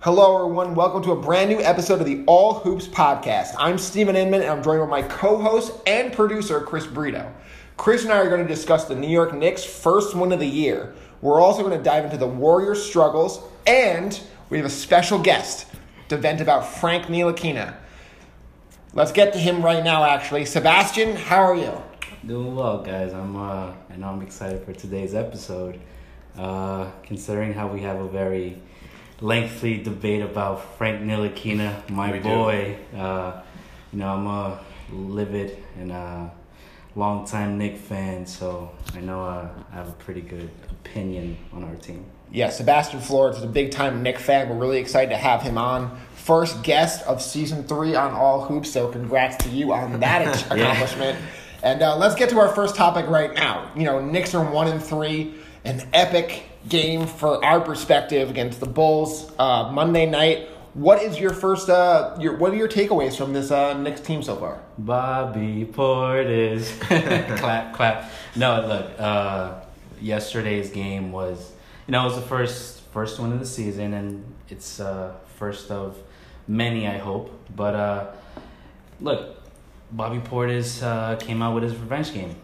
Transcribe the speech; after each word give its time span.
Hello, 0.00 0.44
everyone. 0.44 0.76
Welcome 0.76 1.02
to 1.02 1.10
a 1.10 1.20
brand 1.20 1.50
new 1.50 1.60
episode 1.60 2.00
of 2.00 2.06
the 2.06 2.22
All 2.28 2.54
Hoops 2.60 2.86
Podcast. 2.86 3.56
I'm 3.58 3.78
Steven 3.78 4.14
Inman, 4.14 4.42
and 4.42 4.50
I'm 4.50 4.62
joined 4.62 4.80
with 4.80 4.88
my 4.88 5.02
co 5.02 5.38
host 5.38 5.72
and 5.88 6.12
producer, 6.12 6.60
Chris 6.60 6.86
Brito. 6.86 7.34
Chris 7.76 8.04
and 8.04 8.12
I 8.12 8.18
are 8.18 8.28
going 8.28 8.46
to 8.46 8.48
discuss 8.48 8.84
the 8.84 8.94
New 8.94 9.10
York 9.10 9.34
Knicks' 9.34 9.64
first 9.64 10.14
win 10.14 10.30
of 10.30 10.38
the 10.38 10.46
year. 10.46 10.94
We're 11.20 11.40
also 11.40 11.64
going 11.64 11.76
to 11.76 11.82
dive 11.82 12.04
into 12.04 12.16
the 12.16 12.28
Warriors' 12.28 12.84
struggles, 12.84 13.40
and 13.66 14.20
we 14.50 14.58
have 14.58 14.66
a 14.66 14.70
special 14.70 15.18
guest 15.18 15.66
to 16.10 16.16
vent 16.16 16.40
about 16.40 16.64
Frank 16.64 17.06
Ntilikina. 17.06 17.74
Let's 18.94 19.12
get 19.12 19.32
to 19.32 19.38
him 19.38 19.64
right 19.64 19.82
now, 19.82 20.04
actually. 20.04 20.44
Sebastian, 20.44 21.16
how 21.16 21.42
are 21.42 21.56
you? 21.56 21.82
Doing 22.26 22.56
well, 22.56 22.82
guys. 22.82 23.12
I'm 23.14 23.36
uh, 23.36 23.72
I 23.88 23.96
know 23.96 24.08
I'm 24.08 24.22
excited 24.22 24.64
for 24.64 24.72
today's 24.72 25.14
episode. 25.14 25.78
Uh, 26.36 26.90
considering 27.04 27.52
how 27.52 27.68
we 27.68 27.80
have 27.82 28.00
a 28.00 28.08
very 28.08 28.60
lengthy 29.20 29.82
debate 29.82 30.22
about 30.22 30.76
Frank 30.76 31.00
Ntilikina, 31.02 31.88
my 31.90 32.12
We 32.12 32.18
boy. 32.18 32.76
Uh, 32.96 33.40
you 33.92 34.00
know, 34.00 34.08
I'm 34.08 34.26
a 34.26 34.60
livid 34.90 35.62
and 35.78 35.92
a 35.92 36.32
longtime 36.96 37.56
Knick 37.56 37.76
fan, 37.76 38.26
so 38.26 38.72
I 38.94 39.00
know 39.00 39.24
uh, 39.24 39.48
I 39.70 39.74
have 39.74 39.88
a 39.88 39.92
pretty 39.92 40.20
good 40.20 40.50
opinion 40.70 41.38
on 41.52 41.62
our 41.62 41.76
team. 41.76 42.04
Yeah, 42.32 42.50
Sebastian 42.50 42.98
Florez 42.98 43.36
is 43.36 43.44
a 43.44 43.46
big 43.46 43.70
time 43.70 44.02
Knick 44.02 44.18
fan. 44.18 44.48
We're 44.48 44.56
really 44.56 44.78
excited 44.78 45.10
to 45.10 45.16
have 45.16 45.42
him 45.42 45.56
on. 45.56 45.98
First 46.14 46.64
guest 46.64 47.06
of 47.06 47.22
season 47.22 47.62
three 47.62 47.94
on 47.94 48.12
All 48.12 48.44
Hoops, 48.44 48.72
so 48.72 48.88
congrats 48.88 49.42
to 49.44 49.50
you 49.50 49.72
on 49.72 50.00
that 50.00 50.44
accomplishment. 50.50 51.18
And 51.62 51.82
uh, 51.82 51.96
let's 51.96 52.14
get 52.14 52.30
to 52.30 52.38
our 52.38 52.48
first 52.48 52.76
topic 52.76 53.06
right 53.08 53.34
now. 53.34 53.70
You 53.74 53.84
know, 53.84 54.00
Knicks 54.00 54.34
are 54.34 54.52
one 54.52 54.68
and 54.68 54.82
three, 54.82 55.34
an 55.64 55.88
epic 55.92 56.44
game 56.68 57.06
for 57.06 57.44
our 57.44 57.60
perspective 57.60 58.30
against 58.30 58.60
the 58.60 58.66
Bulls 58.66 59.32
uh, 59.38 59.70
Monday 59.72 60.06
night. 60.06 60.48
What 60.74 61.02
is 61.02 61.18
your 61.18 61.32
first? 61.32 61.68
Uh, 61.68 62.16
your 62.20 62.36
what 62.36 62.52
are 62.52 62.56
your 62.56 62.68
takeaways 62.68 63.16
from 63.16 63.32
this 63.32 63.50
uh, 63.50 63.74
Knicks 63.74 64.00
team 64.00 64.22
so 64.22 64.36
far? 64.36 64.60
Bobby 64.76 65.64
Portis. 65.64 66.78
clap, 67.38 67.74
clap. 67.74 68.12
No, 68.36 68.60
look, 68.60 69.00
uh, 69.00 69.54
yesterday's 70.00 70.70
game 70.70 71.10
was, 71.10 71.52
you 71.86 71.92
know, 71.92 72.02
it 72.02 72.04
was 72.04 72.16
the 72.16 72.22
first 72.22 72.82
first 72.92 73.18
one 73.18 73.32
of 73.32 73.40
the 73.40 73.46
season, 73.46 73.94
and 73.94 74.24
it's 74.48 74.78
uh, 74.78 75.14
first 75.36 75.70
of 75.70 75.96
many, 76.46 76.86
I 76.86 76.98
hope. 76.98 77.34
But 77.56 77.74
uh, 77.74 78.06
look, 79.00 79.37
Bobby 79.90 80.18
Portis 80.18 80.82
uh, 80.82 81.16
came 81.16 81.42
out 81.42 81.54
with 81.54 81.62
his 81.62 81.74
revenge 81.76 82.12
game. 82.12 82.34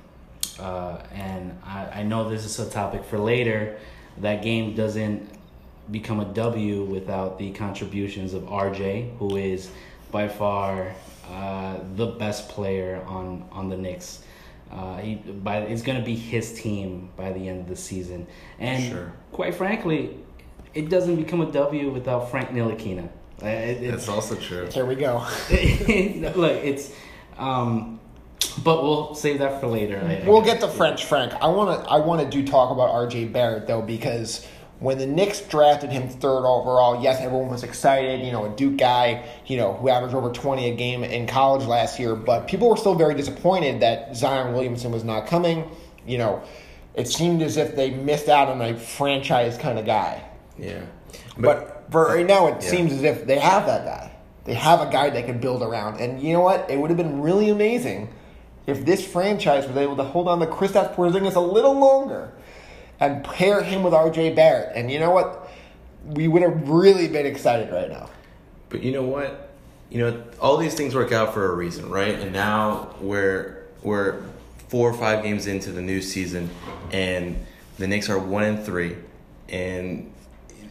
Uh, 0.58 0.98
and 1.12 1.58
I, 1.64 1.86
I 2.00 2.02
know 2.02 2.28
this 2.30 2.44
is 2.44 2.58
a 2.58 2.70
topic 2.70 3.04
for 3.04 3.18
later. 3.18 3.78
That 4.18 4.42
game 4.42 4.74
doesn't 4.74 5.28
become 5.90 6.20
a 6.20 6.24
W 6.26 6.84
without 6.84 7.38
the 7.38 7.50
contributions 7.52 8.32
of 8.32 8.44
RJ, 8.44 9.16
who 9.18 9.36
is 9.36 9.70
by 10.10 10.28
far 10.28 10.94
uh, 11.30 11.78
the 11.96 12.06
best 12.06 12.48
player 12.48 13.02
on, 13.06 13.46
on 13.52 13.68
the 13.68 13.76
Knicks. 13.76 14.22
Uh, 14.70 14.96
he, 14.98 15.16
by, 15.16 15.58
it's 15.58 15.82
going 15.82 15.98
to 15.98 16.04
be 16.04 16.14
his 16.16 16.52
team 16.60 17.10
by 17.16 17.32
the 17.32 17.48
end 17.48 17.60
of 17.60 17.68
the 17.68 17.76
season. 17.76 18.26
And 18.58 18.92
Sure. 18.92 19.12
quite 19.32 19.54
frankly, 19.54 20.16
it 20.72 20.88
doesn't 20.88 21.16
become 21.16 21.40
a 21.42 21.50
W 21.52 21.90
without 21.90 22.30
Frank 22.30 22.50
Ntilikina. 22.50 23.08
Uh, 23.42 23.46
it- 23.46 23.82
it's- 23.82 23.90
That's 23.90 24.08
also 24.08 24.36
true. 24.36 24.66
Here 24.70 24.86
we 24.86 24.94
go. 24.94 25.18
Look, 25.50 26.52
it's, 26.64 26.92
um, 27.38 28.00
but 28.62 28.82
we'll 28.82 29.14
save 29.14 29.38
that 29.40 29.60
for 29.60 29.66
later. 29.66 30.00
I- 30.06 30.22
I 30.24 30.28
We'll 30.28 30.40
guess. 30.42 30.54
get 30.54 30.60
to 30.62 30.68
French 30.68 31.04
Frank. 31.04 31.32
I 31.40 31.48
want 31.48 31.84
to. 31.84 31.90
I 31.90 31.98
want 31.98 32.20
to 32.22 32.28
do 32.28 32.46
talk 32.46 32.70
about 32.70 32.90
R.J. 32.90 33.26
Barrett 33.26 33.66
though, 33.66 33.82
because 33.82 34.46
when 34.80 34.98
the 34.98 35.06
Knicks 35.06 35.40
drafted 35.40 35.90
him 35.90 36.08
third 36.08 36.44
overall, 36.46 37.02
yes, 37.02 37.20
everyone 37.20 37.48
was 37.48 37.62
excited. 37.64 38.20
You 38.24 38.32
know, 38.32 38.44
a 38.52 38.56
Duke 38.56 38.76
guy, 38.76 39.24
you 39.46 39.56
know, 39.56 39.72
who 39.74 39.88
averaged 39.88 40.14
over 40.14 40.30
twenty 40.30 40.70
a 40.70 40.74
game 40.74 41.02
in 41.04 41.26
college 41.26 41.64
last 41.66 41.98
year, 41.98 42.14
but 42.14 42.46
people 42.46 42.68
were 42.68 42.76
still 42.76 42.94
very 42.94 43.14
disappointed 43.14 43.80
that 43.80 44.14
Zion 44.16 44.52
Williamson 44.52 44.92
was 44.92 45.04
not 45.04 45.26
coming. 45.26 45.68
You 46.06 46.18
know, 46.18 46.42
it 46.94 47.08
seemed 47.08 47.40
as 47.42 47.56
if 47.56 47.74
they 47.76 47.90
missed 47.90 48.28
out 48.28 48.48
on 48.48 48.60
a 48.60 48.76
franchise 48.76 49.56
kind 49.58 49.78
of 49.78 49.86
guy. 49.86 50.22
Yeah. 50.58 50.80
But, 51.38 51.86
for 51.90 52.06
right 52.06 52.26
now, 52.26 52.46
it 52.48 52.62
Yeah. 52.62 52.68
seems 52.70 52.92
as 52.92 53.02
if 53.02 53.26
they 53.26 53.38
have 53.38 53.66
that 53.66 53.84
guy. 53.84 54.10
They 54.44 54.54
have 54.54 54.80
a 54.80 54.90
guy 54.90 55.10
they 55.10 55.22
can 55.22 55.38
build 55.38 55.62
around. 55.62 56.00
And 56.00 56.20
you 56.22 56.32
know 56.32 56.40
what? 56.40 56.68
It 56.70 56.78
would 56.78 56.90
have 56.90 56.96
been 56.96 57.22
really 57.22 57.48
amazing 57.48 58.12
if 58.66 58.84
this 58.84 59.06
franchise 59.06 59.66
was 59.66 59.76
able 59.76 59.96
to 59.96 60.04
hold 60.04 60.28
on 60.28 60.38
to 60.40 60.46
Kristaps 60.46 60.94
Porzingis 60.94 61.34
a 61.34 61.40
little 61.40 61.78
longer 61.78 62.32
and 63.00 63.24
pair 63.24 63.62
him 63.62 63.82
with 63.82 63.94
R.J. 63.94 64.34
Barrett. 64.34 64.76
And 64.76 64.90
you 64.90 64.98
know 64.98 65.10
what? 65.10 65.50
We 66.04 66.28
would 66.28 66.42
have 66.42 66.68
really 66.68 67.08
been 67.08 67.26
excited 67.26 67.72
right 67.72 67.88
now. 67.88 68.10
But 68.68 68.82
you 68.82 68.92
know 68.92 69.02
what? 69.02 69.50
You 69.90 69.98
know, 69.98 70.24
all 70.40 70.56
these 70.56 70.74
things 70.74 70.94
work 70.94 71.12
out 71.12 71.32
for 71.32 71.50
a 71.50 71.54
reason, 71.54 71.88
right? 71.88 72.18
And 72.18 72.32
now 72.32 72.94
we're 73.00 73.64
we're 73.82 74.22
four 74.68 74.90
or 74.90 74.94
five 74.94 75.22
games 75.22 75.46
into 75.46 75.70
the 75.70 75.82
new 75.82 76.00
season 76.00 76.50
and 76.90 77.44
the 77.78 77.86
Knicks 77.86 78.08
are 78.08 78.18
one 78.18 78.44
and 78.44 78.64
three 78.64 78.96
and 79.48 80.12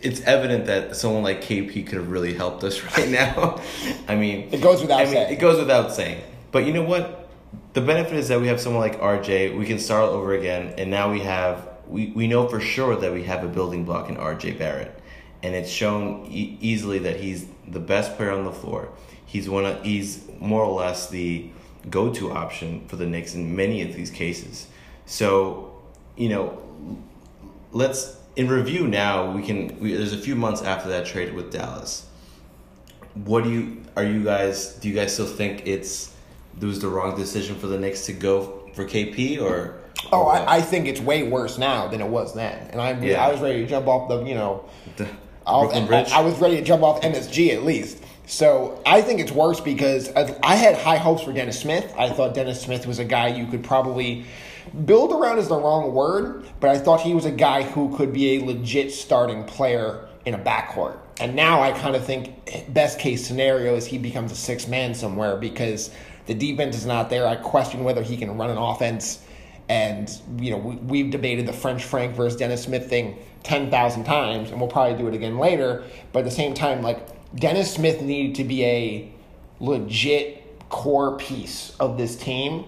it's 0.03 0.22
evident 0.22 0.66
that 0.66 0.96
someone 0.96 1.24
like 1.24 1.41
KP 1.41 1.86
could 1.88 1.97
have 1.97 2.09
really 2.09 2.34
helped 2.34 2.64
us 2.64 2.81
right 2.97 3.09
now. 3.09 3.59
I 4.08 4.16
mean, 4.16 4.50
It 4.52 4.62
goes 4.62 4.81
without 4.81 5.00
I 5.02 5.06
mean, 5.06 5.14
saying. 5.14 5.34
It 5.34 5.40
goes 5.40 5.58
without 5.59 5.94
saying. 5.94 6.22
But 6.52 6.66
you 6.66 6.74
know 6.74 6.84
what? 6.84 7.30
The 7.74 7.81
benefit 7.81 8.13
is 8.13 8.28
that 8.28 8.40
we 8.40 8.47
have 8.47 8.59
someone 8.59 8.81
like 8.81 9.00
RJ. 9.00 9.58
We 9.58 9.66
can 9.66 9.80
start 9.80 10.09
over 10.09 10.34
again, 10.34 10.74
and 10.78 10.92
now 10.92 11.12
we 11.12 11.22
have 11.22 11.68
we, 11.88 12.08
we 12.16 12.28
know 12.28 12.47
for 12.47 12.59
sure 12.59 12.96
that 12.96 13.12
we 13.12 13.24
have 13.24 13.44
a 13.44 13.47
building 13.47 13.84
block 13.86 14.09
in 14.09 14.16
RJ 14.16 14.58
Barrett, 14.59 15.00
and 15.42 15.56
it's 15.56 15.69
shown 15.69 16.25
e- 16.28 16.58
easily 16.62 17.00
that 17.00 17.19
he's 17.19 17.47
the 17.68 17.80
best 17.80 18.16
player 18.16 18.31
on 18.31 18.46
the 18.46 18.52
floor. 18.52 18.90
He's 19.25 19.50
one 19.50 19.66
of 19.66 19.84
he's 19.84 20.28
more 20.40 20.63
or 20.63 20.80
less 20.80 21.09
the 21.09 21.50
go 21.90 22.13
to 22.13 22.31
option 22.31 22.88
for 22.88 22.96
the 22.96 23.06
Knicks 23.06 23.34
in 23.34 23.56
many 23.56 23.81
of 23.81 23.96
these 23.96 24.09
cases. 24.12 24.68
So, 25.06 25.81
you 26.16 26.30
know, 26.30 26.62
let's 27.72 28.16
in 28.36 28.48
review 28.48 28.88
now. 28.88 29.32
We 29.32 29.44
can. 29.44 29.80
We, 29.80 29.94
there's 29.94 30.14
a 30.14 30.18
few 30.18 30.36
months 30.36 30.62
after 30.62 30.90
that 30.90 31.06
trade 31.06 31.34
with 31.34 31.52
Dallas. 31.52 32.06
What 33.14 33.44
do 33.44 33.52
you 33.52 33.82
are 33.96 34.04
you 34.04 34.24
guys? 34.24 34.74
Do 34.76 34.90
you 34.90 34.96
guys 34.96 35.14
still 35.14 35.28
think 35.28 35.68
it's 35.68 36.14
it 36.60 36.66
was 36.66 36.80
the 36.80 36.88
wrong 36.88 37.16
decision 37.16 37.56
for 37.56 37.68
the 37.68 37.80
Knicks 37.80 38.06
to 38.08 38.14
go 38.14 38.70
for 38.74 38.86
KP 38.86 39.42
or? 39.42 39.80
Oh, 40.12 40.24
or? 40.24 40.32
I, 40.32 40.58
I 40.58 40.62
think 40.62 40.88
it's 40.88 41.00
way 41.00 41.24
worse 41.24 41.58
now 41.58 41.88
than 41.88 42.02
it 42.02 42.08
was 42.08 42.34
then. 42.34 42.68
And 42.72 42.82
I, 42.82 43.00
Yeah. 43.00 43.26
I 43.26 43.32
was 43.32 43.40
ready 43.40 43.62
to 43.62 43.68
jump 43.68 43.88
off 43.88 44.10
the, 44.10 44.24
you 44.24 44.36
know, 44.36 44.66
the 44.98 45.08
Bridge. 45.88 46.12
I, 46.12 46.20
I 46.20 46.22
was 46.22 46.38
ready 46.40 46.58
to 46.58 46.64
jump 46.64 46.84
off 46.84 47.02
MSG 47.02 47.54
at 47.54 47.64
least. 47.64 48.04
So 48.26 48.82
I 48.86 49.02
think 49.02 49.20
it's 49.20 49.32
worse 49.32 49.60
because 49.60 50.10
I 50.16 50.56
had 50.56 50.78
high 50.78 50.98
hopes 50.98 51.24
for 51.24 51.34
Dennis 51.34 51.60
Smith. 51.60 51.94
I 51.98 52.10
thought 52.10 52.34
Dennis 52.34 52.62
Smith 52.62 52.86
was 52.86 53.00
a 53.00 53.06
guy 53.06 53.28
you 53.28 53.46
could 53.48 53.64
probably 53.64 54.26
build 54.85 55.12
around 55.12 55.40
is 55.40 55.47
the 55.47 55.57
wrong 55.57 55.94
word, 55.94 56.46
but 56.59 56.69
I 56.69 56.78
thought 56.78 57.01
he 57.01 57.13
was 57.13 57.25
a 57.25 57.31
guy 57.31 57.63
who 57.63 57.96
could 57.96 58.13
be 58.13 58.38
a 58.38 58.46
legit 58.46 58.91
starting 58.91 59.44
player 59.44 60.07
in 60.25 60.34
a 60.34 60.40
backcourt. 60.40 60.97
And 61.19 61.35
now 61.35 61.62
I 61.62 61.72
kind 61.72 61.96
of 61.96 62.06
think 62.06 62.34
eh, 62.47 62.63
best 62.69 63.00
case 63.00 63.25
scenario 63.25 63.75
is 63.75 63.85
he 63.85 63.97
becomes 63.97 64.31
a 64.31 64.35
six 64.35 64.68
man 64.68 64.94
somewhere 64.94 65.38
because 65.38 65.91
the 66.25 66.34
defense 66.34 66.75
is 66.75 66.85
not 66.85 67.09
there. 67.09 67.28
I 67.28 67.35
question 67.35 67.84
whether 67.84 68.01
he 68.01 68.18
can 68.18 68.38
run 68.38 68.50
an 68.50 68.57
offense. 68.57 69.22
And 69.69 70.12
you 70.38 70.51
know 70.51 70.57
we, 70.57 70.75
we've 70.75 71.12
debated 71.12 71.45
the 71.45 71.53
French 71.53 71.84
Frank 71.84 72.16
versus 72.16 72.38
Dennis 72.38 72.63
Smith 72.63 72.90
thing 72.90 73.18
ten 73.44 73.72
thousand 73.72 74.03
times, 74.03 74.51
and 74.51 74.59
we'll 74.59 74.69
probably 74.69 74.97
do 74.97 75.07
it 75.07 75.13
again 75.13 75.38
later. 75.38 75.84
But 76.12 76.19
at 76.19 76.25
the 76.25 76.31
same 76.31 76.53
time, 76.53 76.81
like 76.81 77.07
Dennis 77.35 77.74
Smith 77.74 78.01
needed 78.01 78.35
to 78.35 78.44
be 78.44 78.66
a 78.66 79.12
legit 79.62 80.69
core 80.69 81.18
piece 81.18 81.75
of 81.80 81.97
this 81.97 82.18
team 82.18 82.66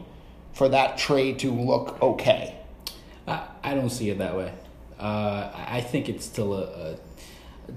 for 0.55 0.69
that 0.69 0.97
trade 0.97 1.37
to 1.39 1.51
look 1.51 2.01
okay. 2.01 2.55
I, 3.27 3.47
I 3.63 3.75
don't 3.75 3.89
see 3.89 4.09
it 4.09 4.17
that 4.17 4.35
way. 4.35 4.53
Uh, 4.97 5.51
I 5.53 5.81
think 5.81 6.09
it's 6.09 6.25
still 6.25 6.53
a, 6.53 6.63
a 6.63 6.97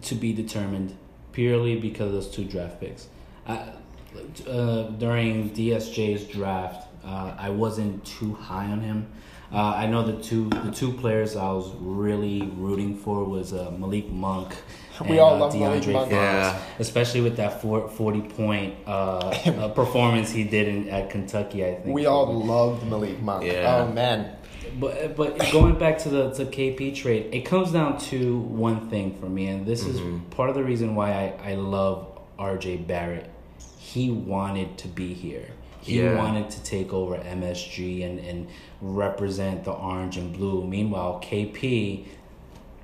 to 0.02 0.14
be 0.14 0.32
determined 0.32 0.96
purely 1.32 1.76
because 1.76 2.06
of 2.06 2.12
those 2.12 2.30
two 2.30 2.44
draft 2.44 2.80
picks. 2.80 3.08
I, 3.46 3.72
uh, 4.46 4.82
during 4.90 5.50
DSJ's 5.50 6.24
draft, 6.24 6.88
uh, 7.04 7.34
I 7.36 7.50
wasn't 7.50 8.04
too 8.04 8.34
high 8.34 8.66
on 8.66 8.80
him. 8.80 9.08
Uh, 9.52 9.74
I 9.74 9.86
know 9.86 10.04
the 10.04 10.22
two 10.22 10.48
the 10.50 10.70
two 10.70 10.92
players 10.92 11.34
I 11.34 11.50
was 11.50 11.72
really 11.80 12.42
rooting 12.56 12.96
for 12.96 13.24
was 13.24 13.52
uh, 13.52 13.70
Malik 13.76 14.08
Monk. 14.10 14.54
We 15.06 15.18
all 15.18 15.34
uh, 15.34 15.38
love 15.38 15.54
Malik 15.54 15.82
DeAndre 15.82 15.92
Monk. 15.92 16.10
Yeah. 16.12 16.60
especially 16.78 17.20
with 17.20 17.36
that 17.36 17.60
four, 17.62 17.88
40 17.88 18.20
point 18.22 18.74
uh, 18.86 19.18
uh, 19.18 19.68
performance 19.74 20.30
he 20.30 20.44
did 20.44 20.68
in, 20.68 20.88
at 20.88 21.10
Kentucky. 21.10 21.64
I 21.64 21.74
think 21.74 21.94
We 21.94 22.06
all 22.06 22.32
loved 22.44 22.86
Malik 22.86 23.20
Monk. 23.20 23.44
Yeah. 23.44 23.84
Oh 23.88 23.92
man, 23.92 24.36
but 24.80 25.16
but 25.16 25.38
going 25.52 25.78
back 25.78 25.98
to 25.98 26.08
the 26.08 26.30
to 26.34 26.44
KP 26.46 26.94
trade, 26.94 27.28
it 27.32 27.44
comes 27.44 27.70
down 27.72 27.98
to 28.10 28.38
one 28.38 28.88
thing 28.90 29.14
for 29.18 29.26
me, 29.28 29.46
and 29.48 29.66
this 29.66 29.84
is 29.86 30.00
part 30.30 30.48
of 30.50 30.54
the 30.56 30.64
reason 30.64 30.94
why 30.94 31.10
I, 31.42 31.52
I 31.52 31.54
love 31.54 32.18
RJ 32.38 32.86
Barrett. 32.86 33.30
He 33.78 34.10
wanted 34.10 34.76
to 34.78 34.88
be 34.88 35.14
here. 35.14 35.48
He 35.80 36.02
Yeah. 36.02 36.16
wanted 36.18 36.50
to 36.50 36.62
take 36.62 36.92
over 36.92 37.16
MSG 37.16 38.04
and, 38.04 38.18
and 38.18 38.48
represent 38.82 39.64
the 39.64 39.72
orange 39.72 40.16
and 40.18 40.32
blue. 40.36 40.66
Meanwhile, 40.66 41.20
KP, 41.24 42.04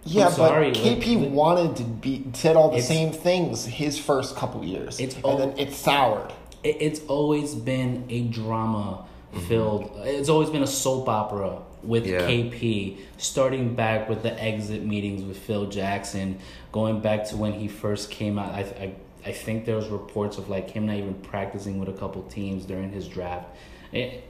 Yeah, 0.06 0.28
sorry, 0.28 0.70
but 0.70 0.78
KP 0.78 1.04
the- 1.04 1.28
wanted 1.28 1.76
to 1.76 1.84
be 1.84 2.24
said 2.34 2.56
all 2.56 2.70
the 2.70 2.82
same 2.82 3.12
things 3.12 3.64
his 3.64 3.98
first 3.98 4.36
couple 4.36 4.64
years, 4.64 5.00
It's 5.00 5.14
and 5.16 5.24
all- 5.24 5.38
then 5.38 5.54
it 5.58 5.72
soured. 5.72 6.32
it, 6.62 6.76
it's 6.80 7.00
always 7.08 7.54
been 7.54 8.04
a 8.08 8.22
drama 8.24 9.04
filled 9.48 9.82
mm-hmm. 9.90 10.06
it's 10.06 10.28
always 10.28 10.48
been 10.48 10.62
a 10.62 10.66
soap 10.66 11.08
opera 11.08 11.58
with 11.82 12.06
Yeah. 12.06 12.20
KP 12.20 12.98
starting 13.18 13.74
back 13.74 14.08
with 14.08 14.22
the 14.22 14.40
exit 14.40 14.84
meetings 14.84 15.24
with 15.24 15.36
Phil 15.36 15.66
Jackson 15.66 16.38
going 16.70 17.00
back 17.00 17.24
to 17.30 17.36
when 17.36 17.52
he 17.52 17.66
first 17.66 18.10
came 18.12 18.38
out 18.38 18.52
I 18.54 18.60
I, 18.60 18.94
I 19.26 19.32
think 19.32 19.64
there 19.64 19.74
was 19.74 19.88
reports 19.88 20.38
of 20.38 20.48
like 20.48 20.70
him 20.70 20.86
not 20.86 20.96
even 20.96 21.14
practicing 21.14 21.80
with 21.80 21.88
a 21.88 21.92
couple 21.94 22.22
teams 22.24 22.64
during 22.64 22.92
his 22.92 23.08
draft 23.08 23.48
it, 23.92 24.22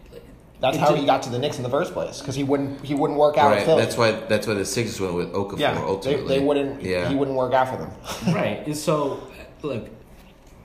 That's 0.61 0.77
it 0.77 0.81
how 0.81 0.91
ju- 0.91 0.97
he 1.01 1.05
got 1.07 1.23
to 1.25 1.31
the 1.31 1.39
Knicks 1.39 1.57
in 1.59 1.63
the 1.63 1.69
first 1.69 1.93
place 1.93 2.21
because 2.21 2.35
he 2.35 2.45
wouldn't 2.45 2.85
he 2.85 2.95
wouldn't 2.95 3.19
work 3.19 3.37
out 3.37 3.51
with 3.51 3.59
Right. 3.59 3.67
Philly. 3.67 3.83
That's 3.83 3.97
why. 3.97 4.13
That's 4.13 4.47
why 4.47 4.55
the 4.55 4.65
Sixers 4.65 5.01
went 5.01 5.15
with 5.15 5.33
Okafor. 5.33 5.59
yeah, 5.59 5.75
they, 5.75 5.81
ultimately, 5.81 6.29
they 6.39 6.45
wouldn't. 6.45 6.83
Yeah. 6.83 7.09
he 7.09 7.15
wouldn't 7.15 7.37
work 7.37 7.53
out 7.53 7.69
for 7.69 7.77
them. 7.77 7.91
right. 8.35 8.65
And 8.67 8.77
so, 8.77 9.27
look, 9.63 9.91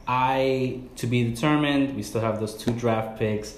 I 0.08 0.82
to 0.98 1.08
be 1.08 1.30
determined. 1.32 1.96
We 1.96 2.04
still 2.04 2.22
have 2.22 2.40
those 2.40 2.56
two 2.56 2.72
draft 2.72 3.20
picks. 3.20 3.58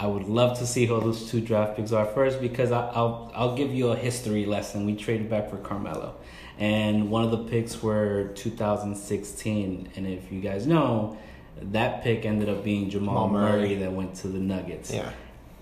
I 0.00 0.06
would 0.06 0.24
love 0.24 0.58
to 0.60 0.66
see 0.66 0.86
who 0.86 1.00
those 1.00 1.28
two 1.30 1.40
draft 1.40 1.76
picks 1.76 1.90
are 1.92 2.04
first 2.06 2.40
because 2.40 2.70
I, 2.72 2.86
I'll 2.88 3.30
I'll 3.34 3.56
give 3.56 3.72
you 3.74 3.88
a 3.88 3.96
history 3.96 4.46
lesson. 4.46 4.86
We 4.86 4.94
traded 4.96 5.28
back 5.28 5.50
for 5.50 5.56
Carmelo, 5.58 6.14
and 6.58 7.10
one 7.10 7.24
of 7.24 7.30
the 7.30 7.38
picks 7.44 7.82
were 7.82 8.28
2016. 8.34 9.88
And 9.96 10.06
if 10.06 10.30
you 10.30 10.40
guys 10.40 10.66
know, 10.66 11.16
that 11.60 12.02
pick 12.02 12.24
ended 12.24 12.48
up 12.48 12.62
being 12.64 12.90
Jamal 12.90 13.26
Jamal 13.26 13.28
Murray. 13.28 13.60
Murray 13.60 13.74
that 13.76 13.92
went 13.92 14.14
to 14.16 14.28
the 14.28 14.38
Nuggets. 14.38 14.92
Yeah, 14.92 15.10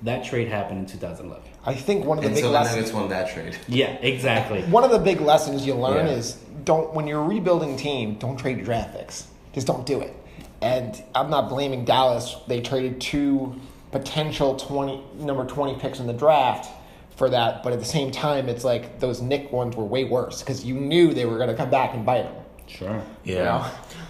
That 0.03 0.25
trade 0.25 0.49
happened 0.49 0.79
in 0.81 0.87
2011. 0.87 1.43
I 1.65 1.75
think 1.75 2.05
one 2.05 2.19
of 2.19 2.23
the 2.23 2.29
And 2.29 2.35
big 2.37 2.45
so 2.45 2.49
the 2.51 2.55
lessons. 2.59 2.77
Nuggets 2.77 2.93
won 2.95 3.09
that 3.09 3.31
trade. 3.33 3.57
Yeah, 3.69 3.93
exactly. 3.95 4.63
One 4.65 4.85
of 4.85 4.91
the 4.91 4.99
big 4.99 5.21
lessons 5.21 5.67
you 5.67 5.75
learn 5.75 6.07
Yeah. 6.07 6.13
is 6.13 6.35
don't 6.65 6.93
when 6.95 7.07
you're 7.07 7.21
a 7.21 7.27
rebuilding 7.27 7.77
team, 7.77 8.15
don't 8.17 8.37
trade 8.37 8.57
your 8.59 8.67
draft 8.67 8.95
picks. 8.97 9.27
Just 9.53 9.67
don't 9.67 9.87
do 9.87 10.01
it. 10.01 10.15
And 10.61 11.03
I'm 11.15 11.31
not 11.31 11.49
blaming 11.49 11.85
Dallas. 11.85 12.37
They 12.47 12.61
traded 12.61 13.01
two 13.01 13.59
potential 13.91 14.57
twenty 14.57 15.03
number 15.15 15.45
twenty 15.47 15.79
picks 15.79 15.99
in 16.01 16.07
the 16.07 16.13
draft 16.13 16.71
for 17.17 17.31
that, 17.31 17.63
but 17.63 17.73
at 17.73 17.79
the 17.79 17.85
same 17.87 18.11
time, 18.11 18.49
it's 18.51 18.63
like 18.65 19.01
those 19.01 19.23
Knick 19.23 19.51
ones 19.51 19.75
were 19.75 19.85
way 19.85 20.05
worse 20.05 20.43
because 20.43 20.65
you 20.65 20.75
knew 20.75 21.15
they 21.15 21.25
were 21.25 21.37
going 21.39 21.49
to 21.49 21.55
come 21.57 21.71
back 21.71 21.95
and 21.95 22.05
bite 22.05 22.25
them. 22.25 22.35
Sure. 22.67 23.03
Yeah. 23.25 23.45
know? 23.45 23.67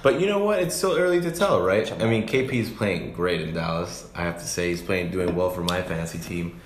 But 0.07 0.21
you 0.21 0.29
know 0.29 0.39
what? 0.39 0.61
It's 0.61 0.77
still 0.77 0.97
early 0.97 1.21
to 1.23 1.33
tell, 1.33 1.61
right? 1.61 1.91
I 2.01 2.09
mean, 2.09 2.29
KP's 2.29 2.71
playing 2.71 3.13
great 3.13 3.41
in 3.41 3.53
Dallas. 3.53 4.09
I 4.15 4.23
have 4.23 4.39
to 4.39 4.47
say, 4.47 4.69
he's 4.69 4.81
playing 4.81 5.11
doing 5.11 5.35
well 5.35 5.51
for 5.51 5.63
my 5.63 5.83
fantasy 5.83 6.21
team. 6.21 6.61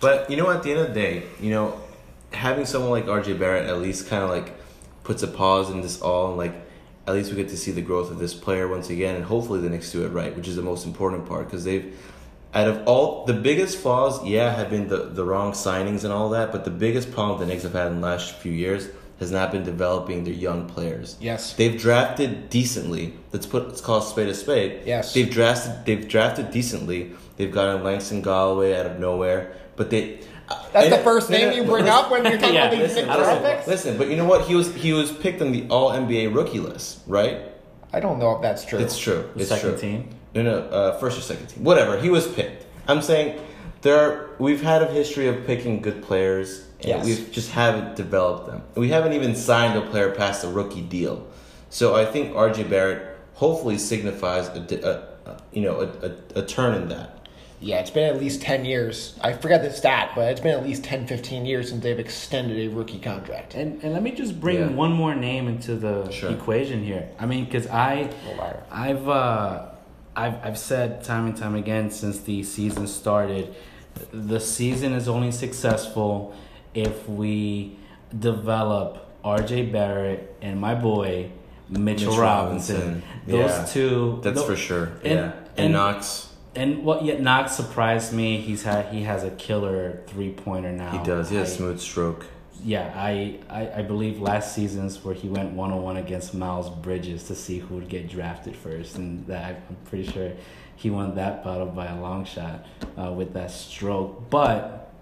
But 0.00 0.30
you 0.30 0.38
know, 0.38 0.48
at 0.48 0.62
the 0.62 0.70
end 0.70 0.80
of 0.80 0.88
the 0.88 0.94
day, 0.94 1.24
you 1.38 1.50
know, 1.50 1.78
having 2.32 2.64
someone 2.64 2.90
like 2.90 3.04
RJ 3.04 3.38
Barrett 3.38 3.68
at 3.68 3.82
least 3.82 4.08
kind 4.08 4.22
of 4.22 4.30
like 4.30 4.54
puts 5.04 5.22
a 5.22 5.28
pause 5.28 5.68
in 5.68 5.82
this 5.82 6.00
all, 6.00 6.28
and 6.28 6.38
like 6.38 6.54
at 7.06 7.12
least 7.12 7.28
we 7.28 7.36
get 7.36 7.50
to 7.50 7.56
see 7.58 7.70
the 7.70 7.82
growth 7.82 8.10
of 8.10 8.18
this 8.18 8.32
player 8.32 8.66
once 8.66 8.88
again, 8.88 9.14
and 9.14 9.26
hopefully 9.26 9.60
the 9.60 9.68
Knicks 9.68 9.92
do 9.92 10.06
it 10.06 10.08
right, 10.08 10.34
which 10.34 10.48
is 10.48 10.56
the 10.56 10.62
most 10.62 10.86
important 10.86 11.26
part 11.26 11.44
because 11.44 11.64
they've. 11.64 11.94
Out 12.54 12.68
of 12.68 12.88
all 12.88 13.26
the 13.26 13.34
biggest 13.34 13.76
flaws, 13.76 14.24
yeah, 14.24 14.56
have 14.56 14.70
been 14.70 14.88
the, 14.88 15.10
the 15.10 15.22
wrong 15.22 15.52
signings 15.52 16.04
and 16.04 16.14
all 16.14 16.30
that, 16.30 16.50
but 16.50 16.64
the 16.64 16.70
biggest 16.70 17.12
problem 17.12 17.38
the 17.38 17.44
Knicks 17.44 17.64
have 17.64 17.74
had 17.74 17.88
in 17.88 18.00
the 18.00 18.06
last 18.06 18.36
few 18.36 18.52
years 18.52 18.88
has 19.18 19.30
not 19.30 19.50
been 19.52 19.64
developing 19.64 20.24
their 20.24 20.34
young 20.34 20.68
players. 20.68 21.16
Yes. 21.20 21.54
They've 21.54 21.78
drafted 21.80 22.50
decently. 22.50 23.14
Let's 23.32 23.46
put 23.46 23.66
let's 23.68 23.80
call 23.80 23.98
a 23.98 24.02
spade 24.02 24.28
a 24.28 24.34
spade. 24.34 24.82
Yes. 24.86 25.14
They've 25.14 25.30
drafted 25.30 25.84
they've 25.86 26.06
drafted 26.08 26.50
decently. 26.50 27.12
They've 27.36 27.52
gotten 27.52 27.82
Langston 27.84 28.22
Galloway 28.22 28.74
out 28.78 28.86
of 28.86 28.98
nowhere, 28.98 29.54
but 29.76 29.90
they. 29.90 30.20
That's 30.72 30.84
and- 30.86 30.92
the 30.92 30.98
first 30.98 31.28
name 31.28 31.52
you 31.56 31.64
bring 31.64 31.84
listen- 31.86 31.88
up 31.88 32.10
when 32.10 32.24
you're 32.24 32.38
talking 32.38 32.54
Yeah, 32.54 32.66
about 32.66 32.78
these 32.78 32.94
listen, 32.94 33.06
Knick 33.08 33.16
draft 33.16 33.44
picks. 33.44 33.66
Listen, 33.66 33.98
but 33.98 34.08
you 34.08 34.16
know 34.16 34.24
what? 34.26 34.42
He 34.46 34.54
was 34.54 34.72
he 34.74 34.92
was 34.92 35.10
picked 35.10 35.40
on 35.42 35.50
the 35.52 35.66
All 35.70 35.90
NBA 35.90 36.32
rookie 36.34 36.60
list, 36.60 37.00
right? 37.06 37.40
I 37.92 38.00
don't 38.00 38.18
know 38.18 38.36
if 38.36 38.42
that's 38.42 38.64
true. 38.64 38.78
It's 38.78 38.98
true. 38.98 39.28
The 39.34 39.40
It's 39.40 39.48
second 39.48 39.70
true. 39.70 39.78
team. 39.78 40.08
No, 40.34 40.42
no, 40.42 40.58
uh, 40.68 40.98
first 40.98 41.16
or 41.18 41.22
second 41.22 41.46
team, 41.46 41.64
whatever. 41.64 41.98
He 41.98 42.10
was 42.10 42.26
picked. 42.28 42.66
I'm 42.86 43.00
saying 43.00 43.40
there 43.80 43.98
are, 43.98 44.30
we've 44.38 44.62
had 44.62 44.82
a 44.82 44.86
history 44.86 45.26
of 45.28 45.46
picking 45.46 45.80
good 45.80 46.02
players, 46.02 46.60
and 46.60 46.65
Yes. 46.82 47.04
we 47.06 47.30
just 47.32 47.50
haven't 47.50 47.96
developed 47.96 48.46
them. 48.48 48.62
We 48.74 48.88
haven't 48.90 49.14
even 49.14 49.34
signed 49.34 49.76
a 49.78 49.82
player 49.82 50.10
past 50.12 50.44
a 50.44 50.48
rookie 50.48 50.82
deal. 50.82 51.26
So 51.70 51.94
I 51.96 52.04
think 52.04 52.32
RJ 52.34 52.68
Barrett 52.68 53.16
hopefully 53.34 53.78
signifies 53.78 54.48
a, 54.48 54.60
a, 55.26 55.30
a 55.30 55.42
you 55.52 55.62
know 55.62 55.80
a, 55.80 56.38
a, 56.38 56.42
a 56.42 56.46
turn 56.46 56.74
in 56.74 56.88
that. 56.88 57.12
Yeah, 57.58 57.78
it's 57.80 57.88
been 57.90 58.04
at 58.04 58.20
least 58.20 58.42
10 58.42 58.66
years. 58.66 59.18
I 59.22 59.32
forget 59.32 59.62
the 59.62 59.70
stat, 59.72 60.10
but 60.14 60.30
it's 60.30 60.42
been 60.42 60.52
at 60.54 60.62
least 60.62 60.84
10, 60.84 61.06
15 61.06 61.46
years 61.46 61.70
since 61.70 61.82
they've 61.82 61.98
extended 61.98 62.58
a 62.58 62.68
rookie 62.68 62.98
contract. 62.98 63.54
And 63.54 63.82
and 63.82 63.94
let 63.94 64.02
me 64.02 64.10
just 64.12 64.38
bring 64.38 64.58
Yeah. 64.58 64.68
one 64.68 64.92
more 64.92 65.14
name 65.14 65.48
into 65.48 65.74
the 65.76 66.10
Sure. 66.10 66.30
equation 66.30 66.84
here. 66.84 67.08
I 67.18 67.24
mean, 67.24 67.46
because 67.46 67.66
I. 67.68 68.10
I've 68.70 69.08
uh, 69.08 69.66
I've 70.14 70.34
I've 70.44 70.58
said 70.58 71.02
time 71.02 71.26
and 71.26 71.36
time 71.36 71.54
again 71.54 71.90
since 71.90 72.20
the 72.20 72.42
season 72.42 72.86
started, 72.86 73.54
the 74.12 74.38
season 74.40 74.92
is 74.92 75.08
only 75.08 75.32
successful 75.32 76.34
if 76.76 77.08
we 77.08 77.76
develop 78.18 79.06
R.J. 79.24 79.66
Barrett 79.66 80.34
and 80.42 80.60
my 80.60 80.74
boy 80.74 81.30
Mitchell, 81.68 82.10
Mitch 82.12 82.18
Robinson. 82.18 82.76
Robinson. 82.76 83.02
Those 83.26 83.50
Yeah. 83.50 83.64
two. 83.64 84.20
That's 84.22 84.40
tho- 84.40 84.46
for 84.46 84.56
sure. 84.56 84.84
and- 85.02 85.04
yeah, 85.04 85.32
and, 85.56 85.58
and- 85.58 85.72
Knox. 85.72 86.22
And 86.54 86.84
what 86.84 87.04
yet 87.04 87.20
Knox 87.20 87.52
surprised 87.52 88.12
me. 88.14 88.38
He's 88.40 88.62
had 88.62 88.86
he 88.86 89.02
has 89.02 89.24
a 89.24 89.30
killer 89.30 90.00
three 90.06 90.30
pointer 90.30 90.72
now. 90.72 90.90
He 90.92 91.04
does. 91.04 91.28
He 91.28 91.36
has 91.36 91.52
I- 91.52 91.56
smooth 91.56 91.80
stroke. 91.80 92.24
yeah, 92.64 92.90
I, 92.96 93.40
I, 93.50 93.70
I 93.78 93.82
believe 93.82 94.20
last 94.22 94.54
season's 94.54 95.04
where 95.04 95.12
he 95.14 95.28
went 95.28 95.52
one 95.52 95.70
on 95.72 95.82
one 95.82 95.98
against 95.98 96.32
Miles 96.32 96.70
Bridges 96.70 97.24
to 97.24 97.34
see 97.34 97.58
who 97.58 97.74
would 97.74 97.88
get 97.90 98.08
drafted 98.08 98.56
first, 98.56 98.96
and 98.96 99.26
that 99.26 99.62
I'm 99.68 99.76
pretty 99.84 100.10
sure 100.10 100.30
he 100.76 100.88
won 100.88 101.14
that 101.16 101.44
battle 101.44 101.66
by 101.66 101.86
a 101.88 102.00
long 102.00 102.24
shot 102.24 102.64
uh, 102.98 103.10
with 103.12 103.34
that 103.34 103.50
stroke. 103.50 104.30
But 104.30 104.94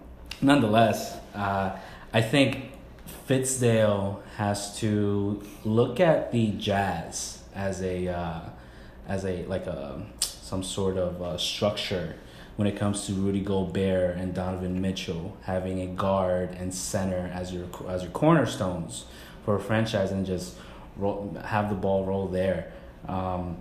nonetheless, 0.42 1.16
uh, 1.34 1.76
I 2.12 2.20
think 2.22 2.72
Fizdale 3.28 4.20
has 4.36 4.78
to 4.80 5.42
look 5.64 6.00
at 6.00 6.32
the 6.32 6.52
Jazz 6.52 7.42
as 7.54 7.82
a 7.82 8.08
uh, 8.08 8.40
as 9.08 9.24
a 9.24 9.44
like 9.46 9.66
a 9.66 10.04
some 10.20 10.62
sort 10.62 10.96
of 10.96 11.20
uh, 11.22 11.38
structure 11.38 12.16
when 12.56 12.68
it 12.68 12.76
comes 12.76 13.06
to 13.06 13.12
Rudy 13.12 13.40
Gobert 13.40 14.16
and 14.16 14.34
Donovan 14.34 14.80
Mitchell 14.80 15.36
having 15.42 15.80
a 15.80 15.86
guard 15.86 16.50
and 16.50 16.72
center 16.72 17.30
as 17.34 17.52
your 17.52 17.66
as 17.88 18.02
your 18.02 18.12
cornerstones 18.12 19.06
for 19.44 19.56
a 19.56 19.60
franchise 19.60 20.12
and 20.12 20.24
just 20.24 20.54
roll, 20.96 21.36
have 21.44 21.68
the 21.68 21.74
ball 21.74 22.04
roll 22.04 22.28
there. 22.28 22.72
Um, 23.08 23.56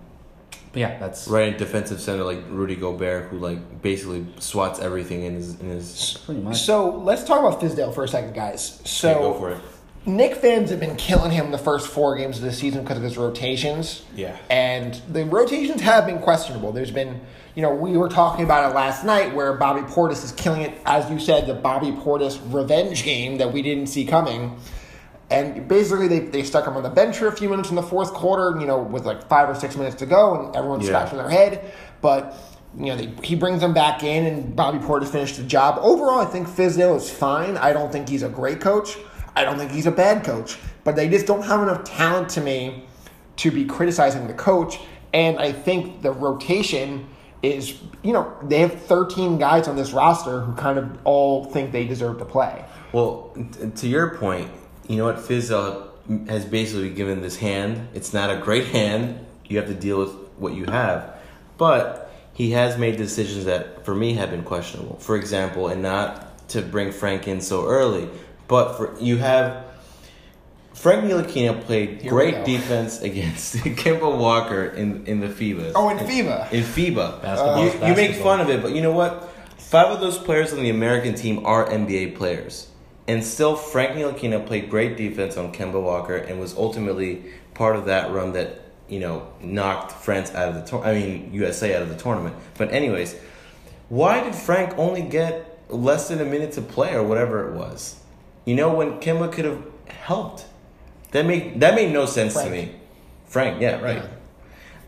yeah, 0.74 0.98
that's 0.98 1.28
Right, 1.28 1.56
defensive 1.56 2.00
center 2.00 2.24
like 2.24 2.38
Rudy 2.48 2.76
Gobert, 2.76 3.28
who 3.28 3.38
like 3.38 3.82
basically 3.82 4.26
swats 4.38 4.78
everything 4.80 5.22
in 5.22 5.34
his 5.34 5.60
in 5.60 5.68
his. 5.70 6.18
pretty 6.24 6.40
much. 6.40 6.62
So 6.62 6.90
let's 6.90 7.24
talk 7.24 7.40
about 7.40 7.60
Fizdale 7.60 7.94
for 7.94 8.04
a 8.04 8.08
second, 8.08 8.34
guys. 8.34 8.80
So 8.84 9.10
Okay, 9.10 9.20
go 9.20 9.34
for 9.34 9.50
it. 9.52 9.58
Knick 10.06 10.34
fans 10.34 10.68
have 10.68 10.80
been 10.80 10.96
killing 10.96 11.30
him 11.30 11.50
the 11.50 11.56
first 11.56 11.88
four 11.88 12.14
games 12.16 12.36
of 12.36 12.44
the 12.44 12.52
season 12.52 12.82
because 12.82 12.98
of 12.98 13.02
his 13.02 13.16
rotations. 13.16 14.04
Yeah. 14.14 14.36
And 14.50 14.92
the 15.08 15.24
rotations 15.24 15.80
have 15.80 16.04
been 16.04 16.18
questionable. 16.18 16.72
There's 16.72 16.90
been, 16.90 17.22
you 17.54 17.62
know, 17.62 17.74
we 17.74 17.96
were 17.96 18.10
talking 18.10 18.44
about 18.44 18.70
it 18.70 18.74
last 18.74 19.02
night 19.06 19.34
where 19.34 19.54
Bobby 19.54 19.80
Portis 19.80 20.22
is 20.22 20.32
killing 20.32 20.60
it, 20.60 20.78
as 20.84 21.10
you 21.10 21.18
said, 21.18 21.46
the 21.46 21.54
Bobby 21.54 21.90
Portis 21.90 22.38
revenge 22.52 23.02
game 23.02 23.38
that 23.38 23.50
we 23.54 23.62
didn't 23.62 23.86
see 23.86 24.04
coming. 24.04 24.58
And 25.30 25.66
basically, 25.66 26.06
they, 26.06 26.18
they 26.20 26.42
stuck 26.42 26.66
him 26.66 26.76
on 26.76 26.82
the 26.82 26.90
bench 26.90 27.16
for 27.18 27.28
a 27.28 27.32
few 27.32 27.48
minutes 27.48 27.70
in 27.70 27.76
the 27.76 27.82
fourth 27.82 28.12
quarter, 28.12 28.58
you 28.60 28.66
know, 28.66 28.78
with 28.82 29.04
like 29.06 29.26
five 29.28 29.48
or 29.48 29.54
six 29.54 29.76
minutes 29.76 29.96
to 29.96 30.06
go, 30.06 30.34
and 30.46 30.54
everyone's 30.56 30.84
Yeah. 30.86 30.90
scratching 31.06 31.18
their 31.18 31.30
head. 31.30 31.72
But, 32.02 32.36
you 32.78 32.86
know, 32.86 32.96
they, 32.96 33.06
he 33.22 33.34
brings 33.34 33.60
them 33.60 33.72
back 33.72 34.02
in, 34.02 34.26
and 34.26 34.54
Bobby 34.54 34.78
Portis 34.78 35.08
finished 35.08 35.36
the 35.38 35.42
job. 35.44 35.78
Overall, 35.80 36.20
I 36.20 36.26
think 36.26 36.46
Fizdale 36.46 36.96
is 36.96 37.10
fine. 37.10 37.56
I 37.56 37.72
don't 37.72 37.90
think 37.90 38.08
he's 38.08 38.22
a 38.22 38.28
great 38.28 38.60
coach. 38.60 38.96
I 39.34 39.44
don't 39.44 39.58
think 39.58 39.70
he's 39.70 39.86
a 39.86 39.90
bad 39.90 40.24
coach. 40.24 40.58
But 40.84 40.94
they 40.96 41.08
just 41.08 41.26
don't 41.26 41.42
have 41.42 41.62
enough 41.62 41.84
talent 41.84 42.28
to 42.30 42.40
me 42.42 42.84
to 43.36 43.50
be 43.50 43.64
criticizing 43.64 44.26
the 44.26 44.34
coach. 44.34 44.78
And 45.14 45.38
I 45.38 45.52
think 45.52 46.02
the 46.02 46.12
rotation 46.12 47.06
is, 47.42 47.74
you 48.02 48.12
know, 48.12 48.34
they 48.42 48.58
have 48.58 48.82
13 48.82 49.38
guys 49.38 49.68
on 49.68 49.76
this 49.76 49.92
roster 49.92 50.40
who 50.40 50.52
kind 50.54 50.78
of 50.78 50.98
all 51.04 51.44
think 51.46 51.72
they 51.72 51.86
deserve 51.86 52.18
to 52.18 52.24
play. 52.24 52.64
Well, 52.92 53.34
to 53.76 53.88
your 53.88 54.16
point, 54.16 54.50
you 54.88 54.96
know 54.96 55.04
what? 55.04 55.16
Fizdale 55.16 55.88
has 56.28 56.44
basically 56.44 56.90
given 56.90 57.22
this 57.22 57.36
hand. 57.36 57.88
It's 57.94 58.12
not 58.12 58.30
a 58.30 58.36
great 58.36 58.66
hand. 58.66 59.24
You 59.46 59.58
have 59.58 59.66
to 59.68 59.74
deal 59.74 59.98
with 59.98 60.12
what 60.38 60.54
you 60.54 60.64
have, 60.66 61.16
but 61.58 62.10
he 62.32 62.50
has 62.50 62.76
made 62.76 62.96
decisions 62.96 63.44
that, 63.44 63.84
for 63.84 63.94
me, 63.94 64.14
have 64.14 64.30
been 64.30 64.42
questionable. 64.42 64.96
For 64.96 65.16
example, 65.16 65.68
and 65.68 65.82
not 65.82 66.48
to 66.48 66.62
bring 66.62 66.92
Frank 66.92 67.28
in 67.28 67.40
so 67.40 67.66
early, 67.66 68.08
but 68.48 68.74
for 68.76 68.98
you 69.00 69.16
have 69.18 69.64
Frank 70.74 71.04
Ntilikina 71.04 71.62
played 71.62 72.02
Here 72.02 72.10
great 72.10 72.44
defense 72.44 73.00
against 73.10 73.56
Kemba 73.64 74.18
Walker 74.18 74.66
in 74.66 75.06
in 75.06 75.20
the 75.20 75.28
FIBA. 75.28 75.72
Oh, 75.74 75.88
in 75.88 75.98
FIBA. 75.98 76.52
In 76.52 76.62
FIBA. 76.62 77.22
Basketball 77.22 77.64
you, 77.64 77.70
is 77.70 77.74
you 77.74 77.94
make 77.94 78.16
fun 78.16 78.40
of 78.40 78.50
it, 78.50 78.60
but 78.60 78.72
you 78.72 78.82
know 78.82 78.92
what? 78.92 79.30
Five 79.58 79.92
of 79.92 80.00
those 80.00 80.18
players 80.18 80.52
on 80.52 80.62
the 80.62 80.70
American 80.70 81.14
team 81.14 81.46
are 81.46 81.66
NBA 81.66 82.16
players. 82.16 82.68
And 83.06 83.22
still, 83.22 83.54
Frank 83.56 83.96
Ntilikina 83.96 84.46
played 84.46 84.70
great 84.70 84.96
defense 84.96 85.36
on 85.36 85.52
Kemba 85.52 85.82
Walker 85.82 86.16
and 86.16 86.40
was 86.40 86.56
ultimately 86.56 87.24
part 87.52 87.76
of 87.76 87.84
that 87.86 88.10
run 88.12 88.32
that, 88.32 88.62
you 88.88 88.98
know, 88.98 89.28
knocked 89.42 89.92
France 89.92 90.34
out 90.34 90.48
of 90.48 90.54
the 90.54 90.62
tour- 90.62 90.84
I 90.84 90.94
mean, 90.94 91.30
USA 91.32 91.74
out 91.76 91.82
of 91.82 91.90
the 91.90 91.96
tournament. 91.96 92.34
But 92.56 92.72
anyways, 92.72 93.14
why 93.88 94.22
did 94.24 94.34
Frank 94.34 94.78
only 94.78 95.02
get 95.02 95.58
less 95.68 96.08
than 96.08 96.20
a 96.20 96.24
minute 96.24 96.52
to 96.52 96.62
play 96.62 96.94
or 96.94 97.02
whatever 97.02 97.48
it 97.48 97.54
was? 97.54 98.00
You 98.46 98.54
know, 98.54 98.72
when 98.72 99.00
Kemba 99.00 99.30
could 99.30 99.44
have 99.44 99.62
helped. 99.86 100.46
That 101.12 101.26
made 101.26 101.60
that 101.60 101.74
made 101.74 101.92
no 101.92 102.06
sense 102.06 102.34
to 102.34 102.50
me. 102.50 102.74
Frank, 103.26 103.60
yeah, 103.60 103.80
right. 103.80 104.02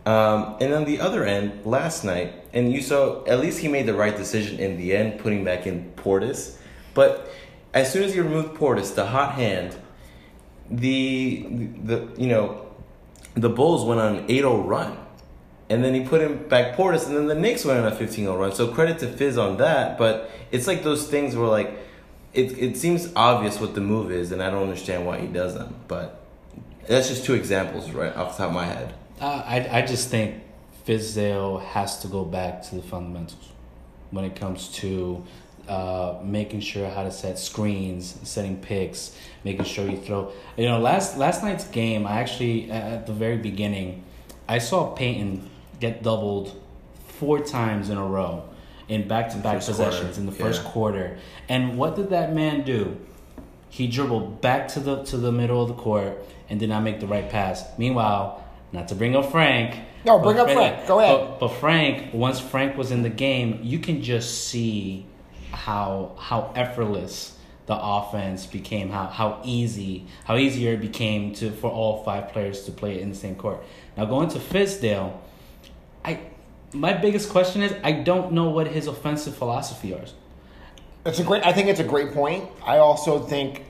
Um, 0.07 0.57
and 0.61 0.73
on 0.73 0.85
the 0.85 1.01
other 1.01 1.25
end, 1.25 1.65
last 1.65 2.05
night, 2.05 2.33
and 2.53 2.73
you 2.73 2.81
saw 2.81 3.25
at 3.27 3.41
least 3.41 3.59
he 3.59 3.69
made 3.69 3.87
the 3.87 3.95
right 3.95 4.17
decision 4.17 4.59
in 4.59 4.77
the 4.77 4.95
end, 4.95 5.19
putting 5.19 5.45
back 5.45 5.67
in 5.67 5.93
Portis. 5.97 6.59
But 6.95 7.29
as 7.77 7.93
soon 7.93 8.05
as 8.05 8.15
he 8.15 8.21
removed 8.21 8.55
Portis, 8.55 8.95
the 8.95 9.05
hot 9.07 9.35
hand, 9.35 9.77
the 10.71 11.47
the 11.85 12.09
you 12.17 12.27
know, 12.27 12.67
the 13.35 13.51
Bulls 13.51 13.85
went 13.85 14.01
on 14.01 14.17
an 14.17 14.29
8-0 14.29 14.67
run. 14.67 14.99
And 15.69 15.83
then 15.85 15.95
he 15.95 16.05
put 16.05 16.23
him 16.23 16.49
back 16.49 16.77
Portis, 16.77 17.07
and 17.07 17.17
then 17.17 17.27
the 17.27 17.35
Knicks 17.35 17.65
went 17.65 17.81
on 17.81 17.93
a 17.93 17.95
15-0 17.95 18.39
run. 18.39 18.53
So 18.53 18.69
credit 18.69 19.01
to 19.01 19.09
Fizz 19.09 19.37
on 19.37 19.57
that, 19.57 19.99
but 19.99 20.31
it's 20.53 20.67
like 20.69 20.85
those 20.85 21.09
things 21.09 21.37
where 21.37 21.49
like 21.49 21.71
it 22.33 22.57
it 22.57 22.77
seems 22.79 23.13
obvious 23.15 23.61
what 23.61 23.75
the 23.75 23.81
move 23.83 24.11
is, 24.11 24.33
and 24.33 24.43
I 24.43 24.49
don't 24.49 24.63
understand 24.63 25.05
why 25.05 25.19
he 25.19 25.27
does 25.27 25.55
them. 25.55 25.75
But 25.87 26.25
that's 26.87 27.09
just 27.09 27.27
two 27.27 27.35
examples 27.35 27.91
right 27.91 28.15
off 28.17 28.37
the 28.37 28.45
top 28.45 28.51
of 28.51 28.55
my 28.55 28.65
head. 28.65 28.95
Uh, 29.21 29.43
I 29.45 29.79
I 29.79 29.83
just 29.83 30.09
think 30.09 30.43
Fizdale 30.87 31.63
has 31.63 32.01
to 32.01 32.09
go 32.09 32.25
back 32.25 32.63
to 32.69 32.77
the 32.77 32.83
fundamentals 32.83 33.53
when 34.13 34.25
it 34.25 34.37
comes 34.37 34.69
to 34.69 35.25
uh, 35.69 36.19
making 36.23 36.61
sure 36.61 36.89
how 36.89 37.03
to 37.03 37.11
set 37.11 37.39
screens, 37.39 38.19
setting 38.23 38.57
picks, 38.57 39.17
making 39.45 39.65
sure 39.65 39.89
you 39.89 39.99
throw. 39.99 40.33
You 40.57 40.67
know, 40.67 40.79
last 40.79 41.17
last 41.19 41.43
night's 41.43 41.67
game, 41.67 42.07
I 42.07 42.21
actually 42.21 42.71
at 42.71 43.07
the 43.07 43.13
very 43.13 43.37
beginning, 43.37 44.05
I 44.49 44.59
saw 44.59 44.95
Payton 44.95 45.49
get 45.81 46.03
doubled 46.03 46.61
four 47.07 47.41
times 47.41 47.91
in 47.91 47.97
a 47.97 48.07
row 48.07 48.45
in 48.89 49.09
back 49.09 49.31
to 49.31 49.39
back 49.39 49.57
possessions 49.57 50.01
quarter, 50.01 50.21
in 50.21 50.27
the 50.27 50.33
first 50.33 50.63
yeah. 50.63 50.71
quarter. 50.71 51.19
And 51.49 51.79
what 51.79 51.97
did 51.97 52.11
that 52.11 52.33
man 52.33 52.63
do? 52.63 52.97
He 53.69 53.87
dribbled 53.87 54.41
back 54.41 54.69
to 54.69 54.81
the 54.81 55.03
to 55.05 55.17
the 55.17 55.33
middle 55.33 55.61
of 55.63 55.69
the 55.69 55.75
court 55.75 56.25
and 56.49 56.61
did 56.61 56.69
not 56.69 56.83
make 56.83 57.01
the 57.01 57.07
right 57.07 57.29
pass. 57.29 57.65
Meanwhile, 57.79 58.45
not 58.73 58.89
to 58.89 58.95
bring 58.95 59.17
up 59.17 59.31
Frank. 59.31 59.81
No, 60.05 60.19
bring 60.21 60.39
up 60.39 60.51
Frank. 60.51 60.87
Go 60.87 61.01
ahead. 61.01 61.19
But, 61.19 61.41
but 61.41 61.49
Frank, 61.49 62.15
once 62.15 62.39
Frank 62.39 62.77
was 62.77 62.93
in 62.93 63.03
the 63.03 63.11
game, 63.11 63.61
you 63.63 63.81
can 63.81 64.03
just 64.03 64.47
see 64.47 65.05
how 65.53 66.17
how 66.19 66.53
effortless 66.55 67.37
the 67.67 67.77
offense 67.77 68.47
became, 68.47 68.91
how 68.91 69.07
how 69.07 69.41
easy, 69.45 70.07
how 70.25 70.37
easier 70.37 70.75
it 70.75 70.81
became 70.81 71.35
to 71.35 71.51
for 71.51 71.71
all 71.71 72.05
five 72.05 72.29
players 72.33 72.63
to 72.65 72.73
play 72.73 73.01
in 73.01 73.11
the 73.11 73.17
same 73.17 73.35
court. 73.35 73.63
Now 73.97 74.05
going 74.05 74.29
to 74.31 74.39
Fizdale, 74.39 75.19
I 76.05 76.21
my 76.73 76.93
biggest 76.93 77.31
question 77.31 77.63
is 77.63 77.75
I 77.83 77.93
don't 77.93 78.33
know 78.33 78.51
what 78.51 78.69
his 78.69 78.87
offensive 78.87 79.37
philosophy 79.37 79.93
is. 79.93 80.15
It's 81.05 81.19
a 81.19 81.25
great. 81.25 81.47
I 81.47 81.53
think 81.53 81.69
it's 81.69 81.81
a 81.81 81.85
great 81.85 82.13
point. 82.13 82.49
I 82.65 82.79
also 82.79 83.21
think, 83.21 83.65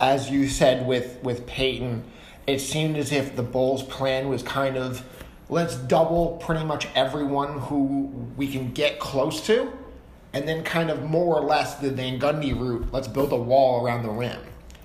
as 0.00 0.30
you 0.30 0.48
said 0.48 0.86
with 0.86 1.22
with 1.22 1.46
Payton, 1.46 2.04
it 2.46 2.60
seemed 2.60 2.96
as 2.96 3.12
if 3.12 3.36
the 3.36 3.42
Bulls' 3.42 3.82
plan 3.82 4.28
was 4.28 4.42
kind 4.42 4.76
of 4.76 5.04
let's 5.48 5.74
double 5.74 6.38
pretty 6.44 6.64
much 6.64 6.86
everyone 6.94 7.58
who 7.58 8.04
we 8.36 8.46
can 8.46 8.72
get 8.72 8.98
close 8.98 9.44
to, 9.46 9.72
and 10.32 10.46
then 10.46 10.62
kind 10.62 10.90
of 10.90 11.02
more 11.02 11.36
or 11.36 11.42
less 11.42 11.76
the 11.76 11.90
Van 11.90 12.18
Gundy 12.20 12.58
route. 12.58 12.86
Let's 12.92 13.08
build 13.08 13.32
a 13.32 13.36
wall 13.36 13.84
around 13.84 14.02
the 14.02 14.10
rim, 14.10 14.38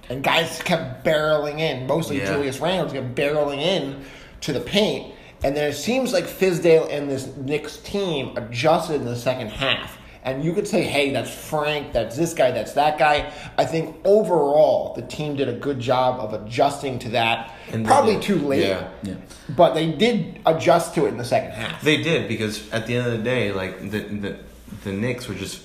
and 0.10 0.24
guys 0.24 0.62
kept 0.64 1.06
barreling 1.06 1.60
in. 1.60 1.88
Mostly 1.88 2.18
Yeah. 2.20 2.34
Julius 2.34 2.60
Randle 2.60 2.92
kept 2.94 3.16
barreling 3.16 3.60
in 3.62 4.04
to 4.42 4.54
the 4.54 4.62
paint, 4.62 5.14
and 5.44 5.56
then 5.56 5.70
it 5.70 5.74
seems 5.76 6.14
like 6.14 6.26
Fizdale 6.26 6.88
and 6.92 7.10
this 7.10 7.28
Knicks 7.38 7.78
team 7.78 8.36
adjusted 8.38 8.96
in 8.96 9.06
the 9.06 9.16
second 9.16 9.50
half. 9.50 9.98
And 10.24 10.44
you 10.44 10.54
could 10.54 10.68
say, 10.68 10.82
hey, 10.82 11.12
that's 11.12 11.30
Frank, 11.30 11.94
that's 11.94 12.18
this 12.18 12.34
guy, 12.34 12.50
that's 12.50 12.72
that 12.74 12.98
guy. 12.98 13.32
I 13.60 13.66
think 13.66 13.96
overall, 14.04 14.96
the 14.96 15.04
team 15.04 15.36
did 15.36 15.48
a 15.48 15.54
good 15.54 15.80
job 15.80 16.20
of 16.20 16.34
adjusting 16.34 16.98
to 17.00 17.10
that. 17.10 17.52
And 17.72 17.86
Probably 17.86 18.20
too 18.20 18.40
late, 18.40 18.66
Yeah. 18.68 18.88
Yeah. 19.04 19.14
but 19.50 19.76
they 19.76 19.92
did 19.92 20.40
adjust 20.48 20.96
to 20.96 21.06
it 21.06 21.10
in 21.10 21.18
the 21.18 21.26
second 21.26 21.52
half. 21.52 21.80
They 21.84 21.98
did 22.02 22.28
because 22.28 22.68
at 22.72 22.88
the 22.88 22.96
end 22.96 23.06
of 23.06 23.12
the 23.14 23.24
day, 23.24 23.52
like 23.52 23.80
the 23.92 24.00
the 24.00 24.38
the 24.86 24.94
Knicks 24.94 25.28
were 25.28 25.36
just 25.36 25.62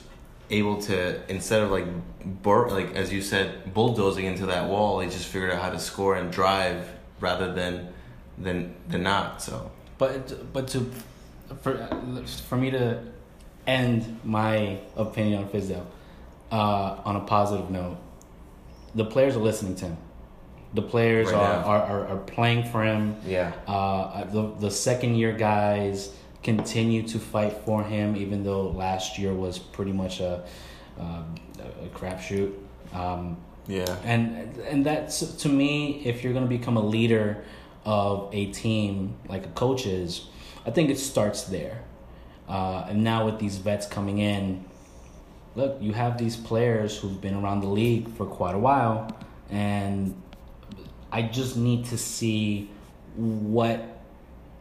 able 0.50 0.82
to 0.82 0.96
instead 1.30 1.62
of 1.62 1.70
like 1.70 1.86
bur- 2.42 2.68
like 2.70 2.96
as 2.96 3.12
you 3.12 3.22
said 3.22 3.72
bulldozing 3.72 4.24
into 4.24 4.46
that 4.46 4.68
wall, 4.68 4.98
they 4.98 5.06
just 5.06 5.26
figured 5.26 5.52
out 5.52 5.62
how 5.62 5.70
to 5.70 5.78
score 5.78 6.16
and 6.16 6.32
drive 6.32 6.80
rather 7.20 7.52
than 7.54 7.92
than 8.38 8.74
than 8.88 9.02
not. 9.04 9.40
So 9.42 9.70
But 9.98 10.52
but 10.52 10.66
to 10.68 10.90
for 11.62 11.72
for 12.48 12.56
me 12.56 12.70
to 12.72 12.98
end 13.66 14.18
my 14.24 14.78
opinion 14.96 15.44
on 15.44 15.48
Fizdale 15.50 15.86
uh, 16.50 16.96
on 17.08 17.14
a 17.16 17.20
positive 17.20 17.70
note, 17.70 17.98
the 18.94 19.04
players 19.04 19.36
are 19.36 19.40
listening 19.50 19.76
to 19.76 19.84
him. 19.86 19.96
The 20.72 20.82
players 20.82 21.26
Right 21.32 21.34
are, 21.34 21.64
are, 21.64 21.82
are, 21.82 22.06
are 22.12 22.16
playing 22.18 22.62
for 22.72 22.82
him. 22.84 23.16
yeah, 23.26 23.52
Uh, 23.66 24.24
the 24.24 24.42
the 24.66 24.70
second 24.70 25.16
year 25.16 25.32
guys 25.32 26.10
continue 26.42 27.02
to 27.08 27.18
fight 27.18 27.52
for 27.64 27.82
him, 27.82 28.16
even 28.16 28.42
though 28.44 28.68
last 28.68 29.18
year 29.18 29.34
was 29.34 29.58
pretty 29.58 29.92
much 29.92 30.20
a 30.20 30.44
um, 30.98 31.34
a 31.58 31.88
crapshoot. 31.88 32.52
Um, 32.92 33.36
yeah, 33.66 33.96
and 34.04 34.56
and 34.58 34.84
that's 34.84 35.20
to 35.20 35.48
me 35.48 36.02
if 36.04 36.24
you're 36.24 36.32
going 36.32 36.48
to 36.48 36.48
become 36.48 36.76
a 36.76 36.84
leader 36.84 37.44
of 37.84 38.28
a 38.32 38.46
team 38.46 39.16
like 39.28 39.46
a 39.46 39.50
coach 39.50 39.86
is 39.86 40.26
i 40.66 40.70
think 40.70 40.90
it 40.90 40.98
starts 40.98 41.44
there 41.44 41.82
uh, 42.48 42.86
and 42.88 43.02
now 43.02 43.24
with 43.24 43.38
these 43.38 43.56
vets 43.58 43.86
coming 43.86 44.18
in 44.18 44.64
look 45.54 45.76
you 45.80 45.92
have 45.92 46.18
these 46.18 46.36
players 46.36 46.98
who've 46.98 47.20
been 47.20 47.34
around 47.34 47.60
the 47.60 47.68
league 47.68 48.08
for 48.16 48.26
quite 48.26 48.54
a 48.54 48.58
while 48.58 49.16
and 49.48 50.20
i 51.10 51.22
just 51.22 51.56
need 51.56 51.84
to 51.84 51.96
see 51.96 52.70
what 53.16 53.99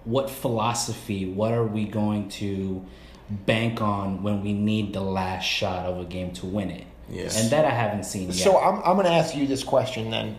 what 0.09 0.29
philosophy 0.29 1.25
what 1.25 1.51
are 1.53 1.65
we 1.65 1.85
going 1.85 2.27
to 2.29 2.83
bank 3.29 3.81
on 3.81 4.23
when 4.23 4.41
we 4.41 4.53
need 4.53 4.93
the 4.93 5.01
last 5.01 5.43
shot 5.43 5.85
of 5.85 5.99
a 5.99 6.05
game 6.05 6.31
to 6.31 6.45
win 6.45 6.71
it 6.71 6.85
Yes. 7.09 7.41
and 7.41 7.49
that 7.51 7.65
i 7.65 7.69
haven't 7.69 8.05
seen 8.05 8.27
yet 8.27 8.35
So 8.35 8.57
I'm, 8.59 8.77
I'm 8.83 8.95
going 8.95 9.05
to 9.05 9.11
ask 9.11 9.35
you 9.35 9.47
this 9.47 9.63
question 9.63 10.09
then. 10.11 10.37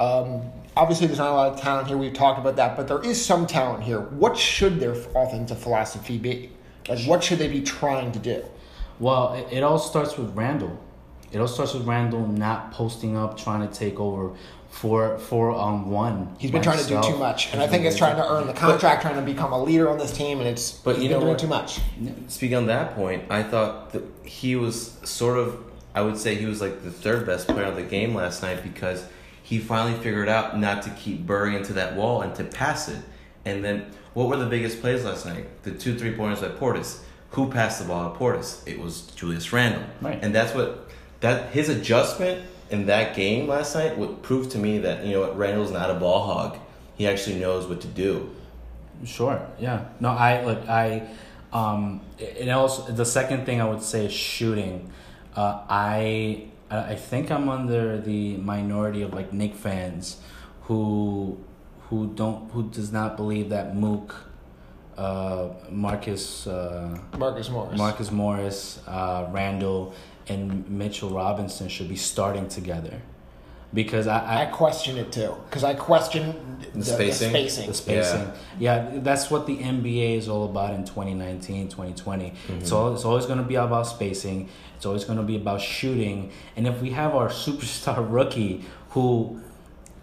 Um, 0.00 0.42
obviously, 0.76 1.06
there's 1.08 1.18
not 1.18 1.30
a 1.30 1.34
lot 1.34 1.52
of 1.52 1.60
talent 1.60 1.88
here. 1.88 1.96
We've 1.96 2.12
talked 2.12 2.38
about 2.38 2.54
that, 2.56 2.76
but 2.76 2.86
there 2.86 3.04
is 3.04 3.24
some 3.24 3.46
talent 3.48 3.82
here. 3.82 4.00
What 4.00 4.36
should 4.36 4.78
their 4.78 4.92
offensive 5.14 5.58
philosophy 5.58 6.18
be? 6.18 6.50
Like, 6.88 7.00
what 7.06 7.22
should 7.24 7.38
they 7.38 7.48
be 7.48 7.62
trying 7.62 8.12
to 8.12 8.18
do? 8.20 8.44
Well, 9.00 9.34
it, 9.34 9.58
it 9.58 9.62
all 9.62 9.78
starts 9.78 10.16
with 10.16 10.34
Randle. 10.36 10.78
It 11.32 11.38
all 11.40 11.48
starts 11.48 11.74
with 11.74 11.84
Randle 11.84 12.26
not 12.28 12.72
posting 12.72 13.16
up, 13.16 13.36
trying 13.36 13.68
to 13.68 13.72
take 13.74 13.98
over 14.00 14.36
four 14.70 15.18
four 15.18 15.50
on 15.50 15.90
one. 15.90 16.36
He's 16.38 16.50
been 16.50 16.62
trying 16.62 16.78
to 16.78 16.86
do 16.86 17.00
too 17.02 17.16
much, 17.16 17.52
and 17.52 17.62
I 17.62 17.66
think 17.66 17.84
it's 17.84 17.96
trying 17.96 18.16
to 18.16 18.28
earn 18.28 18.46
the 18.46 18.52
contract, 18.52 19.02
trying 19.02 19.16
to 19.16 19.22
become 19.22 19.52
a 19.52 19.62
leader 19.62 19.88
on 19.88 19.98
this 19.98 20.12
team, 20.12 20.38
and 20.38 20.48
it's 20.48 20.72
But 20.72 20.96
he's 20.96 21.04
you 21.04 21.10
been 21.10 21.20
know 21.20 21.26
doing 21.26 21.36
too 21.36 21.46
much. 21.46 21.80
Speaking 22.28 22.56
on 22.56 22.66
that 22.66 22.94
point, 22.94 23.24
I 23.30 23.42
thought 23.42 23.92
that 23.92 24.04
he 24.24 24.56
was 24.56 24.98
sort 25.04 25.38
of, 25.38 25.58
I 25.94 26.02
would 26.02 26.18
say 26.18 26.34
he 26.34 26.46
was 26.46 26.60
like 26.60 26.82
the 26.82 26.90
third 26.90 27.26
best 27.26 27.48
player 27.48 27.64
of 27.64 27.76
the 27.76 27.82
game 27.82 28.14
last 28.14 28.42
night 28.42 28.62
because 28.62 29.04
he 29.42 29.58
finally 29.58 29.98
figured 29.98 30.28
out 30.28 30.58
not 30.58 30.82
to 30.82 30.90
keep 30.90 31.26
burying 31.26 31.56
into 31.56 31.72
that 31.72 31.96
wall 31.96 32.22
and 32.22 32.34
to 32.34 32.44
pass 32.44 32.88
it. 32.88 33.02
And 33.44 33.64
then, 33.64 33.90
what 34.12 34.28
were 34.28 34.36
the 34.36 34.46
biggest 34.46 34.80
plays 34.80 35.04
last 35.04 35.24
night? 35.24 35.46
The 35.62 35.72
two 35.72 35.98
three 35.98 36.14
pointers 36.14 36.40
by 36.40 36.48
Portis. 36.48 37.00
Who 37.32 37.50
passed 37.50 37.78
the 37.80 37.86
ball 37.86 38.10
to 38.10 38.18
Portis? 38.18 38.66
It 38.66 38.78
was 38.78 39.02
Julius 39.08 39.52
Randle. 39.52 39.82
Right. 40.00 40.18
And 40.22 40.34
that's 40.34 40.54
what 40.54 40.88
that 41.20 41.52
his 41.52 41.68
adjustment 41.68 42.44
in 42.70 42.86
that 42.86 43.14
game 43.16 43.48
last 43.48 43.74
night 43.74 43.96
would 43.98 44.22
prove 44.22 44.50
to 44.50 44.58
me 44.58 44.78
that 44.78 45.04
you 45.04 45.12
know 45.12 45.20
what 45.20 45.36
Randle's 45.36 45.70
not 45.72 45.90
a 45.90 45.94
ball 45.94 46.26
hog. 46.26 46.58
He 46.96 47.06
actually 47.06 47.38
knows 47.38 47.66
what 47.66 47.80
to 47.82 47.88
do. 47.88 48.34
Sure. 49.04 49.46
Yeah. 49.58 49.84
No, 50.00 50.10
I 50.10 50.44
look. 50.44 50.68
I. 50.68 51.08
Um. 51.52 52.00
It 52.18 52.48
also 52.50 52.90
the 52.92 53.04
second 53.04 53.46
thing 53.46 53.60
I 53.60 53.68
would 53.68 53.82
say 53.82 54.06
is 54.06 54.12
shooting. 54.12 54.92
Uh, 55.34 55.62
I 55.68 56.48
I 56.70 56.78
I 56.78 56.94
think 56.96 57.30
I'm 57.30 57.48
under 57.48 58.00
the 58.00 58.36
minority 58.38 59.02
of 59.02 59.14
like 59.14 59.32
Knick 59.32 59.54
fans, 59.54 60.18
who 60.62 61.38
who 61.88 62.08
don't 62.14 62.50
who 62.50 62.68
does 62.70 62.92
not 62.92 63.16
believe 63.16 63.48
that 63.50 63.74
Mook, 63.76 64.14
uh, 64.96 65.50
Marcus. 65.70 66.46
Uh, 66.46 66.98
Marcus 67.16 67.48
Morris. 67.48 67.78
Marcus 67.78 68.10
Morris, 68.10 68.80
uh, 68.86 69.28
Randall, 69.30 69.94
and 70.28 70.68
Mitchell 70.68 71.10
Robinson 71.10 71.68
should 71.68 71.88
be 71.88 71.96
starting 71.96 72.48
together. 72.48 73.00
because 73.74 74.06
I, 74.06 74.18
I 74.18 74.42
I 74.42 74.46
question 74.46 74.96
it 74.96 75.12
too 75.12 75.34
because 75.48 75.62
I 75.62 75.74
question 75.74 76.34
the, 76.72 76.78
the 76.78 76.84
spacing? 76.84 77.30
spacing. 77.30 77.66
the 77.66 77.74
spacing. 77.74 78.32
Yeah. 78.58 78.90
yeah, 78.90 78.98
that's 79.00 79.30
what 79.30 79.46
the 79.46 79.58
NBA 79.58 80.16
is 80.16 80.28
all 80.28 80.44
about 80.44 80.72
in 80.74 80.84
2019, 80.84 81.68
2020. 81.68 82.30
Mm-hmm. 82.30 82.64
So 82.64 82.94
it's 82.94 83.04
always 83.04 83.26
going 83.26 83.38
to 83.38 83.44
be 83.44 83.56
about 83.56 83.86
spacing. 83.86 84.48
It's 84.76 84.86
always 84.86 85.04
going 85.04 85.18
to 85.18 85.24
be 85.24 85.36
about 85.36 85.60
shooting. 85.60 86.32
And 86.56 86.66
if 86.66 86.80
we 86.80 86.90
have 86.90 87.14
our 87.14 87.28
superstar 87.44 88.04
rookie 88.08 88.64
who 88.90 89.40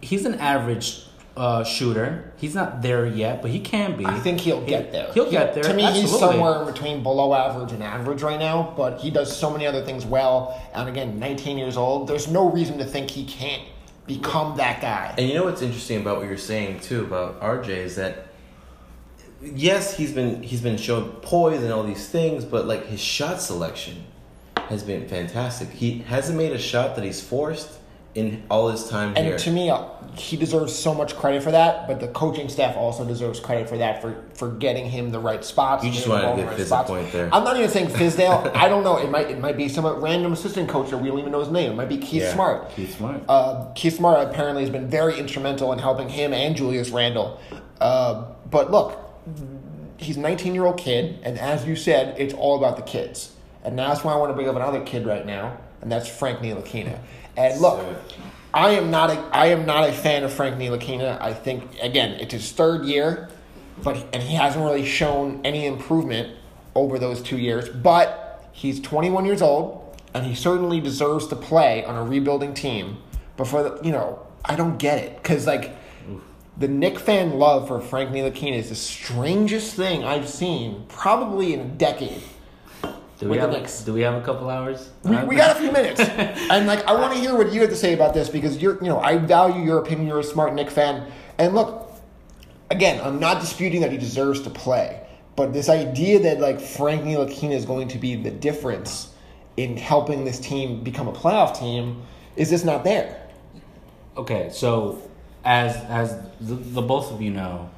he's 0.01 0.25
an 0.25 0.35
average 0.35 1.05
uh, 1.37 1.63
shooter, 1.63 2.31
he's 2.37 2.55
not 2.55 2.81
there 2.81 3.05
yet, 3.05 3.41
but 3.41 3.51
he 3.51 3.59
can 3.59 3.97
be. 3.97 4.05
I 4.05 4.17
think 4.19 4.39
he'll 4.39 4.61
He- 4.61 4.67
get 4.67 4.91
there. 4.91 5.11
He'll 5.13 5.25
He- 5.25 5.31
get 5.31 5.53
there. 5.53 5.63
To 5.63 5.73
me, 5.73 5.83
he's 5.91 6.17
somewhere 6.17 6.61
in 6.61 6.65
between 6.65 7.03
below 7.03 7.33
average 7.33 7.71
and 7.73 7.83
average 7.83 8.21
right 8.21 8.39
now, 8.39 8.73
but 8.77 8.99
he 9.01 9.09
does 9.09 9.35
so 9.35 9.49
many 9.49 9.67
other 9.67 9.81
things 9.83 10.05
well. 10.05 10.59
And 10.73 10.87
again, 10.87 11.19
19 11.19 11.57
years 11.57 11.75
old, 11.77 12.07
there's 12.07 12.27
no 12.29 12.49
reason 12.49 12.77
to 12.77 12.85
think 12.85 13.09
he 13.11 13.25
can't 13.25 13.63
become 14.07 14.55
that 14.57 14.81
guy. 14.81 15.13
And 15.17 15.27
you 15.27 15.33
know 15.33 15.43
what's 15.45 15.61
interesting 15.61 15.99
about 16.01 16.17
what 16.17 16.27
you're 16.27 16.37
saying 16.37 16.79
too 16.79 17.01
about 17.03 17.41
RJ 17.41 17.69
is 17.69 17.95
that 17.97 18.27
yes, 19.41 19.95
he's 19.97 20.11
been 20.11 20.41
he's 20.43 20.61
been 20.61 20.77
shown 20.77 21.09
poise 21.21 21.61
and 21.63 21.71
all 21.73 21.83
these 21.83 22.07
things, 22.07 22.45
but 22.45 22.65
like 22.65 22.85
his 22.87 23.01
shot 23.01 23.41
selection 23.41 24.03
has 24.69 24.83
been 24.83 25.07
fantastic. 25.07 25.69
He 25.69 25.99
hasn't 25.99 26.37
made 26.37 26.51
a 26.51 26.57
shot 26.57 26.95
that 26.95 27.03
he's 27.03 27.21
forced 27.21 27.69
in 28.15 28.41
all 28.49 28.69
his 28.71 28.87
time 28.89 29.13
And 29.17 29.27
here. 29.27 29.37
to 29.37 29.51
me, 29.51 29.69
uh, 29.69 29.83
he 30.15 30.37
deserves 30.37 30.73
so 30.73 30.93
much 30.93 31.15
credit 31.17 31.43
for 31.43 31.51
that. 31.51 31.85
But 31.87 31.99
the 31.99 32.07
coaching 32.07 32.47
staff 32.47 32.77
also 32.77 33.03
deserves 33.05 33.41
credit 33.41 33.67
for 33.67 33.77
that 33.77 34.01
for 34.01 34.15
for 34.33 34.49
getting 34.51 34.85
him 34.89 35.11
the 35.11 35.19
right 35.19 35.43
spots. 35.43 35.83
You 35.83 35.91
just 35.91 36.07
getting 36.07 36.23
wanted 36.23 36.35
to 36.37 36.41
in 36.43 36.47
give 36.47 36.57
the 36.57 36.63
Fizz 36.63 36.71
right 36.71 36.85
spots. 36.85 36.89
point 36.89 37.11
there. 37.11 37.29
I'm 37.33 37.43
not 37.43 37.57
even 37.57 37.69
saying 37.69 37.87
Fizdale. 37.89 38.55
I 38.55 38.69
don't 38.69 38.85
know. 38.85 38.97
It 38.97 39.11
might 39.11 39.29
it 39.29 39.39
might 39.39 39.57
be 39.57 39.67
some 39.67 39.85
random 39.85 40.31
assistant 40.31 40.69
coach 40.69 40.89
that 40.91 40.97
we 40.99 41.09
don't 41.09 41.19
even 41.19 41.33
know 41.33 41.41
his 41.41 41.49
name. 41.51 41.71
It 41.73 41.75
might 41.75 41.89
be 41.89 41.97
Keith 41.97 42.23
Yeah. 42.23 42.33
Smart. 42.33 42.71
He's 42.71 42.95
smart. 42.95 43.21
Uh, 43.27 43.65
Keith 43.75 43.95
Smart 43.97 44.29
apparently 44.29 44.61
has 44.63 44.69
been 44.71 44.87
very 44.89 45.19
instrumental 45.19 45.73
in 45.73 45.79
helping 45.79 46.07
him 46.07 46.33
and 46.33 46.55
Julius 46.55 46.89
Randle. 46.91 47.37
Uh, 47.81 48.23
but 48.49 48.71
look, 48.71 48.97
he's 49.97 50.15
a 50.15 50.21
19 50.21 50.53
year 50.55 50.65
old 50.65 50.77
kid, 50.77 51.19
and 51.23 51.37
as 51.37 51.65
you 51.67 51.75
said, 51.75 52.15
it's 52.17 52.33
all 52.33 52.57
about 52.57 52.77
the 52.77 52.83
kids. 52.83 53.33
And 53.65 53.77
that's 53.77 54.03
why 54.03 54.13
I 54.13 54.15
want 54.15 54.29
to 54.29 54.33
bring 54.35 54.47
up 54.47 54.55
another 54.55 54.81
kid 54.85 55.05
right 55.05 55.25
now, 55.25 55.57
and 55.81 55.91
that's 55.91 56.07
Frank 56.07 56.39
Ntilikina. 56.39 56.99
And 57.37 57.59
look, 57.61 57.79
So- 57.79 57.95
I 58.53 58.69
am 58.71 58.89
not 58.89 59.09
a 59.09 59.21
I 59.33 59.47
am 59.47 59.65
not 59.65 59.89
a 59.89 59.91
fan 59.91 60.23
of 60.23 60.31
Frank 60.31 60.57
Ntilikina. 60.57 61.21
I 61.21 61.33
think 61.33 61.77
again, 61.81 62.11
it's 62.21 62.33
his 62.33 62.51
third 62.51 62.85
year, 62.85 63.27
but 63.83 63.97
and 64.13 64.23
he 64.23 64.35
hasn't 64.35 64.63
really 64.63 64.85
shown 64.85 65.41
any 65.43 65.65
improvement 65.65 66.29
over 66.73 66.97
those 66.97 67.21
two 67.21 67.37
years. 67.37 67.67
But 67.67 68.47
he's 68.53 68.79
21 68.79 69.25
years 69.25 69.41
old, 69.41 69.97
and 70.13 70.25
he 70.25 70.35
certainly 70.35 70.79
deserves 70.79 71.27
to 71.27 71.35
play 71.35 71.83
on 71.83 71.95
a 71.95 72.03
rebuilding 72.03 72.53
team. 72.53 72.97
But 73.35 73.47
for 73.47 73.61
the, 73.63 73.79
you 73.83 73.91
know, 73.91 74.19
I 74.45 74.55
don't 74.55 74.77
get 74.77 74.99
it 74.99 75.17
because 75.21 75.45
like 75.45 75.75
the 76.57 76.69
Knick 76.69 76.97
fan 76.97 77.37
love 77.37 77.67
for 77.67 77.81
Frank 77.81 78.11
Ntilikina 78.11 78.53
is 78.53 78.69
the 78.69 78.75
strangest 78.75 79.75
thing 79.75 80.05
I've 80.05 80.29
seen 80.29 80.85
probably 80.87 81.53
in 81.53 81.59
a 81.59 81.65
decade. 81.65 82.21
Do 83.19 83.29
we 83.29 83.37
have 83.37 83.51
Knicks. 83.51 83.81
do 83.81 83.93
we 83.93 84.01
have 84.01 84.21
a 84.21 84.25
couple 84.25 84.49
hours? 84.49 84.89
We, 85.03 85.15
we 85.23 85.35
got 85.35 85.55
a 85.55 85.59
few 85.59 85.71
minutes, 85.71 85.99
and 86.51 86.67
like 86.67 86.85
I 86.85 86.93
want 86.93 87.13
to 87.13 87.19
hear 87.19 87.35
what 87.35 87.53
you 87.53 87.61
have 87.61 87.69
to 87.69 87.75
say 87.75 87.93
about 87.93 88.13
this 88.13 88.27
because 88.27 88.61
you're, 88.61 88.75
you 88.75 88.89
know, 88.89 88.99
I 88.99 89.17
value 89.17 89.63
your 89.63 89.79
opinion. 89.79 90.07
You're 90.07 90.19
a 90.19 90.23
smart 90.23 90.53
Knick 90.53 90.69
fan, 90.69 91.09
and 91.37 91.55
look, 91.55 91.93
again, 92.69 92.99
I'm 93.01 93.19
not 93.19 93.39
disputing 93.39 93.81
that 93.81 93.91
he 93.91 93.97
deserves 93.97 94.41
to 94.41 94.49
play, 94.49 95.07
but 95.37 95.53
this 95.53 95.69
idea 95.69 96.19
that 96.19 96.39
like 96.41 96.59
Frank 96.59 97.03
Ntilikina 97.03 97.53
is 97.53 97.65
going 97.65 97.87
to 97.89 97.97
be 97.97 98.15
the 98.15 98.31
difference 98.31 99.13
in 99.55 99.77
helping 99.77 100.25
this 100.25 100.39
team 100.39 100.83
become 100.83 101.07
a 101.07 101.13
playoff 101.13 101.57
team 101.57 102.03
is 102.35 102.49
just 102.49 102.65
not 102.65 102.83
there. 102.83 103.29
Okay, 104.17 104.49
so 104.51 105.01
as 105.43 105.75
as 105.85 106.17
the, 106.41 106.55
the 106.55 106.81
both 106.81 107.11
of 107.11 107.21
you 107.21 107.31
know, 107.31 107.69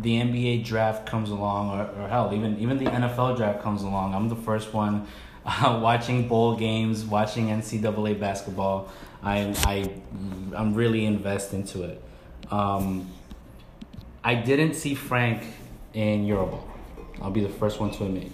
the 0.00 0.14
NBA 0.20 0.64
draft 0.64 1.06
comes 1.06 1.30
along, 1.30 1.70
or, 1.78 2.02
or 2.02 2.08
hell, 2.08 2.32
even 2.34 2.58
even 2.58 2.78
the 2.78 2.86
NFL 2.86 3.36
draft 3.36 3.62
comes 3.62 3.82
along. 3.82 4.14
I'm 4.14 4.28
the 4.28 4.36
first 4.36 4.72
one 4.72 5.06
uh, 5.46 5.78
watching 5.82 6.28
bowl 6.28 6.56
games, 6.56 7.04
watching 7.04 7.48
NCAA 7.48 8.18
basketball. 8.18 8.88
I 9.22 9.54
I 9.64 9.90
I'm 10.56 10.74
really 10.74 11.04
invest 11.06 11.52
into 11.52 11.82
it. 11.84 12.02
Um, 12.50 13.08
I 14.24 14.34
didn't 14.34 14.74
see 14.74 14.94
Frank 14.94 15.42
in 15.94 16.26
Eurobowl. 16.26 16.62
I'll 17.20 17.30
be 17.30 17.40
the 17.42 17.48
first 17.48 17.80
one 17.80 17.90
to 17.92 18.04
admit. 18.04 18.30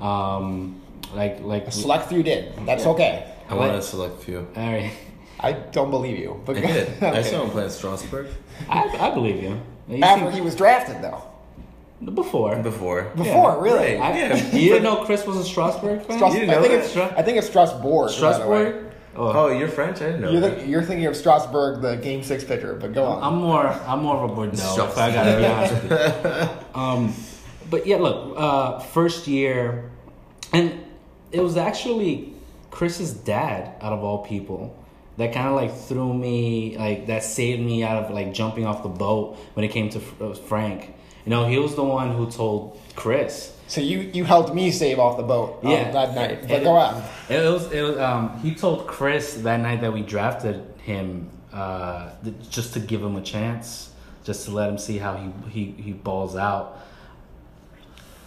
Um, 0.00 0.80
like 1.14 1.40
like 1.42 1.66
A 1.68 1.70
select 1.72 2.08
few 2.08 2.22
did. 2.22 2.54
That's 2.66 2.86
okay. 2.86 3.32
I 3.48 3.54
want 3.54 3.72
to 3.72 3.82
select 3.82 4.22
few. 4.22 4.46
all 4.56 4.72
right. 4.72 4.92
I 5.38 5.52
don't 5.52 5.90
believe 5.90 6.18
you, 6.18 6.40
but 6.46 6.56
I 6.56 6.60
did. 6.60 7.02
I 7.02 7.06
Okay. 7.20 7.22
saw 7.30 7.44
him 7.44 7.50
play 7.50 7.64
at 7.66 7.70
Strasbourg 7.72 8.26
I, 8.70 8.88
I 8.98 9.10
believe 9.14 9.42
you. 9.42 9.60
You 9.88 10.02
after 10.02 10.30
see- 10.30 10.36
he 10.36 10.40
was 10.40 10.54
drafted 10.54 11.02
though. 11.02 11.22
before. 12.12 12.56
before. 12.56 13.04
Before, 13.16 13.60
really. 13.62 13.96
right. 13.96 14.00
I, 14.00 14.18
Yeah. 14.18 14.34
You 14.52 14.68
didn't 14.70 14.82
know 14.82 15.04
Chris 15.04 15.26
was 15.26 15.36
a 15.38 15.44
Strasbourg 15.44 16.02
fan? 16.02 16.16
Strasbourg- 16.18 16.32
You 16.34 16.40
didn't 16.46 16.50
I 16.64 16.68
think 16.68 16.72
that? 16.72 16.84
it's 16.84 17.18
I 17.18 17.22
think 17.22 17.38
it's 17.38 17.46
Strasbourg. 17.48 17.82
by 17.82 17.88
the 17.88 18.02
way. 18.02 18.10
Strasbourg? 18.12 18.82
Oh, 19.18 19.32
Oh, 19.32 19.48
you're 19.48 19.68
French? 19.68 20.02
I 20.02 20.06
didn't 20.06 20.20
know. 20.20 20.30
You're, 20.30 20.40
the, 20.42 20.66
you're 20.66 20.82
thinking 20.82 21.06
of 21.06 21.16
Strasburg, 21.16 21.80
the 21.80 21.96
Game 21.96 22.22
Six 22.22 22.44
pitcher, 22.44 22.74
but 22.74 22.92
go 22.92 23.04
on. 23.06 23.22
I'm 23.22 23.40
more 23.40 23.66
I'm 23.66 24.02
more 24.02 24.16
of 24.22 24.30
a 24.30 24.34
Bordeaux. 24.34 24.56
Strasbourg. 24.56 24.88
If 24.90 24.98
I 24.98 25.10
gotta 25.14 25.38
be 25.38 25.46
honest 25.46 25.82
with 25.82 26.44
you. 26.52 26.62
Um, 26.80 27.14
but 27.70 27.86
yeah, 27.86 27.96
look, 27.96 28.34
uh, 28.36 28.78
first 28.80 29.26
year, 29.26 29.90
and 30.52 30.78
it 31.32 31.40
was 31.40 31.56
actually 31.56 32.34
Chris's 32.70 33.14
dad, 33.14 33.72
out 33.80 33.94
of 33.94 34.04
all 34.04 34.18
people, 34.18 34.76
that 35.16 35.32
kind 35.32 35.48
of 35.48 35.54
like 35.54 35.74
threw 35.76 36.12
me, 36.12 36.76
like 36.78 37.06
that 37.06 37.22
saved 37.24 37.62
me 37.62 37.82
out 37.82 38.04
of 38.04 38.10
like 38.10 38.32
jumping 38.34 38.66
off 38.66 38.82
the 38.82 38.88
boat 38.88 39.36
when 39.54 39.64
it 39.64 39.68
came 39.68 39.88
to 39.90 40.00
uh, 40.20 40.34
Frank. 40.34 40.94
You 41.24 41.30
know, 41.30 41.46
he 41.48 41.58
was 41.58 41.74
the 41.74 41.82
one 41.84 42.12
who 42.14 42.30
told 42.30 42.80
Chris. 42.94 43.52
So 43.68 43.80
you 43.80 43.98
you 44.14 44.24
helped 44.24 44.54
me 44.54 44.70
save 44.70 44.98
off 45.00 45.16
the 45.16 45.24
boat 45.24 45.60
um, 45.64 45.70
Yeah. 45.72 45.90
that 45.90 46.14
night. 46.14 46.42
But 46.42 46.50
And- 46.50 46.64
go 46.64 46.72
on. 46.76 47.02
It 47.28 47.50
was 47.52 47.72
it 47.72 47.82
was 47.82 47.98
um 47.98 48.38
he 48.40 48.54
told 48.54 48.86
Chris 48.86 49.34
that 49.42 49.58
night 49.60 49.80
that 49.80 49.92
we 49.92 50.02
drafted 50.02 50.62
him 50.82 51.30
uh 51.52 52.10
just 52.50 52.74
to 52.74 52.80
give 52.80 53.02
him 53.02 53.16
a 53.16 53.22
chance, 53.22 53.90
just 54.24 54.44
to 54.44 54.52
let 54.52 54.68
him 54.68 54.78
see 54.78 54.98
how 54.98 55.16
he 55.16 55.30
he 55.50 55.82
he 55.82 55.92
balls 55.92 56.36
out. 56.36 56.78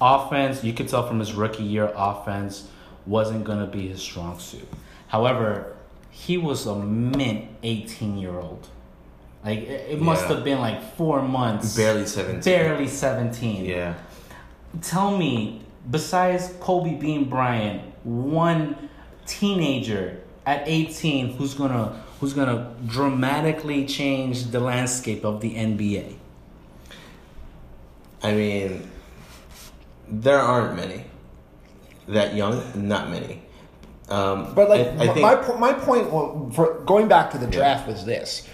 Offense, 0.02 0.64
you 0.64 0.74
could 0.74 0.88
tell 0.88 1.06
from 1.08 1.20
his 1.20 1.34
rookie 1.34 1.64
year 1.64 1.92
offense 1.96 2.68
wasn't 3.06 3.44
going 3.44 3.60
to 3.60 3.66
be 3.68 3.88
his 3.90 4.02
strong 4.02 4.40
suit. 4.40 4.68
However, 5.08 5.76
he 6.26 6.38
was 6.38 6.66
a 6.66 6.76
mint 6.76 7.46
18 7.64 8.18
year 8.18 8.38
old. 8.40 8.68
Like 9.46 9.60
it, 9.60 9.92
it 9.92 10.02
must 10.02 10.24
Yeah. 10.28 10.36
have 10.36 10.44
been 10.44 10.60
like 10.60 10.80
4 10.98 11.22
months. 11.22 11.76
barely 11.76 12.06
17. 12.06 12.42
Barely 12.54 12.88
17 12.88 13.66
Yeah. 13.66 13.94
tell 14.82 15.16
me, 15.18 15.62
besides 15.90 16.54
Kobe 16.60 16.96
Bean 16.96 17.30
Bryant, 17.30 17.82
one 18.04 18.76
teenager 19.26 20.20
at 20.46 20.64
18 20.66 21.38
who's 21.38 21.54
gonna 21.54 22.02
who's 22.20 22.34
gonna 22.34 22.74
dramatically 22.86 23.86
change 23.86 24.52
the 24.52 24.60
landscape 24.60 25.24
of 25.24 25.40
the 25.40 25.56
NBA. 25.56 26.16
I 28.22 28.34
mean, 28.34 28.90
there 30.10 30.42
aren't 30.42 30.76
many 30.76 31.06
that 32.10 32.36
young. 32.36 32.62
Not 32.76 33.10
many. 33.10 33.42
Um, 34.10 34.54
But 34.54 34.70
like 34.70 34.88
I, 34.88 35.04
I 35.04 35.08
think 35.14 35.22
my 35.22 35.36
my 35.58 35.74
point 35.74 36.10
for 36.56 36.82
going 36.86 37.08
back 37.08 37.32
to 37.32 37.38
the 37.38 37.48
draft 37.48 37.88
was 37.88 38.06
this: 38.06 38.48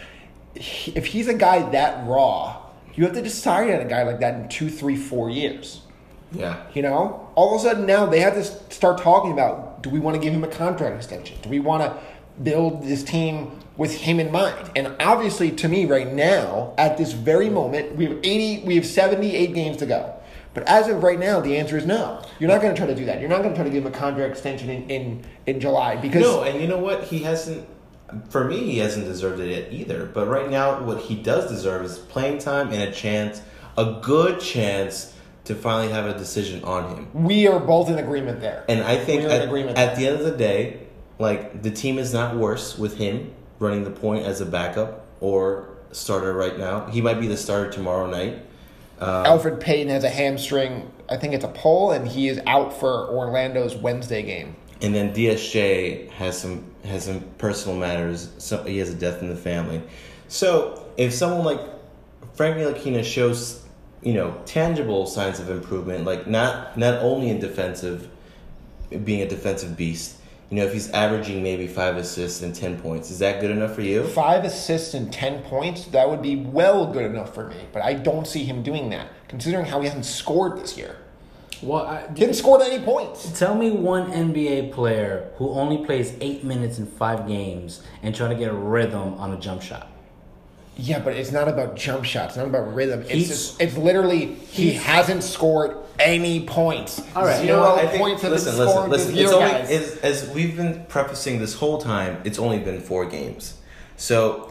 if 0.56 1.06
he's 1.06 1.28
a 1.28 1.34
guy 1.34 1.70
that 1.72 2.08
raw, 2.08 2.62
you 2.94 3.04
have 3.06 3.13
to 3.13 3.22
decide 3.22 3.70
on 3.74 3.82
a 3.82 3.86
guy 3.89 4.04
like 4.04 4.20
that 4.20 4.36
in 4.36 4.50
two, 4.50 4.70
three, 4.70 4.96
four 4.96 5.30
years. 5.30 5.82
yeah. 6.32 6.63
You 6.74 6.82
know, 6.82 7.30
all 7.36 7.56
of 7.56 7.62
a 7.62 7.63
sudden 7.63 7.86
now 7.86 8.06
they 8.06 8.20
have 8.20 8.34
to 8.34 8.44
start 8.44 8.98
talking 9.00 9.32
about: 9.32 9.82
Do 9.82 9.89
we 9.89 10.00
want 10.00 10.15
to 10.15 10.22
give 10.22 10.34
him 10.34 10.44
a 10.44 10.48
contract 10.48 10.96
extension? 10.96 11.38
Do 11.41 11.50
we 11.50 11.60
want 11.60 11.84
to 11.84 11.98
build 12.44 12.84
this 12.84 13.04
team 13.04 13.52
with 13.78 13.96
him 13.96 14.20
in 14.20 14.32
mind? 14.32 14.72
And 14.76 14.96
obviously, 15.00 15.52
to 15.52 15.70
me, 15.70 15.86
right 15.86 16.12
now, 16.12 16.74
at 16.78 16.98
this 16.98 17.13
very 17.13 17.50
moment, 17.50 17.96
we 17.96 18.06
have 18.06 18.18
eighty, 18.24 18.62
we 18.65 18.76
have 18.76 18.86
seventy-eight 18.86 19.54
games 19.54 19.78
to 19.78 19.86
go. 19.86 20.14
But 20.56 20.63
as 20.68 20.88
of 20.88 21.04
right 21.04 21.20
now, 21.20 21.41
the 21.41 21.58
answer 21.58 21.78
is 21.78 21.86
no. 21.86 22.24
You're 22.39 22.50
not 22.50 22.62
going 22.62 22.74
to 22.74 22.78
try 22.78 22.88
to 22.88 22.96
do 22.96 23.06
that. 23.06 23.20
You're 23.20 23.30
not 23.30 23.44
going 23.44 23.50
to 23.50 23.56
try 23.56 23.65
to 23.65 23.70
give 23.70 23.86
him 23.86 23.94
a 23.94 23.96
contract 23.96 24.32
extension 24.32 24.70
in, 24.70 24.89
in, 24.89 25.26
in 25.46 25.60
July 25.60 25.98
because 25.98 26.24
No, 26.24 26.41
and 26.44 26.60
you 26.60 26.68
know 26.68 26.80
what? 26.80 27.04
He 27.04 27.20
hasn't. 27.20 27.68
For 28.30 28.46
me, 28.46 28.60
he 28.60 28.78
hasn't 28.78 29.06
deserved 29.06 29.41
it 29.41 29.50
yet 29.50 29.74
either. 29.74 30.06
But 30.06 30.28
right 30.28 30.50
now, 30.50 30.82
what 30.84 31.02
he 31.02 31.15
does 31.15 31.50
deserve 31.50 31.84
is 31.84 32.00
playing 32.00 32.38
time 32.39 32.72
and 32.72 32.82
a 32.82 32.91
chance, 32.91 33.41
a 33.78 34.00
good 34.02 34.39
chance 34.39 35.13
to 35.44 35.56
finally 35.56 35.91
have 35.91 36.06
a 36.06 36.18
decision 36.18 36.63
on 36.63 36.96
him. 36.96 37.08
we 37.13 37.48
are 37.48 37.60
both 37.60 37.89
in 37.89 38.00
agreement 38.00 38.41
there. 38.41 38.63
And 38.68 38.82
I 38.82 38.98
think 38.98 39.24
at, 39.24 39.41
at 39.41 39.96
the 39.96 40.08
end 40.08 40.20
of 40.20 40.24
the 40.24 40.36
day, 40.36 40.88
like 41.20 41.62
the 41.62 41.72
team 41.72 42.00
is 42.00 42.13
not 42.13 42.36
worse 42.36 42.78
with 42.78 42.98
him 42.98 43.34
running 43.60 43.84
the 43.84 43.91
point 43.91 44.26
as 44.26 44.41
a 44.41 44.46
backup 44.46 45.06
or 45.20 45.78
starter 45.91 46.34
right 46.34 46.58
now. 46.58 46.88
He 46.88 47.02
might 47.02 47.20
be 47.20 47.28
the 47.28 47.38
starter 47.38 47.72
tomorrow 47.72 48.08
night. 48.08 48.46
Um, 48.99 49.25
Elfrid 49.25 49.60
Payton 49.60 49.89
has 49.89 50.03
a 50.03 50.10
hamstring. 50.10 50.91
I 51.10 51.17
think 51.17 51.34
it's 51.34 51.43
a 51.43 51.49
pull, 51.49 51.91
and 51.91 52.08
he 52.08 52.27
is 52.27 52.39
out 52.47 52.73
for 52.79 53.08
Orlando's 53.10 53.75
Wednesday 53.75 54.21
game. 54.23 54.55
and 54.81 54.93
then 54.93 55.13
DSJ 55.13 56.10
has 56.12 56.39
some 56.39 56.65
has 56.84 57.05
some 57.05 57.21
personal 57.38 57.77
matters. 57.77 58.29
So 58.38 58.63
he 58.63 58.77
has 58.79 58.89
a 58.89 58.95
death 58.95 59.21
in 59.21 59.29
the 59.29 59.36
family. 59.36 59.81
So 60.27 60.86
if 60.97 61.13
someone 61.13 61.43
like 61.45 61.62
Frank 62.34 62.58
Ntilikina 62.58 63.03
shows, 63.03 63.63
you 64.01 64.13
know, 64.13 64.39
tangible 64.45 65.05
signs 65.08 65.39
of 65.39 65.49
improvement, 65.49 66.05
like 66.05 66.27
not 66.27 66.77
not 66.77 67.01
only 67.01 67.29
in 67.29 67.39
defensive, 67.39 68.10
being 69.03 69.21
a 69.21 69.27
defensive 69.27 69.75
beast. 69.77 70.14
You 70.49 70.58
know, 70.58 70.65
if 70.65 70.73
he's 70.73 70.91
averaging 70.91 71.41
maybe 71.41 71.65
five 71.67 71.97
assists 71.97 72.41
and 72.43 72.53
ten 72.53 72.79
points, 72.79 73.10
is 73.10 73.19
that 73.19 73.41
good 73.41 73.49
enough 73.49 73.73
for 73.73 73.81
you? 73.81 74.05
Five 74.08 74.43
assists 74.45 74.93
and 74.93 75.12
10 75.12 75.41
points, 75.43 75.86
that 75.86 76.08
would 76.08 76.21
be 76.21 76.36
well 76.36 76.86
good 76.93 77.05
enough 77.05 77.34
for 77.34 77.47
me. 77.49 77.55
But 77.73 77.81
I 77.84 77.93
don't 77.95 78.27
see 78.27 78.43
him 78.43 78.62
doing 78.62 78.89
that, 78.91 79.08
considering 79.27 79.65
how 79.65 79.81
he 79.81 79.88
hasn't 79.88 80.05
scored 80.05 80.60
this 80.60 80.77
year. 80.77 80.97
Well, 81.63 81.86
I, 81.88 82.05
He 82.10 82.13
didn't 82.13 82.36
score 82.36 82.62
any 82.62 82.84
points. 82.84 83.38
tell 83.39 83.55
me 83.55 83.71
one 83.71 84.12
NBA 84.12 84.71
player 84.71 85.31
who 85.38 85.49
only 85.49 85.84
plays 85.84 86.13
eight 86.21 86.43
minutes 86.43 86.77
in 86.77 86.86
five 86.86 87.27
games 87.27 87.81
and 88.03 88.13
try 88.13 88.27
to 88.27 88.36
get 88.36 88.51
a 88.51 88.53
rhythm 88.53 89.15
on 89.15 89.34
a 89.34 89.38
jump 89.39 89.63
shot. 89.63 89.89
Yeah, 90.77 90.99
but 90.99 91.15
it's 91.15 91.31
not 91.31 91.47
about 91.47 91.75
jump 91.75 92.03
shots. 92.05 92.31
It's 92.31 92.38
not 92.38 92.47
about 92.47 92.71
rhythm. 92.75 93.01
It's 93.01 93.12
He's- 93.12 93.27
just, 93.29 93.62
it's 93.62 93.77
literally 93.77 94.36
he 94.36 94.73
hasn't 94.73 95.23
scored 95.23 95.77
any 95.99 96.45
points. 96.45 97.01
All 97.15 97.23
right. 97.23 97.36
Zero 97.38 97.41
You 97.41 97.47
know 97.53 97.60
what? 97.75 97.84
I 97.86 97.88
think, 97.88 98.01
points 98.01 98.21
have 98.23 98.31
listen, 98.31 98.51
been 98.53 98.60
listen, 98.60 98.73
scored 98.73 98.89
listen. 98.89 99.13
this 99.15 99.23
It's 99.23 99.31
only 99.34 99.49
guys. 99.49 99.69
as, 99.71 99.97
as 100.23 100.29
we've 100.36 100.55
been 100.55 100.86
prefacing 100.88 101.39
this 101.39 101.53
whole 101.55 101.79
time. 101.79 102.21
It's 102.23 102.39
only 102.39 102.60
been 102.60 102.81
four 102.81 103.05
games, 103.05 103.58
so 103.97 104.49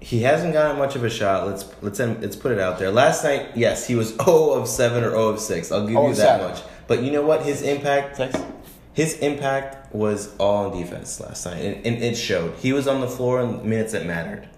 he 0.00 0.22
hasn't 0.22 0.52
gotten 0.52 0.78
much 0.78 0.96
of 0.96 1.04
a 1.04 1.10
shot. 1.10 1.46
Let's 1.46 1.64
let's 1.82 1.98
let's 1.98 2.36
put 2.36 2.52
it 2.52 2.58
out 2.58 2.78
there. 2.78 2.90
Last 2.90 3.24
night, 3.24 3.48
yes, 3.54 3.86
he 3.86 3.94
was 3.94 4.10
0 4.16 4.50
of 4.52 4.68
seven 4.68 5.02
or 5.04 5.10
0 5.10 5.28
of 5.30 5.40
six. 5.40 5.72
I'll 5.72 5.86
give 5.86 5.96
oh 5.96 6.08
you 6.08 6.14
that 6.14 6.40
7. 6.40 6.50
much. 6.50 6.62
But 6.86 7.02
you 7.02 7.10
know 7.10 7.22
what? 7.22 7.42
His 7.42 7.62
impact, 7.62 8.16
Six. 8.18 8.36
his 8.92 9.18
impact 9.20 9.94
was 9.94 10.36
all 10.36 10.66
on 10.70 10.78
defense 10.78 11.18
last 11.20 11.46
night, 11.46 11.62
and, 11.64 11.86
and 11.86 12.02
it 12.04 12.14
showed. 12.16 12.54
He 12.56 12.72
was 12.74 12.86
on 12.86 13.00
the 13.00 13.08
floor 13.08 13.40
in 13.40 13.66
minutes 13.68 13.92
that 13.92 14.04
mattered. 14.04 14.48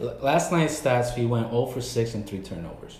L- 0.00 0.18
Last 0.20 0.52
night's 0.52 0.78
stats, 0.78 1.14
he 1.14 1.24
went 1.24 1.48
0 1.50 1.66
for 1.66 1.80
6 1.80 2.14
and 2.14 2.26
3 2.28 2.38
turnovers. 2.40 2.98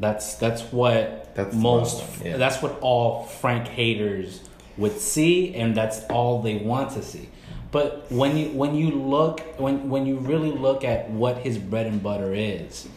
That's 0.00 0.34
that's 0.36 0.62
what 0.72 1.34
That's 1.34 1.54
most 1.54 2.02
yeah. 2.24 2.38
that's 2.38 2.62
what 2.62 2.78
all 2.80 3.24
Frank 3.24 3.68
haters 3.68 4.40
would 4.78 4.98
see 4.98 5.54
and 5.54 5.76
that's 5.76 6.04
all 6.04 6.40
they 6.42 6.56
want 6.56 6.92
to 6.92 7.02
see. 7.02 7.28
But 7.70 8.10
when 8.10 8.36
you 8.36 8.48
when 8.50 8.74
you 8.74 8.90
look 8.90 9.40
when 9.58 9.90
when 9.90 10.06
you 10.06 10.16
really 10.16 10.50
look 10.50 10.84
at 10.84 11.10
what 11.10 11.38
his 11.38 11.58
bread 11.58 11.86
and 11.86 12.02
butter 12.02 12.32
is, 12.34 12.88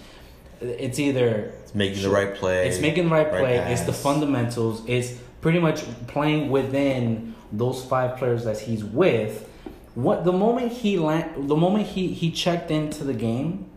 it's 0.62 0.98
either 0.98 1.54
It's 1.64 1.76
making 1.76 2.02
the 2.04 2.10
right 2.10 2.34
play. 2.34 2.68
it's 2.68 2.80
making 2.80 3.06
the 3.06 3.12
right 3.12 3.32
right 3.32 3.40
play. 3.40 3.58
It's 3.74 3.82
the 3.82 3.94
fundamentals. 3.94 4.82
It's 4.88 5.12
pretty 5.42 5.60
much 5.60 5.84
playing 6.08 6.50
within 6.50 7.36
those 7.52 7.84
five 7.86 8.18
players 8.18 8.46
that 8.46 8.60
he's 8.60 8.84
with. 8.84 9.50
What 9.94 10.24
the 10.24 10.32
moment 10.32 10.72
he 10.72 10.98
land, 10.98 11.50
the 11.50 11.56
moment 11.56 11.86
he 11.86 12.08
he 12.14 12.32
checked 12.32 12.72
into 12.72 13.04
the 13.04 13.14
game, 13.14 13.70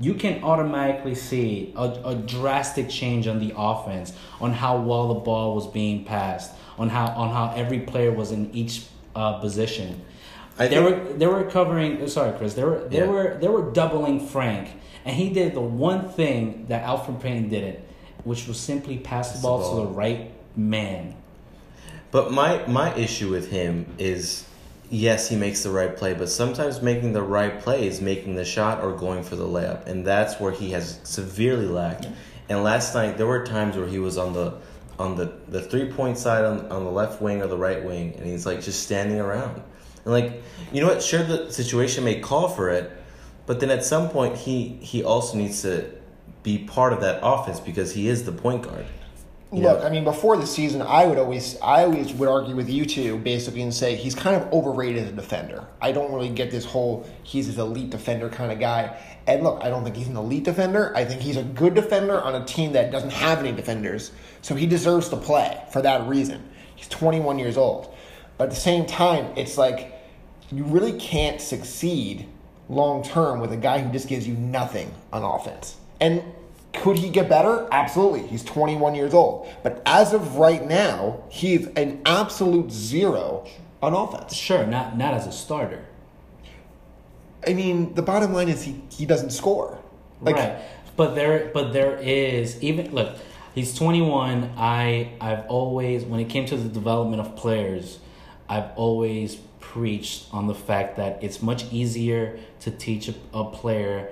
you 0.00 0.14
can 0.14 0.42
automatically 0.44 1.14
see 1.14 1.72
a, 1.76 1.82
a 2.04 2.14
drastic 2.14 2.88
change 2.88 3.26
on 3.26 3.38
the 3.40 3.52
offense, 3.56 4.12
on 4.40 4.52
how 4.52 4.78
well 4.80 5.08
the 5.08 5.20
ball 5.20 5.54
was 5.54 5.66
being 5.66 6.04
passed, 6.04 6.52
on 6.78 6.88
how 6.88 7.06
on 7.08 7.30
how 7.30 7.52
every 7.56 7.80
player 7.80 8.12
was 8.12 8.30
in 8.32 8.54
each 8.54 8.84
uh, 9.16 9.34
position. 9.40 10.00
I 10.58 10.68
they 10.68 10.80
were 10.80 10.98
they 11.14 11.26
were 11.26 11.44
covering. 11.44 12.06
Sorry, 12.08 12.36
Chris. 12.38 12.54
They 12.54 12.64
were 12.64 12.86
they 12.88 12.98
Yeah. 12.98 13.06
were 13.06 13.38
they 13.40 13.48
were 13.48 13.70
doubling 13.72 14.26
Frank, 14.26 14.68
and 15.04 15.14
he 15.16 15.30
did 15.30 15.54
the 15.54 15.60
one 15.60 16.08
thing 16.08 16.66
that 16.68 16.84
Elfrid 16.84 17.20
Payton 17.20 17.48
didn't, 17.48 17.78
which 18.24 18.46
was 18.48 18.58
simply 18.58 18.98
pass 18.98 19.32
the 19.32 19.38
the 19.38 19.42
ball, 19.42 19.58
ball. 19.60 19.74
to 19.82 19.88
the 19.88 19.94
right 19.94 20.30
man. 20.56 21.14
But 22.10 22.32
my 22.32 22.66
my 22.66 22.94
issue 22.94 23.30
with 23.30 23.50
him 23.50 23.86
is 23.98 24.44
yes, 24.90 25.28
he 25.28 25.36
makes 25.36 25.62
the 25.62 25.70
right 25.70 25.96
play, 25.96 26.14
but 26.14 26.28
sometimes 26.28 26.82
making 26.82 27.12
the 27.12 27.22
right 27.22 27.60
play 27.60 27.86
is 27.86 28.00
making 28.00 28.34
the 28.34 28.44
shot 28.44 28.82
or 28.82 28.92
going 28.92 29.22
for 29.22 29.36
the 29.36 29.46
layup, 29.46 29.86
and 29.86 30.06
that's 30.06 30.40
where 30.40 30.52
he 30.52 30.70
has 30.70 31.00
severely 31.04 31.66
lacked. 31.66 32.06
And 32.48 32.62
last 32.62 32.94
night 32.94 33.18
there 33.18 33.26
were 33.26 33.44
times 33.44 33.76
where 33.76 33.86
he 33.86 33.98
was 33.98 34.16
on 34.16 34.32
the 34.32 34.54
on 34.98 35.14
the, 35.14 35.32
the 35.46 35.62
three 35.62 35.92
point 35.92 36.18
side 36.18 36.44
on, 36.44 36.66
on 36.72 36.82
the 36.84 36.90
left 36.90 37.22
wing 37.22 37.40
or 37.40 37.46
the 37.46 37.56
right 37.56 37.84
wing, 37.84 38.14
and 38.16 38.26
he's 38.26 38.46
like 38.46 38.62
just 38.62 38.82
standing 38.82 39.20
around. 39.20 39.62
And 40.04 40.12
like 40.12 40.42
you 40.72 40.80
know 40.80 40.88
what, 40.88 41.02
sure 41.02 41.22
the 41.22 41.52
situation 41.52 42.04
may 42.04 42.20
call 42.20 42.48
for 42.48 42.70
it, 42.70 42.90
but 43.46 43.60
then 43.60 43.70
at 43.70 43.84
some 43.84 44.08
point 44.08 44.36
he 44.36 44.78
he 44.80 45.04
also 45.04 45.36
needs 45.36 45.62
to 45.62 45.90
be 46.42 46.58
part 46.58 46.92
of 46.92 47.00
that 47.00 47.20
offense 47.22 47.60
because 47.60 47.92
he 47.92 48.08
is 48.08 48.24
the 48.24 48.32
point 48.32 48.62
guard. 48.62 48.86
Look, 49.50 49.80
know? 49.80 49.86
I 49.86 49.88
mean, 49.88 50.04
before 50.04 50.36
the 50.36 50.46
season, 50.46 50.82
I 50.82 51.06
would 51.06 51.16
always, 51.16 51.58
I 51.60 51.84
always 51.84 52.12
would 52.12 52.28
argue 52.28 52.54
with 52.54 52.68
you 52.68 52.84
two, 52.84 53.16
basically, 53.18 53.62
and 53.62 53.72
say 53.72 53.96
he's 53.96 54.14
kind 54.14 54.36
of 54.36 54.52
overrated 54.52 55.04
as 55.04 55.08
a 55.10 55.12
defender. 55.12 55.66
I 55.80 55.92
don't 55.92 56.12
really 56.12 56.28
get 56.28 56.50
this 56.50 56.66
whole 56.66 57.08
he's 57.22 57.46
this 57.46 57.56
elite 57.56 57.88
defender 57.88 58.28
kind 58.28 58.52
of 58.52 58.60
guy. 58.60 58.98
And 59.26 59.42
look, 59.42 59.62
I 59.62 59.70
don't 59.70 59.84
think 59.84 59.96
he's 59.96 60.08
an 60.08 60.16
elite 60.16 60.44
defender. 60.44 60.94
I 60.94 61.04
think 61.06 61.22
he's 61.22 61.38
a 61.38 61.42
good 61.42 61.74
defender 61.74 62.20
on 62.20 62.34
a 62.34 62.44
team 62.44 62.72
that 62.72 62.90
doesn't 62.90 63.12
have 63.12 63.38
any 63.38 63.52
defenders, 63.52 64.12
so 64.42 64.54
he 64.54 64.66
deserves 64.66 65.08
to 65.10 65.16
play 65.16 65.62
for 65.72 65.80
that 65.80 66.06
reason. 66.06 66.46
He's 66.76 66.88
21 66.88 67.38
years 67.38 67.56
old, 67.56 67.94
but 68.36 68.44
at 68.44 68.50
the 68.50 68.56
same 68.56 68.84
time, 68.84 69.32
it's 69.36 69.56
like 69.56 69.94
you 70.52 70.64
really 70.64 70.98
can't 70.98 71.40
succeed 71.40 72.28
long 72.68 73.02
term 73.02 73.40
with 73.40 73.52
a 73.52 73.56
guy 73.56 73.78
who 73.78 73.90
just 73.92 74.08
gives 74.08 74.28
you 74.28 74.34
nothing 74.34 74.92
on 75.10 75.22
offense. 75.22 75.76
And 76.00 76.22
could 76.82 76.98
he 76.98 77.10
get 77.10 77.28
better? 77.28 77.68
Absolutely. 77.70 78.26
He's 78.26 78.44
21 78.44 78.94
years 78.94 79.14
old. 79.14 79.48
But 79.62 79.82
as 79.86 80.12
of 80.12 80.36
right 80.36 80.66
now, 80.66 81.22
he's 81.28 81.66
an 81.68 82.00
absolute 82.06 82.70
zero 82.70 83.46
on 83.82 83.94
offense. 83.94 84.34
Sure, 84.34 84.66
not 84.66 84.96
not 84.96 85.14
as 85.14 85.26
a 85.26 85.32
starter. 85.32 85.84
I 87.46 87.54
mean, 87.54 87.94
the 87.94 88.02
bottom 88.02 88.32
line 88.32 88.48
is 88.48 88.64
he, 88.64 88.80
he 88.90 89.06
doesn't 89.06 89.30
score. 89.30 89.78
Like, 90.20 90.36
right. 90.36 90.58
But 90.96 91.14
there 91.14 91.50
but 91.54 91.72
there 91.72 91.96
is 91.96 92.60
even 92.62 92.92
look, 92.92 93.16
he's 93.54 93.74
21. 93.74 94.52
I 94.56 95.12
I've 95.20 95.46
always 95.46 96.04
when 96.04 96.20
it 96.20 96.28
came 96.28 96.46
to 96.46 96.56
the 96.56 96.68
development 96.68 97.20
of 97.20 97.36
players, 97.36 97.98
I've 98.48 98.70
always 98.76 99.36
preached 99.60 100.26
on 100.32 100.46
the 100.46 100.54
fact 100.54 100.96
that 100.96 101.22
it's 101.22 101.40
much 101.42 101.70
easier 101.72 102.38
to 102.60 102.70
teach 102.70 103.08
a, 103.08 103.14
a 103.32 103.44
player 103.44 104.10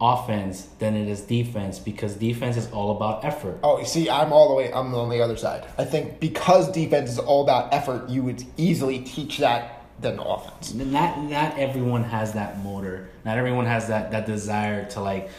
offense 0.00 0.68
than 0.78 0.94
it 0.94 1.08
is 1.08 1.22
defense 1.22 1.78
because 1.78 2.14
defense 2.14 2.56
is 2.56 2.70
all 2.70 2.96
about 2.96 3.24
effort. 3.24 3.58
Oh, 3.62 3.78
you 3.78 3.84
see, 3.84 4.08
I'm 4.08 4.32
all 4.32 4.48
the 4.48 4.54
way. 4.54 4.72
I'm 4.72 4.94
on 4.94 5.08
the 5.10 5.20
other 5.20 5.36
side. 5.36 5.66
I 5.76 5.84
think 5.84 6.20
because 6.20 6.70
defense 6.70 7.10
is 7.10 7.18
all 7.18 7.42
about 7.42 7.72
effort, 7.72 8.08
you 8.08 8.22
would 8.22 8.44
easily 8.56 9.00
teach 9.00 9.38
that 9.38 9.74
than 10.00 10.18
offense. 10.20 10.74
not 10.74 11.20
not 11.22 11.58
everyone 11.58 12.04
has 12.04 12.32
that 12.34 12.62
motor. 12.62 13.08
Not 13.24 13.38
everyone 13.38 13.66
has 13.66 13.88
that 13.88 14.12
that 14.12 14.26
desire 14.26 14.88
to 14.90 15.00
like 15.00 15.30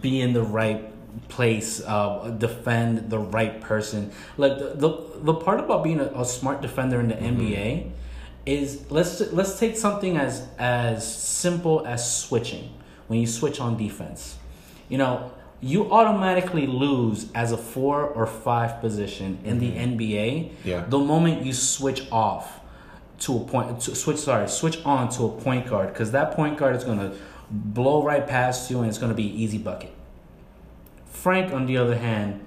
be 0.00 0.20
in 0.20 0.32
the 0.32 0.42
right 0.42 0.84
place, 1.28 1.80
uh, 1.86 2.34
defend 2.38 3.10
the 3.10 3.18
right 3.18 3.60
person. 3.60 4.10
Like 4.36 4.58
the 4.58 4.74
the, 4.74 5.22
the 5.22 5.34
part 5.34 5.60
about 5.60 5.84
being 5.84 6.00
a, 6.00 6.10
a 6.14 6.24
smart 6.24 6.60
defender 6.60 7.00
in 7.00 7.08
the 7.08 7.14
NBA 7.14 7.90
is 8.46 8.90
let's 8.90 9.20
let's 9.32 9.58
take 9.58 9.76
something 9.76 10.16
as 10.16 10.46
as 10.58 11.16
simple 11.16 11.86
as 11.86 12.20
switching. 12.20 12.74
When 13.08 13.20
you 13.20 13.26
switch 13.26 13.60
on 13.60 13.76
defense, 13.76 14.38
you 14.88 14.98
know 14.98 15.32
you 15.60 15.90
automatically 15.90 16.68
lose 16.68 17.32
as 17.34 17.50
a 17.50 17.56
four 17.56 18.06
or 18.06 18.26
five 18.26 18.80
position 18.80 19.38
in 19.44 19.58
the 19.58 19.72
NBA. 19.72 20.52
Yeah. 20.64 20.84
The 20.88 21.00
moment 21.00 21.44
you 21.44 21.52
switch 21.52 22.06
off 22.12 22.60
to 23.20 23.36
a 23.36 23.40
point 23.40 23.80
to 23.80 23.94
switch 23.94 24.18
sorry 24.18 24.48
switch 24.48 24.84
on 24.84 25.08
to 25.08 25.24
a 25.24 25.28
point 25.28 25.66
guard 25.66 25.92
because 25.92 26.12
that 26.12 26.32
point 26.32 26.56
guard 26.56 26.76
is 26.76 26.84
going 26.84 26.98
to 26.98 27.16
blow 27.50 28.02
right 28.02 28.26
past 28.26 28.70
you 28.70 28.78
and 28.78 28.88
it's 28.88 28.98
going 28.98 29.10
to 29.10 29.16
be 29.16 29.24
easy 29.24 29.58
bucket 29.58 29.92
frank 31.06 31.52
on 31.52 31.66
the 31.66 31.76
other 31.76 31.96
hand 31.96 32.44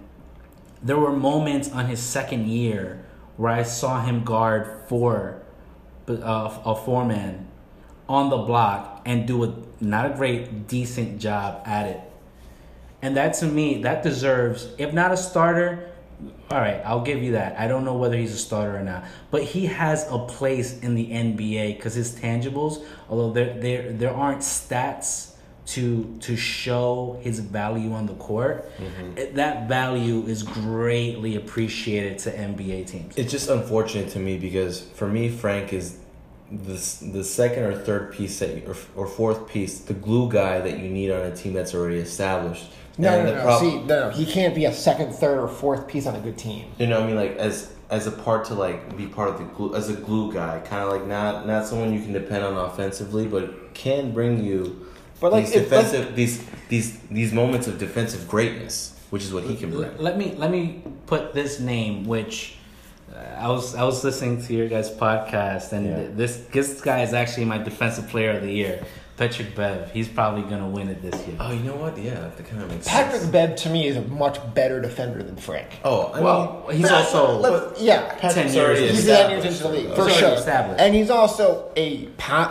there 0.82 0.97
were 0.97 1.12
moments 1.12 1.71
on 1.71 1.88
his 1.88 2.00
second 2.00 2.47
year 2.47 3.04
where 3.38 3.52
i 3.52 3.63
saw 3.63 4.02
him 4.04 4.24
guard 4.24 4.88
four 4.88 5.41
uh, 6.08 6.58
a 6.65 6.76
four 6.76 7.06
man 7.06 7.47
on 8.12 8.30
the 8.30 8.38
block 8.38 9.02
and 9.06 9.28
do 9.28 9.43
a 9.43 9.54
not 9.80 10.06
a 10.06 10.13
great 10.15 10.67
decent 10.67 11.19
job 11.19 11.62
at 11.65 11.88
it 11.88 12.02
and 13.02 13.17
that 13.17 13.34
to 13.34 13.45
me 13.45 13.82
that 13.82 14.04
deserves 14.04 14.67
if 14.78 14.93
not 14.93 15.12
a 15.12 15.17
starter 15.17 15.91
all 16.52 16.60
right, 16.60 16.82
I'll 16.86 17.02
give 17.02 17.24
you 17.24 17.32
that. 17.32 17.58
I 17.58 17.67
don't 17.67 17.86
know 17.86 17.95
whether 17.95 18.17
he's 18.17 18.34
a 18.34 18.38
starter 18.38 18.78
or 18.78 18.84
not, 18.84 19.06
but 19.32 19.43
he 19.43 19.67
has 19.67 20.06
a 20.12 20.19
place 20.19 20.80
in 20.80 20.95
the 20.95 21.08
NBA 21.08 21.78
because 21.78 21.93
his 21.93 22.13
tangibles, 22.13 22.84
although 23.10 23.32
there 23.32 23.54
there 23.60 23.91
there 23.93 24.13
aren't 24.13 24.41
stats 24.41 25.32
to 25.67 26.17
to 26.19 26.36
show 26.36 27.19
his 27.21 27.39
value 27.39 27.93
on 27.93 28.06
the 28.06 28.15
court, 28.15 28.69
mm-hmm. 28.78 29.17
it- 29.17 29.36
that 29.36 29.69
value 29.69 30.24
is 30.28 30.43
greatly 30.43 31.38
appreciated 31.38 32.19
to 32.19 32.32
NBA 32.32 32.86
teams. 32.88 33.15
It's 33.17 33.32
just 33.32 33.50
unfortunate 33.50 34.10
to 34.12 34.19
me 34.19 34.38
because 34.38 34.82
for 34.82 35.08
me, 35.08 35.30
Frank 35.30 35.71
is 35.71 35.97
the 36.52 36.74
the 37.14 37.24
second 37.24 37.64
or 37.64 37.74
third 37.76 38.12
piece 38.14 38.40
that 38.40 38.50
you, 38.56 38.64
or, 38.68 38.76
or 38.96 39.08
fourth 39.08 39.48
piece, 39.48 39.80
the 39.80 39.94
glue 39.94 40.30
guy 40.32 40.60
that 40.60 40.80
you 40.80 40.90
need 40.90 41.12
on 41.12 41.22
a 41.22 41.36
team 41.36 41.54
that's 41.54 41.74
already 41.74 41.98
established. 41.98 42.66
No, 42.98 43.10
And 43.18 43.28
no, 43.30 43.36
no. 43.36 43.42
prob- 43.44 43.60
See, 43.62 43.78
no, 43.84 44.10
no. 44.10 44.10
He 44.10 44.26
can't 44.26 44.54
be 44.54 44.66
a 44.66 44.74
second, 44.74 45.14
third, 45.14 45.40
or 45.40 45.48
fourth 45.48 45.88
piece 45.88 46.06
on 46.06 46.16
a 46.16 46.20
good 46.20 46.38
team. 46.38 46.66
you 46.78 46.88
know, 46.88 47.00
what 47.00 47.06
I 47.06 47.08
mean, 47.08 47.16
like 47.16 47.38
as 47.38 47.74
as 47.90 48.06
a 48.08 48.12
part 48.12 48.46
to 48.46 48.54
like 48.54 48.96
be 48.98 49.08
part 49.08 49.30
of 49.30 49.38
the 49.38 49.46
glue 49.46 49.76
as 49.76 49.90
a 49.90 49.94
glue 49.94 50.32
guy, 50.34 50.60
kind 50.60 50.84
of 50.84 50.90
like 50.92 51.06
not 51.08 51.48
not 51.48 51.66
someone 51.66 51.94
you 51.94 52.02
can 52.02 52.14
depend 52.14 52.44
on 52.44 52.54
offensively, 52.58 53.28
but 53.28 53.74
can 53.74 54.12
bring 54.14 54.44
you 54.44 54.86
But, 55.22 55.32
like, 55.32 55.46
these 55.46 55.56
if- 55.56 55.64
defensive 55.70 56.16
these 56.16 56.44
these 56.68 56.98
these 57.10 57.32
moments 57.32 57.68
of 57.68 57.78
defensive 57.80 58.28
greatness, 58.28 58.94
which 59.10 59.24
is 59.24 59.34
what 59.34 59.44
he 59.46 59.56
can 59.56 59.72
bring. 59.72 59.98
Let 59.98 60.18
me 60.18 60.36
let 60.38 60.52
me 60.52 60.84
put 61.06 61.34
this 61.34 61.60
name, 61.62 62.04
which 62.06 62.56
I 63.40 63.48
was 63.50 63.76
I 63.76 63.84
was 63.84 64.04
listening 64.04 64.42
to 64.44 64.54
your 64.54 64.68
guys' 64.68 64.90
podcast, 64.92 65.72
and 65.72 65.86
Yeah. 65.88 66.04
this 66.16 66.38
this 66.52 66.82
guy 66.82 67.02
is 67.04 67.14
actually 67.14 67.46
my 67.46 67.58
defensive 67.58 68.08
player 68.10 68.32
of 68.32 68.44
the 68.44 68.52
year, 68.52 68.84
Patrick 69.18 69.56
Bev. 69.56 69.92
He's 69.92 70.08
probably 70.08 70.44
gonna 70.44 70.68
win 70.70 70.90
it 70.90 71.02
this 71.02 71.16
year. 71.28 71.38
Oh, 71.40 71.52
you 71.52 71.60
know 71.62 71.76
what? 71.76 71.98
Yeah, 71.98 72.30
that 72.36 72.48
kind 72.50 72.62
of 72.62 72.70
makes 72.70 72.88
Patrick 72.88 73.22
sense. 73.22 73.32
Bev 73.32 73.56
to 73.58 73.70
me 73.70 73.88
is 73.88 73.98
a 73.98 74.02
much 74.02 74.38
better 74.54 74.80
defender 74.82 75.24
than 75.24 75.36
Frank. 75.36 75.68
Oh, 75.84 76.12
I 76.14 76.22
well, 76.22 76.66
mean, 76.68 76.78
he's 76.78 76.92
also 76.92 77.38
Let's- 77.40 77.82
yeah. 77.82 78.14
Patrick's 78.20 78.54
years. 78.56 78.80
He's 78.80 79.00
established, 79.00 79.22
ten 79.22 79.32
years 79.32 79.46
into 79.46 79.64
the 79.64 79.70
league 79.70 79.96
for 79.96 80.10
sure, 80.10 80.30
established. 80.34 80.80
and 80.82 80.94
he's 80.96 81.10
also 81.10 81.72
a 81.76 82.08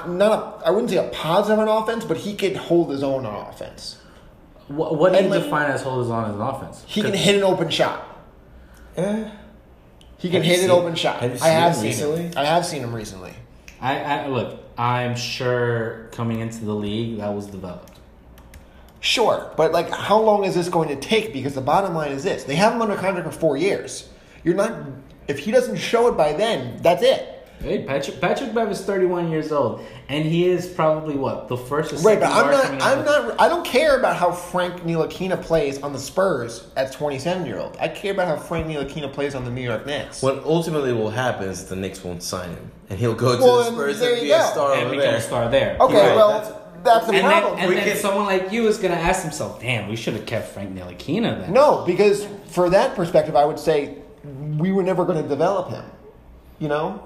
not 0.08 0.32
a 0.62 0.66
I 0.66 0.70
wouldn't 0.70 0.90
say 0.90 0.96
a 0.96 1.08
positive 1.10 1.58
on 1.58 1.68
offense, 1.68 2.04
but 2.04 2.16
he 2.18 2.34
could 2.34 2.56
hold 2.56 2.90
his 2.90 3.02
own 3.02 3.24
on 3.26 3.48
offense. 3.48 3.96
what, 4.68 4.96
what 4.96 5.12
do 5.12 5.22
you 5.22 5.28
like, 5.28 5.42
define 5.44 5.70
as 5.70 5.82
hold 5.82 6.00
his 6.00 6.10
on 6.10 6.28
as 6.30 6.34
an 6.34 6.40
offense? 6.40 6.84
He 6.86 7.00
can 7.02 7.10
'Cause- 7.12 7.20
hit 7.20 7.34
an 7.36 7.42
open 7.42 7.70
shot. 7.70 8.06
Eh. 8.96 9.24
He 10.20 10.28
can 10.28 10.42
hit 10.42 10.62
an 10.62 10.70
open 10.70 10.94
shot. 10.94 11.20
have 11.22 11.42
I 11.42 11.48
have 11.48 11.74
seen 11.74 11.86
recently? 11.86 12.22
him. 12.24 12.32
I 12.36 12.44
have 12.44 12.66
seen 12.66 12.82
him 12.82 12.94
recently. 12.94 13.32
I, 13.80 14.00
I 14.00 14.26
look. 14.28 14.62
I'm 14.76 15.16
sure 15.16 16.08
coming 16.12 16.40
into 16.40 16.64
the 16.64 16.74
league 16.74 17.18
that 17.18 17.34
was 17.34 17.46
developed. 17.46 17.98
Sure, 19.00 19.50
but 19.56 19.72
like, 19.72 19.90
how 19.90 20.20
long 20.20 20.44
is 20.44 20.54
this 20.54 20.68
going 20.68 20.90
to 20.90 20.96
take? 20.96 21.32
Because 21.32 21.54
the 21.54 21.62
bottom 21.62 21.94
line 21.94 22.12
is 22.12 22.22
this: 22.22 22.44
they 22.44 22.54
have 22.56 22.74
him 22.74 22.82
under 22.82 22.96
contract 22.96 23.32
for 23.32 23.38
four 23.38 23.56
years. 23.56 24.10
You're 24.44 24.54
not. 24.54 24.74
If 25.26 25.38
he 25.38 25.50
doesn't 25.50 25.76
show 25.76 26.08
it 26.08 26.18
by 26.18 26.34
then, 26.34 26.82
that's 26.82 27.02
it. 27.02 27.39
Hey, 27.62 27.84
Patrick 27.84 28.20
Patrick 28.22 28.54
Bev 28.54 28.70
is 28.70 28.80
31 28.80 29.30
years 29.30 29.52
old, 29.52 29.84
and 30.08 30.24
he 30.24 30.48
is 30.48 30.66
probably 30.66 31.14
what 31.16 31.46
the 31.48 31.58
first 31.58 31.92
or 31.92 31.96
Right, 31.96 32.18
but 32.18 32.30
I'm 32.32 32.50
not. 32.50 32.64
I'm 32.82 32.98
out. 33.00 33.04
not. 33.04 33.40
I 33.40 33.48
don't 33.50 33.66
care 33.66 33.98
about 33.98 34.16
how 34.16 34.32
Frank 34.32 34.82
Ntilikina 34.82 35.40
plays 35.42 35.82
on 35.82 35.92
the 35.92 35.98
Spurs 35.98 36.66
as 36.76 36.90
27 36.94 37.44
year 37.44 37.58
old. 37.58 37.76
I 37.78 37.88
care 37.88 38.12
about 38.12 38.28
how 38.28 38.36
Frank 38.36 38.66
Ntilikina 38.66 39.12
plays 39.12 39.34
on 39.34 39.44
the 39.44 39.50
New 39.50 39.60
York 39.60 39.84
Knicks. 39.84 40.22
What 40.22 40.42
ultimately 40.44 40.94
will 40.94 41.10
happen 41.10 41.48
is 41.50 41.66
the 41.66 41.76
Knicks 41.76 42.02
won't 42.02 42.22
sign 42.22 42.48
him, 42.48 42.70
and 42.88 42.98
he'll 42.98 43.14
go 43.14 43.36
to 43.36 43.42
Well, 43.42 43.56
the 43.58 43.62
then 43.64 43.72
Spurs 43.74 44.00
there 44.00 44.12
and 44.14 44.22
you 44.22 44.28
be 44.28 44.32
a 44.32 44.42
star 44.46 44.72
and 44.72 44.80
over 44.82 44.90
become 44.92 45.04
there. 45.06 45.16
a 45.16 45.20
star 45.20 45.50
there. 45.50 45.76
Okay, 45.80 45.94
Right, 46.08 46.16
well, 46.16 46.28
that's- 46.30 46.52
that's, 46.82 47.06
the 47.08 47.12
And 47.12 47.26
then, 47.26 47.40
problem. 47.42 47.58
and 47.60 47.68
We 47.68 47.74
then 47.74 47.84
can- 47.88 47.96
someone 47.98 48.24
like 48.24 48.50
you 48.52 48.66
is 48.68 48.78
gonna 48.78 48.94
ask 48.94 49.20
himself, 49.20 49.60
"Damn, 49.60 49.86
we 49.90 49.96
should 49.96 50.14
have 50.14 50.24
kept 50.24 50.48
Frank 50.48 50.74
Ntilikina 50.74 51.38
then." 51.42 51.52
no, 51.52 51.82
because 51.84 52.26
for 52.46 52.70
that 52.70 52.94
perspective, 52.96 53.36
I 53.36 53.44
would 53.44 53.58
say 53.58 53.96
we 54.56 54.72
were 54.72 54.82
never 54.82 55.04
going 55.04 55.22
to 55.22 55.28
develop 55.28 55.68
him. 55.68 55.84
You 56.58 56.68
know, 56.68 57.00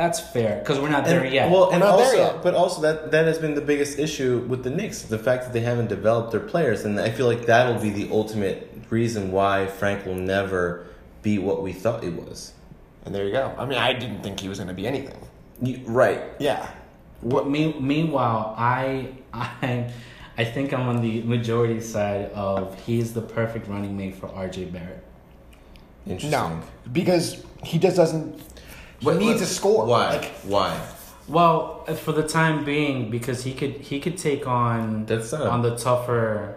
that's 0.00 0.18
fair 0.18 0.60
because 0.60 0.80
we're 0.80 0.88
not 0.88 1.04
there 1.04 1.24
And- 1.24 1.34
yet. 1.34 1.50
Well, 1.50 1.70
and 1.70 1.82
We're 1.82 1.96
there 1.98 2.06
also, 2.06 2.16
yet. 2.16 2.42
but 2.42 2.54
also 2.54 2.80
that 2.80 3.10
that 3.10 3.26
has 3.26 3.38
been 3.38 3.54
the 3.54 3.60
biggest 3.72 3.98
issue 3.98 4.38
with 4.48 4.64
the 4.64 4.70
Knicks, 4.70 5.02
the 5.02 5.18
fact 5.18 5.44
that 5.44 5.52
they 5.52 5.60
haven't 5.60 5.88
developed 5.88 6.30
their 6.32 6.40
players, 6.52 6.84
and 6.86 6.98
I 6.98 7.10
feel 7.10 7.26
like 7.26 7.44
that'll 7.44 7.80
be 7.80 7.90
the 7.90 8.08
ultimate 8.10 8.58
reason 8.88 9.30
why 9.30 9.66
Frank 9.66 10.06
will 10.06 10.14
never 10.36 10.86
be 11.22 11.38
what 11.38 11.62
we 11.62 11.72
thought 11.74 12.02
he 12.02 12.08
was. 12.08 12.52
and 13.04 13.14
there 13.14 13.24
you 13.26 13.32
go. 13.32 13.52
I 13.58 13.64
mean, 13.66 13.78
I 13.78 13.92
didn't 13.92 14.22
think 14.22 14.40
he 14.40 14.48
was 14.48 14.58
going 14.58 14.68
to 14.68 14.74
be 14.82 14.86
anything. 14.86 15.18
You, 15.62 15.80
right. 15.86 16.22
Yeah. 16.38 16.66
What, 17.20 17.48
me, 17.48 17.74
meanwhile, 17.78 18.54
I, 18.58 19.08
I, 19.34 19.90
I 20.38 20.44
think 20.44 20.72
I'm 20.72 20.86
on 20.88 21.00
the 21.02 21.20
majority 21.22 21.80
side 21.80 22.30
of 22.32 22.78
he's 22.86 23.12
the 23.12 23.20
perfect 23.22 23.68
running 23.68 23.96
mate 23.96 24.14
for 24.16 24.28
R.J. 24.28 24.66
Barrett. 24.66 25.02
Interesting. 26.06 26.30
No, 26.30 26.60
because 26.92 27.44
he 27.62 27.78
just 27.78 27.96
doesn't. 27.96 28.40
He 29.00 29.06
But- 29.06 29.16
needs 29.16 29.40
but 29.40 29.46
to 29.46 29.52
score. 29.52 29.86
Why? 29.86 30.08
Like, 30.16 30.30
why? 30.44 30.80
Well, 31.28 31.84
for 31.96 32.12
the 32.12 32.22
time 32.26 32.64
being, 32.64 33.10
because 33.10 33.44
he 33.44 33.52
could 33.54 33.76
he 33.80 34.00
could 34.00 34.16
take 34.18 34.46
on 34.46 35.06
That's 35.06 35.32
not 35.32 35.46
on 35.46 35.62
the 35.62 35.76
tougher 35.76 36.56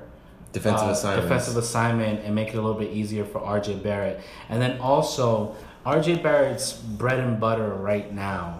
Defensive 0.51 0.87
uh, 0.87 0.91
assignments. 0.91 1.23
defensive 1.29 1.57
assignment 1.57 2.25
and 2.25 2.35
make 2.35 2.49
it 2.49 2.55
a 2.57 2.61
little 2.61 2.79
bit 2.79 2.91
easier 2.91 3.23
for 3.25 3.39
RJ 3.39 3.81
Barrett. 3.81 4.21
And 4.49 4.61
then 4.61 4.79
also, 4.79 5.55
RJ 5.85 6.21
Barrett's 6.21 6.73
bread 6.73 7.19
and 7.19 7.39
butter 7.39 7.69
right 7.73 8.13
now 8.13 8.59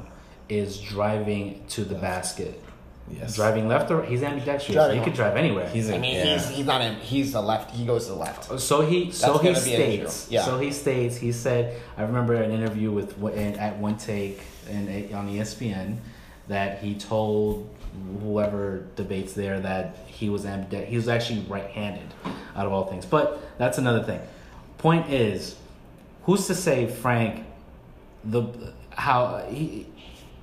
is 0.50 0.80
driving 0.80 1.64
to 1.70 1.84
the 1.86 1.96
basket. 1.96 2.62
Yes. 3.12 3.36
Driving 3.36 3.68
left 3.68 3.92
or 3.92 4.04
he's 4.04 4.24
ambidextrous. 4.24 4.76
Driving 4.76 5.00
he 5.00 5.04
could 5.04 5.14
drive 5.14 5.36
anywhere. 5.36 5.70
He's 5.70 5.90
I 5.90 5.96
in, 5.96 6.02
mean, 6.02 6.16
yeah. 6.16 6.38
he's 6.38 6.50
he's 6.50 6.66
not 6.66 6.82
in. 6.82 6.96
He's 6.96 7.34
the 7.34 7.42
left. 7.42 7.72
He 7.72 7.86
goes 7.86 8.06
to 8.06 8.14
the 8.14 8.18
left. 8.18 8.50
Oh, 8.50 8.58
so 8.58 8.82
he 8.82 9.12
so 9.12 9.38
he 9.38 9.50
gonna 9.52 9.64
be 9.64 9.76
an 9.76 9.82
issue. 9.82 10.08
states. 10.08 10.28
Yeah. 10.32 10.46
So 10.46 10.58
he 10.58 10.72
states. 10.72 11.18
He 11.18 11.32
said. 11.32 11.80
I 11.98 12.04
remember 12.04 12.34
an 12.36 12.52
interview 12.52 12.92
with 12.92 13.22
at 13.58 13.78
One 13.78 13.98
Take 13.98 14.42
and 14.70 14.90
eh, 14.90 15.16
on 15.16 15.30
E 15.30 15.38
ESPN 15.38 15.98
that 16.48 16.80
he 16.80 16.96
told 16.96 17.70
whoever 18.22 18.86
debates 18.96 19.34
there 19.34 19.60
that 19.60 19.98
he 20.08 20.30
was 20.30 20.46
ambidex- 20.46 20.88
he 20.88 20.96
was 20.96 21.08
actually 21.08 21.42
right-handed 21.42 22.14
out 22.56 22.66
of 22.66 22.72
all 22.72 22.86
things. 22.86 23.06
But 23.06 23.58
that's 23.58 23.78
another 23.78 24.04
thing. 24.04 24.22
Point 24.78 25.10
is, 25.12 25.56
who's 26.24 26.48
to 26.48 26.56
say 26.56 26.88
Frank 26.88 27.46
the 28.24 28.74
how 28.92 29.46
he 29.50 29.88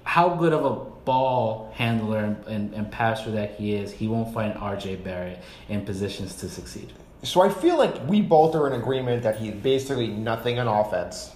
how 0.05 0.31
good 0.31 0.53
of 0.53 0.65
a 0.65 0.90
ball 1.11 1.73
handler 1.75 2.37
and, 2.47 2.73
and 2.73 2.89
passer 2.93 3.33
that 3.33 3.57
he 3.57 3.75
is, 3.75 3.91
he 3.91 4.07
won't 4.07 4.33
find 4.33 4.55
RJ 4.55 5.03
Barrett 5.03 5.43
in 5.69 5.85
positions 5.85 6.37
to 6.37 6.49
succeed. 6.49 6.93
So 7.25 7.41
I 7.41 7.49
feel 7.49 7.77
like 7.77 8.07
we 8.07 8.21
both 8.21 8.55
are 8.55 8.69
in 8.69 8.81
agreement 8.81 9.25
that 9.25 9.37
he's 9.37 9.55
basically 9.55 10.07
nothing 10.07 10.61
on 10.61 10.69
offense, 10.69 11.33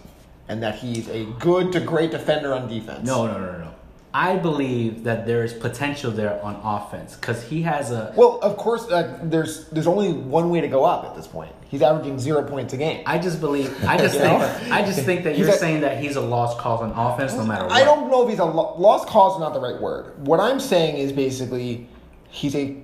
and 0.49 0.63
that 0.63 0.77
he's 0.77 1.09
a 1.09 1.25
good 1.41 1.73
to 1.73 1.81
great 1.81 2.13
defender 2.13 2.55
on 2.55 2.69
defense. 2.69 3.05
No, 3.05 3.27
no, 3.27 3.39
no, 3.39 3.59
no. 3.59 3.74
I 4.17 4.37
believe 4.37 5.03
that 5.03 5.27
there 5.27 5.43
is 5.43 5.53
potential 5.53 6.13
there 6.13 6.41
on 6.41 6.55
offense 6.63 7.17
because 7.17 7.43
he 7.43 7.63
has 7.63 7.91
a. 7.91 8.13
Well, 8.15 8.39
of 8.43 8.57
course, 8.57 8.89
uh, 8.89 9.19
there's 9.25 9.67
there's 9.71 9.89
only 9.89 10.13
one 10.13 10.51
way 10.51 10.61
to 10.61 10.69
go 10.69 10.85
up 10.85 11.05
at 11.05 11.17
this 11.17 11.27
point. 11.27 11.51
He's 11.69 11.83
averaging 11.83 12.21
zero 12.21 12.45
points 12.45 12.73
a 12.75 12.77
game. 12.77 13.03
I 13.07 13.19
just 13.19 13.41
believe. 13.41 13.75
I 13.89 13.97
just 13.99 14.17
think. 14.17 14.39
know? 14.39 14.61
I 14.71 14.83
just 14.83 15.01
think 15.01 15.25
that 15.25 15.37
you're 15.37 15.51
saying 15.51 15.81
that 15.81 16.01
he's 16.01 16.15
a 16.15 16.21
lost 16.21 16.59
cause 16.59 16.81
on 16.81 16.93
offense, 16.93 17.35
no 17.35 17.45
matter 17.45 17.65
what. 17.65 17.73
I 17.73 17.83
don't 17.83 18.09
know 18.09 18.23
if 18.23 18.31
he's 18.31 18.39
a 18.39 18.45
lo- 18.45 18.77
lost 18.79 19.09
cause 19.09 19.35
is 19.35 19.41
not 19.41 19.53
the 19.53 19.61
right 19.61 19.81
word. 19.83 20.17
What 20.25 20.39
I'm 20.39 20.61
saying 20.61 20.97
is 20.97 21.13
basically 21.13 21.89
he's 22.31 22.55
a 22.55 22.77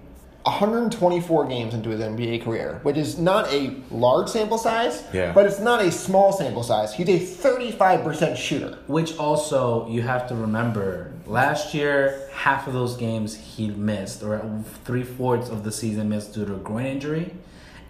124 0.44 1.46
games 1.46 1.74
into 1.74 1.90
his 1.90 2.00
NBA 2.00 2.42
career, 2.44 2.81
which 2.83 2.96
is 2.96 3.18
not 3.18 3.53
a 3.53 3.74
large 3.90 4.29
sample 4.29 4.57
size, 4.59 5.03
Yeah. 5.12 5.33
but 5.33 5.44
it's 5.46 5.61
not 5.61 5.81
a 5.83 5.92
small 5.92 6.33
sample 6.33 6.62
size. 6.62 6.94
He's 6.94 7.09
a 7.09 7.18
35% 7.18 8.37
shooter. 8.37 8.79
Which 8.87 9.16
also 9.18 9.87
you 9.88 10.03
have 10.03 10.26
to 10.29 10.35
remember, 10.35 11.12
last 11.26 11.74
year 11.74 12.29
half 12.33 12.66
of 12.66 12.72
those 12.72 12.96
games 12.96 13.35
he 13.37 13.68
missed, 13.70 14.22
or 14.22 14.40
three 14.85 15.03
fourths 15.05 15.50
of 15.50 15.62
the 15.64 15.72
season 15.72 16.09
missed 16.09 16.33
due 16.35 16.46
to 16.46 16.55
a 16.55 16.59
groin 16.59 16.87
injury, 16.87 17.35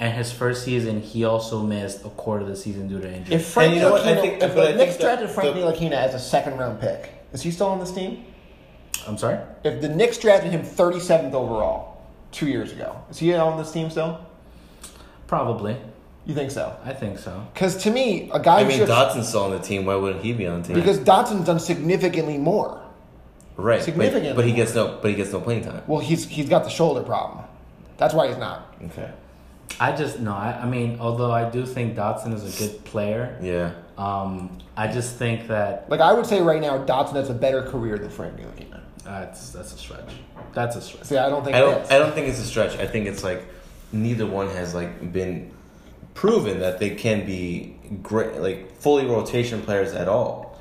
and 0.01 0.15
his 0.15 0.33
first 0.33 0.65
season 0.65 1.01
he 1.03 1.25
also 1.25 1.63
missed 1.63 2.05
a 2.05 2.09
quarter 2.11 2.43
of 2.43 2.49
the 2.49 2.57
season 2.57 2.89
due 2.89 2.99
to 3.01 3.09
injury. 3.15 3.35
If 3.37 3.47
Frank 3.47 3.69
And 3.69 3.77
you 3.77 3.83
know 3.83 3.93
what? 3.93 4.05
I 4.05 4.15
Ntilikina- 4.15 4.21
think- 4.23 4.43
if 4.43 4.55
the 4.57 4.73
Knicks 4.75 4.97
drafted 4.97 5.31
Frank 5.31 5.55
the- 5.55 5.61
Ntilikina 5.61 5.93
as 5.93 6.15
a 6.15 6.19
second 6.19 6.59
round 6.59 6.81
pick, 6.81 7.11
is 7.33 7.43
he 7.43 7.51
still 7.53 7.69
on 7.69 7.79
this 7.79 7.93
team? 7.93 8.25
I'm 9.07 9.17
sorry. 9.17 9.39
If 9.63 9.81
the 9.81 9.89
Knicks 9.89 10.19
drafted 10.19 10.51
him 10.51 10.63
37th 10.63 11.33
overall 11.35 11.90
two 12.33 12.47
years 12.49 12.73
ago, 12.73 12.97
is 13.11 13.19
he 13.19 13.35
on 13.35 13.59
this 13.59 13.73
team 13.73 13.91
still? 13.91 14.21
Probably, 15.27 15.77
You 16.27 16.35
think 16.35 16.51
so? 16.51 16.77
I 16.85 16.93
think 16.93 17.19
so. 17.19 17.47
Because 17.55 17.77
to 17.85 17.91
me, 17.91 18.31
a 18.33 18.41
guy 18.41 18.61
I 18.61 18.65
mean, 18.65 18.79
should 18.79 18.89
Dotson's 18.89 19.29
still 19.29 19.45
on 19.45 19.53
the 19.53 19.59
team. 19.61 19.85
Why 19.85 19.95
wouldn't 19.95 20.25
he 20.25 20.33
be 20.33 20.47
on 20.47 20.63
the 20.63 20.69
team? 20.69 20.77
because 20.77 20.99
Dotson's 20.99 21.47
done 21.47 21.61
significantly 21.61 22.37
more. 22.39 22.81
right, 23.57 23.83
significantly 23.83 24.33
But, 24.35 24.45
he 24.45 24.51
more. 24.53 24.57
gets 24.57 24.75
no. 24.75 24.99
But 25.01 25.09
he 25.11 25.15
gets 25.17 25.33
no 25.33 25.41
playing 25.41 25.65
time. 25.65 25.83
Well, 25.87 26.01
he's 26.01 26.27
he's 26.29 26.49
got 26.49 26.65
the 26.65 26.71
shoulder 26.71 27.03
problem. 27.03 27.45
That's 27.97 28.13
why 28.15 28.27
he's 28.29 28.39
not. 28.39 28.75
Okay. 28.87 29.11
I 29.79 29.93
just 29.93 30.19
no. 30.21 30.33
I, 30.33 30.61
I 30.63 30.67
mean, 30.67 30.99
although 31.01 31.31
I 31.31 31.49
do 31.49 31.65
think 31.65 31.97
Dotson 31.97 32.35
is 32.35 32.43
a 32.43 32.59
good 32.69 32.85
player, 32.85 33.39
Yeah. 33.41 33.73
um, 33.97 34.59
I 34.77 34.89
just 34.89 35.17
think 35.17 35.47
that 35.49 35.89
Like 35.89 36.01
I 36.01 36.13
would 36.13 36.27
say 36.27 36.41
right 36.43 36.61
now, 36.61 36.85
Dotson 36.85 37.15
has 37.15 37.31
a 37.31 37.35
better 37.35 37.63
career 37.63 37.99
than 37.99 38.11
Frank 38.11 38.37
Ntilikina. 38.37 38.80
That's 39.05 39.51
that's 39.51 39.73
a 39.75 39.79
stretch. 39.79 40.13
That's 40.53 40.77
a 40.77 40.81
stretch. 40.83 41.05
See, 41.05 41.17
I 41.17 41.29
don't 41.31 41.45
think 41.45 41.57
I 41.57 41.61
don't. 41.61 41.91
I 41.91 41.99
don't 41.99 42.13
think 42.15 42.29
it's 42.29 42.39
a 42.41 42.45
stretch. 42.45 42.77
I 42.79 42.87
think 42.87 43.07
it's 43.07 43.25
like 43.25 43.43
neither 43.93 44.27
one 44.27 44.49
has 44.51 44.75
like 44.75 45.13
been 45.13 45.51
proven 46.15 46.61
that 46.61 46.79
they 46.79 46.91
can 46.91 47.25
be 47.27 47.77
great, 48.03 48.37
like 48.41 48.77
fully 48.79 49.07
rotation 49.07 49.63
players 49.63 49.93
at 49.93 50.09
all 50.09 50.59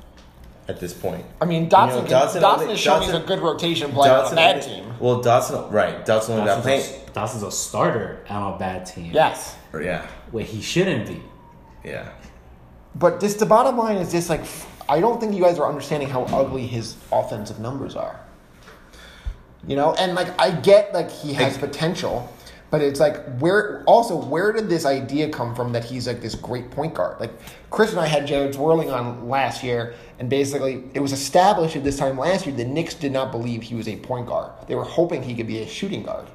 at 0.68 0.80
this 0.80 0.94
point. 0.94 1.24
I 1.40 1.44
mean, 1.44 1.68
Dotson, 1.68 1.88
You 1.88 1.94
know, 1.94 2.02
can- 2.02 2.10
Dotson 2.28 2.40
Dotson, 2.42 2.58
only- 2.60 2.66
has 2.68 2.78
shown 2.80 3.02
he's 3.02 3.12
a 3.14 3.20
good 3.20 3.40
rotation 3.40 3.90
player 3.92 4.12
on 4.12 4.32
a 4.32 4.36
bad 4.36 4.62
team. 4.62 4.84
Well, 5.00 5.22
Dotson, 5.22 5.70
right? 5.72 6.04
Dotson 6.06 6.30
only 6.30 6.44
got 6.46 6.62
Dotson's 6.62 6.66
paint. 6.66 7.08
a, 7.08 7.10
Dotson's 7.18 7.42
a 7.42 7.50
starter 7.50 8.20
on 8.28 8.54
a 8.54 8.58
bad 8.58 8.86
team. 8.86 9.10
Yes, 9.12 9.56
Yeah. 9.74 10.06
Where 10.30 10.44
he 10.44 10.62
shouldn't 10.62 11.06
be. 11.08 11.20
Yeah. 11.84 12.08
but 12.94 13.20
this 13.20 13.34
the 13.34 13.46
bottom 13.46 13.76
line 13.78 13.96
is 13.96 14.10
just 14.12 14.28
like 14.28 14.42
I 14.88 15.00
don't 15.00 15.20
think 15.20 15.34
you 15.34 15.42
guys 15.42 15.58
are 15.58 15.68
understanding 15.68 16.08
how 16.08 16.22
ugly 16.24 16.66
his 16.66 16.96
offensive 17.12 17.58
numbers 17.60 17.94
are. 17.96 18.20
You 19.66 19.76
know, 19.76 19.92
and 19.94 20.14
like 20.14 20.28
I 20.40 20.50
get 20.50 20.92
like 20.94 21.10
he 21.10 21.32
has 21.34 21.52
Like- 21.52 21.60
potential, 21.70 22.28
But 22.70 22.82
it's 22.82 23.00
like 23.00 23.16
where 23.40 23.82
also 23.84 24.16
where 24.16 24.52
did 24.52 24.68
this 24.68 24.86
idea 24.86 25.28
come 25.28 25.56
from 25.56 25.72
that 25.72 25.84
he's 25.84 26.06
like 26.06 26.20
this 26.20 26.36
great 26.36 26.70
point 26.70 26.94
guard? 26.94 27.18
Like 27.20 27.32
Chris 27.70 27.90
and 27.90 27.98
I 28.00 28.06
had 28.06 28.26
Jared 28.28 28.54
Zwerling 28.54 28.92
on 28.92 29.28
last 29.28 29.64
year, 29.64 29.94
and 30.20 30.30
basically 30.30 30.84
it 30.94 31.00
was 31.00 31.12
established 31.12 31.74
at 31.74 31.82
this 31.82 31.98
time 31.98 32.16
last 32.16 32.46
year 32.46 32.54
the 32.54 32.64
Knicks 32.64 32.94
did 32.94 33.10
not 33.12 33.32
believe 33.32 33.62
he 33.62 33.74
was 33.74 33.88
a 33.88 33.96
point 33.96 34.26
guard. 34.28 34.52
They 34.68 34.76
were 34.76 34.84
hoping 34.84 35.22
he 35.24 35.34
could 35.34 35.48
be 35.48 35.58
a 35.62 35.66
shooting 35.66 36.04
guard 36.04 36.26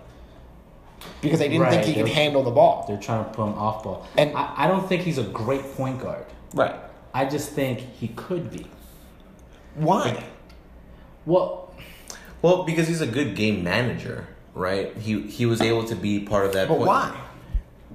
because 1.22 1.40
they 1.40 1.48
didn't 1.48 1.70
think 1.70 1.86
he 1.86 1.94
could 1.94 2.10
handle 2.10 2.44
the 2.44 2.52
ball. 2.52 2.84
They're 2.88 2.98
trying 2.98 3.24
to 3.24 3.32
put 3.32 3.46
him 3.48 3.54
off 3.54 3.84
ball. 3.84 4.06
And- 4.18 4.36
I, 4.36 4.66
I 4.66 4.68
don't 4.68 4.88
think 4.90 5.04
he's 5.04 5.18
a 5.18 5.24
great 5.24 5.64
point 5.78 6.02
guard. 6.02 6.26
Right? 6.54 6.76
I 7.14 7.26
just 7.26 7.52
think 7.52 7.80
he 7.80 8.10
could 8.10 8.52
be. 8.52 8.68
Why? 9.76 10.26
Well, 11.26 11.65
Well, 12.46 12.62
because 12.62 12.88
he's 12.88 13.02
a 13.02 13.08
good 13.08 13.36
game 13.36 13.64
manager, 13.64 14.28
right? 14.54 14.96
He 14.98 15.22
he 15.24 15.48
was 15.48 15.62
able 15.62 15.84
to 15.86 15.96
be 15.96 16.20
part 16.20 16.46
of 16.46 16.54
that. 16.54 16.68
But 16.68 16.76
point- 16.78 16.88
why? 16.88 17.22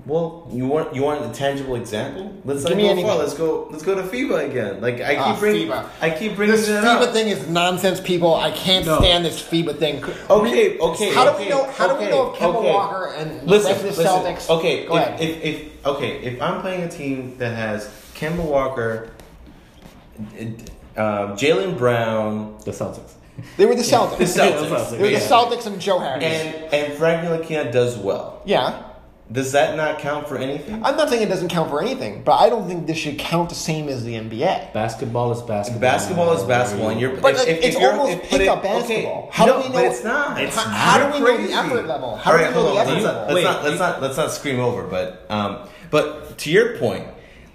Well, 0.07 0.49
you 0.51 0.67
want 0.67 0.93
you 0.93 1.03
want 1.05 1.25
a 1.25 1.29
tangible 1.33 1.77
example? 1.77 2.35
Let's 2.45 2.65
Give 2.65 2.77
not 2.77 2.97
me 2.97 3.03
go 3.03 3.09
far. 3.09 3.19
Let's 3.19 3.35
go. 3.35 3.69
Let's 3.71 3.85
go 3.85 3.95
to 3.95 4.03
FIBA 4.03 4.51
again. 4.51 4.81
Like 4.81 5.01
I 5.01 5.11
keep 5.15 5.21
Ah, 5.21 5.37
bringing, 5.39 5.69
FIBA. 5.69 5.85
I 6.01 6.11
keep 6.11 6.35
bringing 6.35 6.57
This 6.57 6.69
FIBA 6.69 6.83
up. 7.07 7.13
thing 7.13 7.29
is 7.29 7.49
nonsense, 7.49 8.01
people. 8.01 8.35
I 8.35 8.51
can't 8.51 8.85
No. 8.87 8.99
stand 8.99 9.25
this 9.25 9.41
FIBA 9.41 9.79
thing. 9.79 10.03
Okay, 10.29 10.79
okay. 10.81 11.15
How 11.15 11.31
do 11.31 11.39
we 11.41 11.49
know? 11.49 11.71
How 11.71 11.87
do 11.87 11.95
we 12.03 12.11
know 12.11 12.33
if 12.33 12.39
Kemba 12.41 12.57
okay. 12.57 12.73
Walker 12.73 13.15
and 13.17 13.47
Listen, 13.49 13.77
the 13.77 13.83
the 13.83 13.87
listen. 13.89 14.05
Celtics? 14.07 14.51
Okay, 14.51 14.85
go 14.85 14.97
if, 14.97 15.07
ahead. 15.07 15.21
if 15.21 15.45
if 15.45 15.87
okay, 15.87 16.13
if 16.25 16.43
I'm 16.43 16.61
playing 16.61 16.83
a 16.83 16.89
team 16.89 17.37
that 17.39 17.55
has 17.55 17.89
Kemba 18.17 18.43
Walker, 18.45 19.11
um, 20.97 21.37
Jaylen 21.37 21.79
Brown, 21.79 22.57
the 22.65 22.73
Celtics. 22.73 23.13
They 23.57 23.66
were 23.66 23.74
the 23.74 23.83
Celtics. 23.83 24.18
the 24.18 24.24
Celtics, 24.24 24.90
They 24.90 24.98
were 24.98 25.05
the 25.07 25.12
Yeah. 25.12 25.18
Celtics 25.20 25.66
and 25.66 25.81
Joe 25.81 25.98
Harris. 25.98 26.22
and 26.24 26.74
and 26.74 26.92
Frank 26.94 27.26
Ntilikina 27.26 27.72
does 27.72 27.96
well. 27.96 28.42
yeah. 28.44 28.83
Does 29.33 29.53
that 29.53 29.76
not 29.76 30.00
count 30.00 30.26
for 30.26 30.37
anything? 30.37 30.85
I'm 30.85 30.96
not 30.96 31.09
saying 31.09 31.22
it 31.22 31.29
doesn't 31.29 31.50
count 31.50 31.70
for 31.70 31.81
anything, 31.81 32.22
but 32.24 32.33
I 32.40 32.48
don't 32.48 32.66
think 32.66 32.88
this 32.88 32.98
should 32.98 33.16
count 33.16 33.48
the 33.48 33.55
same 33.55 33.88
as 33.88 34.03
the 34.03 34.16
NBA. 34.16 34.72
Basketball 34.74 35.31
is 35.31 35.40
basketball. 35.42 35.81
Basketball 35.81 36.33
is 36.33 36.42
basketball, 36.42 36.88
and 36.88 37.00
you're. 37.00 37.14
But 37.14 37.35
if, 37.37 37.46
if, 37.46 37.59
it's 37.59 37.76
if 37.76 37.81
you're, 37.81 37.92
almost 37.92 38.11
if, 38.11 38.20
but 38.22 38.31
pickup 38.40 38.64
it- 38.64 38.68
okay, 38.68 38.79
basketball. 38.81 39.29
How 39.31 39.46
no, 39.46 39.53
do 39.53 39.59
we 39.61 39.68
know? 39.68 39.74
But 39.74 39.85
it's 39.85 40.03
not. 40.03 40.40
It's 40.40 40.57
how, 40.57 40.64
not. 40.64 40.74
how 40.76 40.98
do 41.07 41.12
we 41.24 41.31
know 41.31 41.46
the 41.46 41.53
effort 41.53 41.87
level? 41.87 42.16
How 42.16 42.33
All 42.33 42.38
do 42.38 42.44
we 42.44 42.50
know 42.50 42.62
the 42.64 42.70
on. 42.70 42.76
effort 42.79 42.90
Let's 42.90 43.05
not, 43.05 43.14
level? 43.14 43.22
let's 43.22 43.35
Wait, 43.35 43.44
not 43.44 43.62
let's 43.62 43.72
you- 43.74 43.79
not 43.79 44.03
let's 44.03 44.16
not 44.16 44.31
scream 44.33 44.59
over. 44.59 44.83
But 44.83 45.26
um, 45.31 45.59
but 45.92 46.37
to 46.38 46.50
your 46.50 46.76
point, 46.79 47.07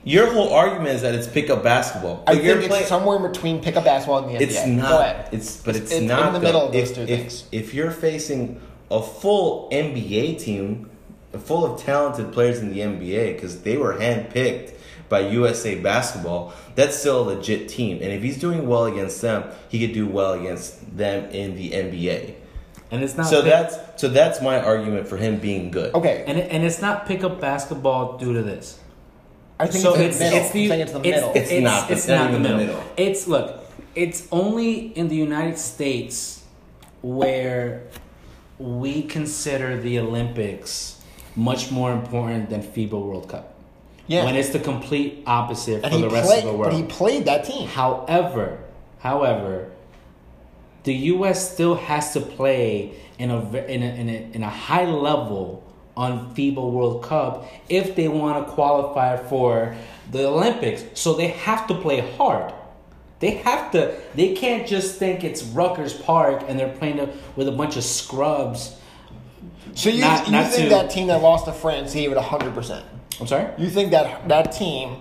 your 0.05 0.31
whole 0.31 0.53
argument 0.53 0.89
is 0.89 1.01
that 1.01 1.13
it's 1.15 1.27
pickup 1.27 1.63
basketball. 1.63 2.23
I 2.27 2.35
But 2.35 2.43
you're 2.43 2.57
think 2.59 2.69
play- 2.69 2.79
it's 2.81 2.89
somewhere 2.89 3.17
in 3.17 3.23
between 3.31 3.61
pickup 3.61 3.83
basketball 3.83 4.19
and 4.19 4.29
the 4.29 4.35
NBA. 4.37 4.41
It's 4.41 4.59
Go 4.61 4.67
not. 4.71 5.01
ahead. 5.01 5.29
It's 5.33 5.57
but 5.57 5.75
it's, 5.75 5.91
It's 5.91 6.01
in 6.01 6.07
not 6.07 6.31
the 6.33 6.39
though. 6.39 6.45
middle 6.45 6.61
of 6.67 6.73
those 6.73 6.89
if, 6.91 6.95
two 6.95 7.01
if, 7.01 7.19
things. 7.19 7.43
If 7.51 7.73
you're 7.73 7.91
facing 7.91 8.61
a 8.91 9.01
full 9.01 9.67
NBA 9.71 10.39
team, 10.39 10.89
full 11.37 11.65
of 11.65 11.81
talented 11.81 12.31
players 12.31 12.59
in 12.59 12.71
the 12.71 12.79
NBA, 12.79 13.33
because 13.33 13.61
they 13.63 13.77
were 13.77 13.95
handpicked 13.95 14.71
by 15.09 15.19
USA 15.19 15.75
Basketball, 15.75 16.53
that's 16.75 16.95
still 16.95 17.21
a 17.21 17.25
legit 17.35 17.67
team. 17.69 17.97
And 18.01 18.11
if 18.11 18.21
he's 18.23 18.39
doing 18.39 18.67
well 18.67 18.85
against 18.85 19.21
them, 19.21 19.43
he 19.69 19.85
could 19.85 19.93
do 19.93 20.07
well 20.07 20.33
against 20.33 20.95
them 20.97 21.29
in 21.31 21.55
the 21.55 21.71
NBA. 21.71 22.35
and 22.91 23.03
it's 23.03 23.15
not. 23.17 23.25
So 23.25 23.41
pick- 23.41 23.51
that's 23.51 23.77
so 24.01 24.07
that's 24.07 24.41
my 24.41 24.59
argument 24.61 25.07
for 25.07 25.17
him 25.17 25.37
being 25.37 25.71
good. 25.71 25.93
Okay, 25.95 26.23
and 26.27 26.37
it, 26.37 26.51
and 26.51 26.63
it's 26.63 26.79
not 26.81 27.07
pickup 27.07 27.41
basketball 27.41 28.17
due 28.17 28.33
to 28.33 28.43
this. 28.43 28.79
I 29.59 29.67
think 29.67 29.83
so 29.83 29.95
it's, 29.95 30.19
it's 30.19 30.19
the 30.19 30.23
middle. 30.25 30.37
it's 30.43 30.51
the 30.51 30.59
I'm 30.65 30.69
saying 30.69 30.81
it's 30.81 30.91
the 30.91 30.99
middle. 30.99 31.31
It's 31.35 31.63
not. 31.63 31.91
It's, 31.91 31.99
It's 32.01 32.07
not 32.07 32.15
not 32.15 32.23
the 32.23 32.29
even 32.31 32.43
the 32.43 32.49
middle. 32.49 32.75
middle. 32.75 32.83
It's 32.97 33.27
look. 33.27 33.61
It's 33.95 34.27
only 34.31 34.87
in 34.97 35.07
the 35.07 35.15
United 35.15 35.57
States 35.57 36.43
where 37.01 37.83
we 38.59 39.03
consider 39.03 39.79
the 39.79 39.99
Olympics 39.99 41.01
much 41.35 41.71
more 41.71 41.91
important 41.93 42.49
than 42.49 42.61
FIBA 42.61 42.91
World 42.91 43.29
Cup. 43.29 43.53
yeah, 44.07 44.25
When 44.25 44.35
it's 44.35 44.49
the 44.49 44.59
complete 44.59 45.23
opposite 45.27 45.83
and 45.83 45.93
for 45.93 45.99
the 45.99 46.09
rest 46.09 46.27
played, 46.27 46.43
of 46.45 46.51
the 46.51 46.57
world. 46.57 46.71
but 46.71 46.77
he 46.77 46.83
played 46.83 47.25
that 47.25 47.43
team. 47.45 47.67
However, 47.67 48.59
however, 48.99 49.71
the 50.83 50.93
U.S. 51.15 51.51
still 51.53 51.75
has 51.75 52.13
to 52.13 52.21
play 52.21 52.93
in 53.17 53.31
a 53.31 53.39
in 53.65 53.81
a, 53.81 53.85
in 53.85 54.09
a, 54.09 54.31
in 54.35 54.43
a 54.43 54.49
high 54.49 54.85
level 54.85 55.63
on 55.97 56.33
FIBA 56.35 56.55
World 56.71 57.03
Cup 57.03 57.45
if 57.69 57.95
they 57.95 58.07
want 58.07 58.45
to 58.47 58.53
qualify 58.53 59.17
for 59.17 59.75
the 60.11 60.27
Olympics. 60.27 60.83
So 60.93 61.13
they 61.13 61.27
have 61.27 61.67
to 61.67 61.75
play 61.75 61.99
hard. 62.17 62.53
They 63.19 63.31
have 63.31 63.71
to. 63.71 63.95
They 64.13 64.33
can't 64.33 64.67
just 64.67 64.97
think 64.99 65.23
it's 65.23 65.41
Rucker 65.43 65.87
Park 66.03 66.43
and 66.47 66.59
they're 66.59 66.73
playing 66.77 66.99
it 66.99 67.15
with 67.35 67.47
a 67.47 67.51
bunch 67.51 67.77
of 67.77 67.83
scrubs. 67.83 68.77
So 69.73 69.89
you, 69.89 70.01
Not- 70.01 70.25
you 70.25 70.31
not 70.33 70.51
think 70.51 70.63
to- 70.63 70.69
that 70.75 70.89
team 70.89 71.07
that 71.07 71.21
lost 71.21 71.45
to 71.45 71.53
France 71.53 71.93
gave 71.93 72.11
it 72.11 72.17
hundred 72.17 72.53
percent? 72.53 72.85
I'm 73.19 73.27
sorry. 73.27 73.47
You 73.57 73.69
think 73.69 73.91
that 73.91 74.27
that 74.27 74.51
team, 74.51 74.97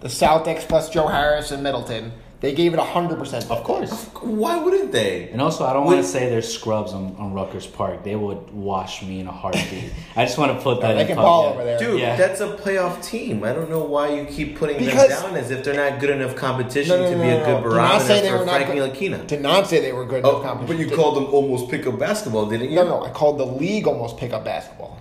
the 0.00 0.08
Celtics 0.08 0.68
plus 0.68 0.90
Joe 0.90 1.06
Harris 1.06 1.50
and 1.50 1.62
Middleton, 1.62 2.12
they 2.44 2.52
gave 2.52 2.74
it 2.74 2.78
hundred 2.78 3.18
percent? 3.18 3.50
Of 3.50 3.64
course. 3.64 3.90
Why 4.20 4.58
wouldn't 4.62 4.92
they? 4.92 5.30
And 5.30 5.40
also, 5.40 5.64
I 5.64 5.72
don't 5.72 5.86
want 5.86 5.96
to 5.96 6.04
say 6.06 6.28
there's 6.28 6.52
scrubs 6.52 6.92
on, 6.92 7.16
on 7.16 7.32
Rucker 7.32 7.58
Park. 7.72 8.04
They 8.04 8.16
would 8.16 8.50
wash 8.52 9.02
me 9.02 9.20
in 9.20 9.26
a 9.26 9.32
heartbeat. 9.32 9.92
I 10.14 10.26
just 10.26 10.36
want 10.36 10.52
to 10.56 10.62
put 10.62 10.82
that 10.82 10.92
They 10.94 11.00
in 11.00 11.06
can 11.06 11.16
public. 11.16 11.26
ball 11.30 11.44
over 11.46 11.64
there. 11.64 11.78
Dude, 11.78 12.00
Yeah. 12.00 12.16
that's 12.16 12.40
a 12.42 12.48
playoff 12.56 13.02
team. 13.02 13.42
I 13.44 13.54
don't 13.54 13.70
know 13.70 13.82
why 13.84 14.08
you 14.10 14.26
keep 14.26 14.58
putting 14.58 14.76
Because- 14.78 15.08
them 15.08 15.22
down 15.30 15.36
as 15.36 15.50
if 15.50 15.64
they're 15.64 15.74
not 15.90 16.00
good 16.00 16.10
enough 16.10 16.36
competition 16.36 16.98
No, 17.00 17.04
no, 17.04 17.10
to 17.10 17.16
be 17.16 17.22
no, 17.22 17.36
a 17.36 17.38
no. 17.38 17.44
good 17.46 17.46
Do 17.46 17.52
not 17.52 17.62
barometer 17.62 18.04
say 18.04 18.20
they 18.20 18.28
for 18.30 18.38
were 18.38 18.44
not 18.44 18.60
Frank 18.62 18.74
good- 18.74 18.92
Ntilikina. 18.92 19.26
Did 19.26 19.40
not 19.40 19.66
say 19.66 19.80
they 19.80 19.92
were 19.92 20.04
good. 20.04 20.24
Oh, 20.24 20.30
enough 20.30 20.42
competition. 20.42 20.76
but 20.76 20.80
you 20.82 20.88
Did- 20.90 20.96
called 20.98 21.16
them 21.16 21.26
almost 21.32 21.70
pickup 21.70 21.98
basketball, 21.98 22.46
didn't 22.46 22.68
you? 22.68 22.76
No, 22.76 22.84
no, 22.84 23.04
I 23.04 23.08
called 23.10 23.38
the 23.38 23.46
league 23.46 23.86
almost 23.86 24.18
pick 24.18 24.32
up 24.34 24.44
basketball. 24.44 24.98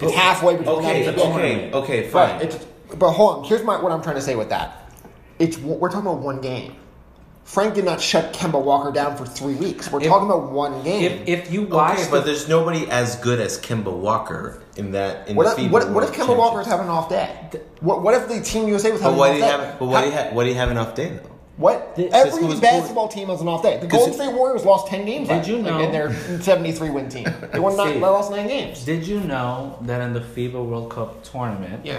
It's 0.00 0.12
halfway 0.14 0.56
between. 0.56 0.78
Okay, 0.78 1.04
that 1.04 1.16
okay, 1.16 1.70
okay, 1.72 2.08
fine. 2.08 2.30
Right. 2.32 2.42
It's, 2.42 2.56
but 2.98 3.12
hold 3.12 3.38
on. 3.38 3.44
Here's 3.44 3.62
my 3.62 3.80
what 3.80 3.92
I'm 3.92 4.02
trying 4.02 4.16
to 4.16 4.20
say 4.22 4.34
with 4.34 4.48
that. 4.48 4.81
It's 5.38 5.58
we're 5.58 5.88
talking 5.90 6.06
about 6.06 6.20
one 6.20 6.40
game. 6.40 6.76
Frank 7.44 7.74
did 7.74 7.84
not 7.84 8.00
shut 8.00 8.32
Kemba 8.32 8.62
Walker 8.62 8.92
down 8.92 9.16
for 9.16 9.26
three 9.26 9.54
weeks. 9.54 9.90
We're 9.90 10.00
If- 10.00 10.06
talking 10.06 10.26
about 10.28 10.52
one 10.52 10.82
game. 10.84 11.22
If 11.26 11.28
if 11.46 11.52
you 11.52 11.62
watch, 11.62 11.94
okay, 11.94 12.04
the- 12.04 12.10
but 12.10 12.24
there's 12.24 12.48
nobody 12.48 12.88
as 12.88 13.16
good 13.16 13.40
as 13.40 13.58
Kemba 13.58 13.92
Walker 13.92 14.62
in 14.76 14.92
that 14.92 15.28
in 15.28 15.34
what 15.36 15.56
the 15.56 15.62
if, 15.64 15.68
FIBA 15.68 15.72
what, 15.72 15.90
what 15.90 16.04
if 16.04 16.12
Kemba 16.12 16.36
Walker's 16.36 16.66
Championship. 16.66 16.70
having 16.70 16.86
an 16.86 16.92
off 16.92 17.08
day? 17.08 17.28
What, 17.80 18.02
what 18.02 18.14
if 18.14 18.28
the 18.28 18.40
Team 18.40 18.68
USA 18.68 18.92
was 18.92 19.00
But 19.00 19.06
having 19.06 19.18
why 19.18 19.28
an 19.28 19.34
off 19.34 19.40
day? 19.40 19.66
have? 19.66 19.78
But 19.80 19.86
why 19.86 19.94
How- 19.96 20.00
did 20.02 20.10
he 20.10 20.16
have? 20.16 20.32
Why 20.34 20.44
do 20.44 20.48
you 20.50 20.54
have 20.56 20.70
an 20.70 20.78
off 20.78 20.94
day 20.94 21.08
though? 21.08 21.28
What? 21.56 21.96
Did- 21.96 22.12
Every 22.12 22.40
who 22.42 22.46
was- 22.46 22.60
basketball 22.60 23.08
team 23.08 23.28
has 23.28 23.40
an 23.40 23.48
off 23.48 23.62
day. 23.62 23.76
The 23.78 23.86
Golden 23.88 24.10
it- 24.10 24.14
State 24.16 24.32
Warriors 24.32 24.64
lost 24.64 24.86
ten 24.86 25.04
games. 25.04 25.28
Did 25.28 25.38
last- 25.38 25.48
you 25.48 25.56
like, 25.56 25.64
know- 25.64 25.80
in 25.80 25.92
their 25.92 26.40
seventy-three 26.40 26.90
win 26.90 27.08
team? 27.08 27.26
They 27.52 27.58
won 27.58 27.76
nine. 27.76 27.86
See. 27.88 27.92
They 27.94 28.00
lost 28.00 28.30
nine 28.30 28.46
games. 28.46 28.84
did 28.84 29.04
you 29.06 29.18
know 29.20 29.76
that 29.82 30.00
in 30.00 30.12
the 30.14 30.20
FIBA 30.20 30.64
World 30.64 30.90
Cup 30.90 31.22
tournament? 31.24 31.80
Yeah. 31.84 31.98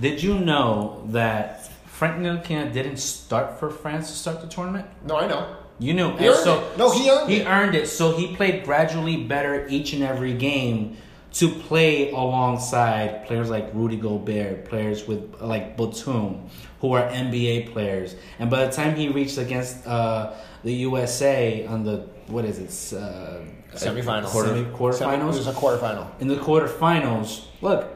Did 0.00 0.20
you 0.22 0.34
know 0.38 1.02
that 1.10 1.70
Frank 2.00 2.16
Ntilikina 2.16 2.72
didn't 2.72 2.96
start 2.96 3.60
for 3.60 3.68
France 3.68 4.08
to 4.10 4.16
start 4.16 4.40
the 4.40 4.46
tournament? 4.46 4.86
No, 5.04 5.18
I 5.18 5.26
know. 5.26 5.54
You 5.78 5.92
knew. 5.92 6.16
He 6.16 6.24
and 6.24 6.34
earned 6.34 6.36
so 6.38 6.60
it. 6.60 6.78
No, 6.78 6.90
he 6.90 7.10
earned 7.10 7.30
he 7.30 7.36
it. 7.40 7.46
earned 7.46 7.74
it. 7.74 7.88
So 7.88 8.16
he 8.16 8.34
played 8.34 8.64
gradually 8.64 9.18
better 9.24 9.66
each 9.68 9.92
and 9.92 10.02
every 10.02 10.32
game 10.32 10.96
to 11.34 11.50
play 11.50 12.10
alongside 12.10 13.26
players 13.26 13.50
like 13.50 13.68
Rudy 13.74 13.98
Gobert, 13.98 14.64
players 14.64 15.06
with 15.06 15.42
like 15.42 15.76
Batum, 15.76 16.48
who 16.80 16.94
are 16.94 17.02
NBA 17.02 17.70
players. 17.74 18.16
And 18.38 18.48
by 18.48 18.64
the 18.64 18.72
time 18.72 18.96
he 18.96 19.10
reached 19.10 19.36
against 19.36 19.86
uh, 19.86 20.32
the 20.64 20.72
USA 20.72 21.66
on 21.66 21.84
the 21.84 22.08
what 22.28 22.46
is 22.46 22.58
it? 22.58 22.98
Uh, 22.98 23.40
Semifinals. 23.74 24.24
Quarter, 24.28 24.54
quarterfinals. 24.72 25.34
It 25.34 25.44
was 25.44 25.46
a 25.48 25.52
quarterfinal. 25.52 26.08
in 26.18 26.28
the 26.28 26.36
quarterfinals, 26.36 27.44
look, 27.60 27.90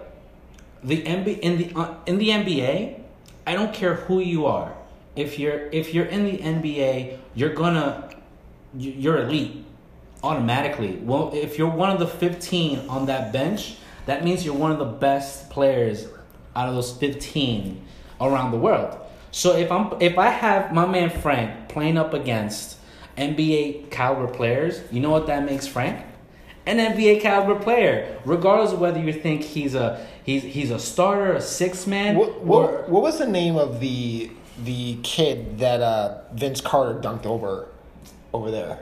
the 0.83 1.01
NBA 1.01 1.39
in 1.39 1.57
the 1.57 1.73
uh, 1.75 1.95
in 2.05 2.19
the 2.19 2.29
NBA, 2.29 3.04
I 3.47 3.55
don't 3.55 3.75
care 3.75 3.95
who 3.95 4.21
you 4.21 4.47
are. 4.47 4.75
If 5.17 5.39
you're 5.39 5.69
if 5.71 5.95
you're 5.95 6.07
in 6.07 6.25
the 6.25 6.39
NBA, 6.39 7.19
you're 7.35 7.55
gonna 7.55 8.11
you- 8.77 8.95
you're 8.97 9.19
elite 9.19 9.65
automatically. 10.23 10.99
Well, 11.03 11.31
if 11.35 11.59
you're 11.59 11.69
one 11.69 11.91
of 11.91 11.99
the 11.99 12.07
15 12.07 12.89
on 12.89 13.07
that 13.07 13.33
bench, 13.33 13.77
that 14.07 14.25
means 14.25 14.45
you're 14.45 14.55
one 14.55 14.73
of 14.73 14.79
the 14.79 14.85
best 14.85 15.51
players 15.51 16.09
out 16.57 16.69
of 16.69 16.75
those 16.75 16.93
15 16.93 17.83
around 18.21 18.51
the 18.51 18.59
world. 18.59 18.97
So 19.31 19.57
if 19.57 19.71
I'm 19.71 19.93
if 20.01 20.19
I 20.19 20.29
have 20.29 20.73
my 20.73 20.87
man 20.87 21.11
Frank 21.11 21.69
playing 21.69 21.99
up 21.99 22.15
against 22.15 22.79
NBA 23.17 23.91
caliber 23.91 24.27
players, 24.33 24.81
you 24.91 25.01
know 25.01 25.11
what 25.11 25.27
that 25.27 25.45
makes 25.45 25.67
Frank? 25.67 26.05
An 26.67 26.79
NBA 26.79 27.21
caliber 27.21 27.57
player, 27.57 28.17
regardless 28.25 28.73
of 28.73 28.81
whether 28.81 28.99
you 28.99 29.13
think 29.13 29.43
he's 29.43 29.75
a 29.75 30.07
he's 30.25 30.43
he's 30.43 30.71
a 30.71 30.79
starter, 30.79 31.35
a 31.35 31.41
six 31.41 31.87
man, 31.87 32.17
What, 32.17 32.29
or 32.29 32.33
what, 32.41 32.89
what 32.89 33.03
was 33.03 33.19
the 33.19 33.29
name 33.29 33.57
of 33.57 33.79
the 33.81 34.31
the 34.65 34.97
kid 35.03 35.59
that 35.59 35.81
uh, 35.81 36.19
Vince 36.33 36.61
Carter 36.61 36.99
dunked 37.01 37.27
over 37.27 37.69
over 38.33 38.51
there? 38.51 38.81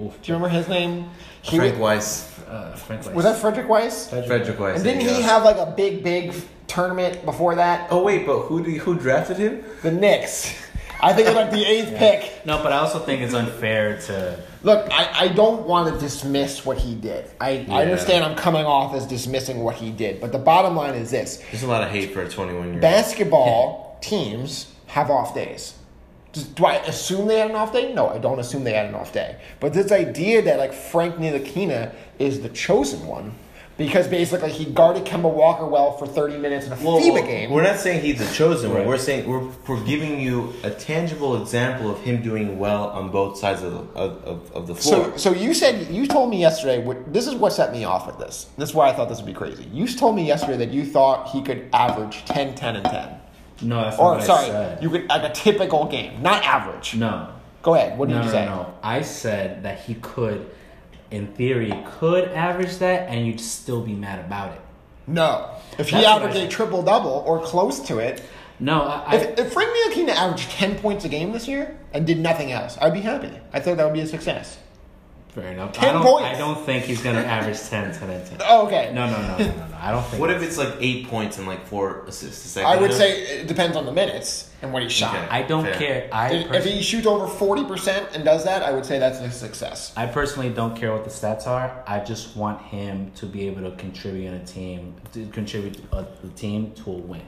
Oof. 0.00 0.20
Do 0.22 0.32
you 0.32 0.34
remember 0.34 0.48
his 0.48 0.68
name? 0.68 1.10
He 1.42 1.56
Frank 1.56 1.72
was, 1.72 1.80
Weiss, 1.80 2.38
uh, 2.48 2.76
Frank 2.76 3.06
Weiss. 3.06 3.14
was 3.14 3.24
that 3.24 3.38
Frederic 3.38 3.66
Weis? 3.66 4.08
Frederic 4.26 4.58
Weis. 4.58 4.76
And 4.76 4.84
didn't 4.84 5.00
he 5.00 5.06
go. 5.06 5.22
have 5.22 5.42
like 5.42 5.56
a 5.56 5.72
big, 5.76 6.04
big 6.04 6.34
tournament 6.66 7.24
before 7.24 7.54
that? 7.56 7.88
Oh 7.90 8.02
wait, 8.02 8.26
but 8.26 8.42
who 8.42 8.62
do, 8.62 8.70
who 8.78 8.94
drafted 8.98 9.38
him? 9.38 9.64
The 9.82 9.90
Knicks. 9.90 10.54
I 11.02 11.12
think 11.12 11.26
it's 11.28 11.36
like 11.36 11.50
the 11.50 11.64
eighth 11.64 11.96
pick. 11.96 12.44
No, 12.46 12.62
but 12.62 12.72
I 12.72 12.78
also 12.78 12.98
think 12.98 13.22
it's 13.22 13.34
unfair 13.34 13.98
to. 14.02 14.38
Look, 14.62 14.88
I, 14.92 15.24
I 15.24 15.28
don't 15.28 15.66
want 15.66 15.92
to 15.94 15.98
dismiss 16.00 16.64
what 16.66 16.76
he 16.78 16.94
did. 16.94 17.30
I, 17.40 17.50
Yeah. 17.66 17.74
I 17.74 17.82
understand 17.82 18.24
I'm 18.24 18.36
coming 18.36 18.64
off 18.66 18.94
as 18.94 19.06
dismissing 19.06 19.60
what 19.60 19.76
he 19.76 19.90
did, 19.90 20.20
but 20.20 20.32
the 20.32 20.38
bottom 20.38 20.76
line 20.76 20.94
is 20.94 21.10
this 21.10 21.42
There's 21.50 21.62
a 21.62 21.66
lot 21.68 21.82
of 21.82 21.90
hate 21.90 22.12
for 22.12 22.22
a 22.22 22.28
21 22.28 22.64
year 22.64 22.72
old. 22.74 22.80
basketball 22.82 23.98
teams 24.02 24.72
have 24.88 25.10
off 25.10 25.34
days. 25.34 25.74
Just- 26.32 26.54
Do 26.54 26.64
I 26.66 26.74
assume 26.76 27.26
they 27.26 27.38
had 27.38 27.50
an 27.50 27.56
off 27.56 27.72
day? 27.72 27.92
No, 27.94 28.08
I 28.08 28.18
don't 28.18 28.38
assume 28.38 28.64
they 28.64 28.74
had 28.74 28.86
an 28.86 28.94
off 28.94 29.12
day. 29.12 29.36
But 29.60 29.72
this 29.72 29.90
idea 29.92 30.42
that 30.42 30.58
like 30.58 30.72
Frank 30.74 31.16
Ntilikina 31.16 31.92
is 32.18 32.40
the 32.42 32.48
chosen 32.50 33.06
one 33.06 33.34
because 33.80 34.06
basically 34.06 34.52
he 34.52 34.66
guarded 34.66 35.06
Kemba 35.06 35.32
Walker 35.32 35.64
well 35.64 35.96
for 35.96 36.06
30 36.06 36.36
minutes 36.36 36.66
in 36.66 36.72
a 36.72 36.76
Well, 36.76 37.00
FIBA 37.00 37.26
game. 37.26 37.50
We're 37.50 37.62
not 37.62 37.78
saying 37.78 38.02
he's 38.02 38.18
the 38.18 38.30
chosen 38.34 38.68
one. 38.68 38.80
Right. 38.80 38.86
We're 38.86 38.98
saying 38.98 39.26
we're, 39.26 39.48
we're 39.66 39.82
giving 39.86 40.20
you 40.20 40.52
a 40.62 40.70
tangible 40.70 41.40
example 41.40 41.90
of 41.90 41.98
him 42.02 42.20
doing 42.20 42.58
well 42.58 42.90
on 42.90 43.10
both 43.10 43.38
sides 43.38 43.62
of 43.62 43.72
the, 43.72 43.98
of, 43.98 44.22
of, 44.24 44.52
of 44.52 44.66
the 44.66 44.74
floor. 44.74 45.16
So, 45.16 45.16
so 45.16 45.32
you 45.32 45.54
said 45.54 45.90
you 45.90 46.06
told 46.06 46.28
me 46.28 46.38
yesterday. 46.38 46.76
What, 46.76 47.10
this 47.10 47.26
is 47.26 47.34
what 47.34 47.54
set 47.54 47.72
me 47.72 47.84
off 47.84 48.06
with 48.06 48.18
this. 48.18 48.50
This 48.58 48.68
is 48.68 48.74
why 48.74 48.90
I 48.90 48.92
thought 48.92 49.08
this 49.08 49.16
would 49.16 49.26
be 49.26 49.32
crazy. 49.32 49.64
You 49.72 49.88
told 49.88 50.14
me 50.14 50.26
yesterday 50.26 50.58
that 50.58 50.68
you 50.74 50.84
thought 50.84 51.30
he 51.30 51.40
could 51.40 51.70
average 51.72 52.26
10, 52.26 52.56
10, 52.56 52.76
and 52.76 52.84
10. 52.84 53.20
No, 53.62 53.80
that's 53.80 53.96
not 53.96 54.04
Or 54.04 54.10
what 54.12 54.20
I 54.20 54.26
sorry, 54.26 54.46
said. 54.48 54.82
you 54.82 54.90
could 54.90 55.08
like 55.08 55.22
a 55.22 55.32
typical 55.32 55.86
game, 55.86 56.20
not 56.20 56.44
average. 56.44 56.96
No. 56.96 57.32
Go 57.62 57.74
ahead. 57.76 57.98
What 57.98 58.10
did 58.10 58.16
no, 58.16 58.20
you 58.20 58.26
no, 58.26 58.32
say? 58.32 58.44
no. 58.44 58.74
I 58.82 59.00
said 59.00 59.62
that 59.62 59.80
he 59.80 59.94
could, 59.94 60.50
in 61.10 61.28
theory, 61.34 61.72
could 61.98 62.28
average 62.28 62.76
that, 62.78 63.08
and 63.08 63.26
you'd 63.26 63.40
still 63.40 63.80
be 63.80 63.94
mad 63.94 64.24
about 64.24 64.52
it. 64.52 64.60
No. 65.06 65.50
If 65.78 65.88
he 65.88 65.96
That's 65.96 66.06
what 66.06 66.22
averaged 66.22 66.46
a 66.46 66.48
triple 66.48 66.82
double 66.82 67.24
or 67.26 67.40
close 67.40 67.80
to 67.80 67.98
it, 67.98 68.22
No, 68.58 68.82
I, 68.82 69.16
if, 69.16 69.38
if 69.38 69.52
Frank 69.52 69.70
Ntilikina 69.70 70.10
averaged 70.10 70.50
10 70.50 70.78
points 70.78 71.04
a 71.04 71.08
game 71.08 71.32
this 71.32 71.48
year 71.48 71.76
and 71.92 72.06
did 72.06 72.18
nothing 72.18 72.52
else, 72.52 72.78
I'd 72.80 72.92
be 72.92 73.00
happy. 73.00 73.32
I 73.52 73.60
thought 73.60 73.76
that 73.78 73.84
would 73.84 73.94
be 73.94 74.00
a 74.00 74.06
success. 74.06 74.58
Fair 75.34 75.52
enough. 75.52 75.72
10 75.72 75.88
I 75.88 75.92
don't, 75.92 76.02
points. 76.02 76.26
I 76.28 76.38
don't 76.38 76.64
think 76.66 76.84
he's 76.84 77.02
gonna 77.02 77.20
average 77.20 77.60
10, 77.60 77.94
10, 77.94 78.10
and 78.10 78.26
10. 78.26 78.38
Oh, 78.44 78.66
okay. 78.66 78.92
No, 78.94 79.06
no, 79.06 79.20
no, 79.20 79.38
no, 79.38 79.44
no, 79.46 79.66
no. 79.68 79.76
I 79.80 79.90
don't 79.90 80.04
think. 80.04 80.20
what 80.20 80.30
if 80.30 80.42
it's 80.42 80.58
like 80.58 80.74
eight 80.80 81.08
points 81.08 81.38
and 81.38 81.46
like 81.46 81.66
four 81.66 82.04
assists 82.06 82.44
a 82.44 82.48
second? 82.48 82.70
I 82.70 82.76
would 82.76 82.90
half? 82.90 82.98
say 82.98 83.22
it 83.40 83.46
depends 83.46 83.76
on 83.76 83.86
the 83.86 83.92
minutes 83.92 84.50
and 84.62 84.72
what 84.72 84.82
he 84.82 84.88
shot. 84.88 85.14
Okay. 85.14 85.26
I 85.30 85.42
don't 85.42 85.64
Fair. 85.64 85.74
care. 85.74 86.08
I 86.12 86.32
If- 86.32 86.52
if 86.52 86.64
he 86.64 86.82
shoots 86.82 87.06
over 87.06 87.26
40% 87.26 88.14
and 88.14 88.24
does 88.24 88.44
that, 88.44 88.62
I 88.62 88.72
would 88.72 88.84
say 88.84 88.98
that's 88.98 89.20
a 89.20 89.30
success. 89.30 89.92
I 89.96 90.06
personally 90.06 90.50
don't 90.50 90.76
care 90.76 90.92
what 90.92 91.04
the 91.04 91.10
stats 91.10 91.46
are. 91.46 91.82
I 91.86 92.00
just 92.00 92.36
want 92.36 92.60
him 92.62 93.10
to 93.16 93.26
be 93.26 93.46
able 93.46 93.62
to 93.70 93.76
contribute 93.76 94.26
in 94.26 94.34
a 94.34 94.44
team, 94.44 94.94
to 95.14 95.26
contribute 95.28 95.78
a, 95.92 96.06
the 96.22 96.28
team 96.34 96.72
to 96.84 96.90
a 96.90 96.94
win. 96.94 97.22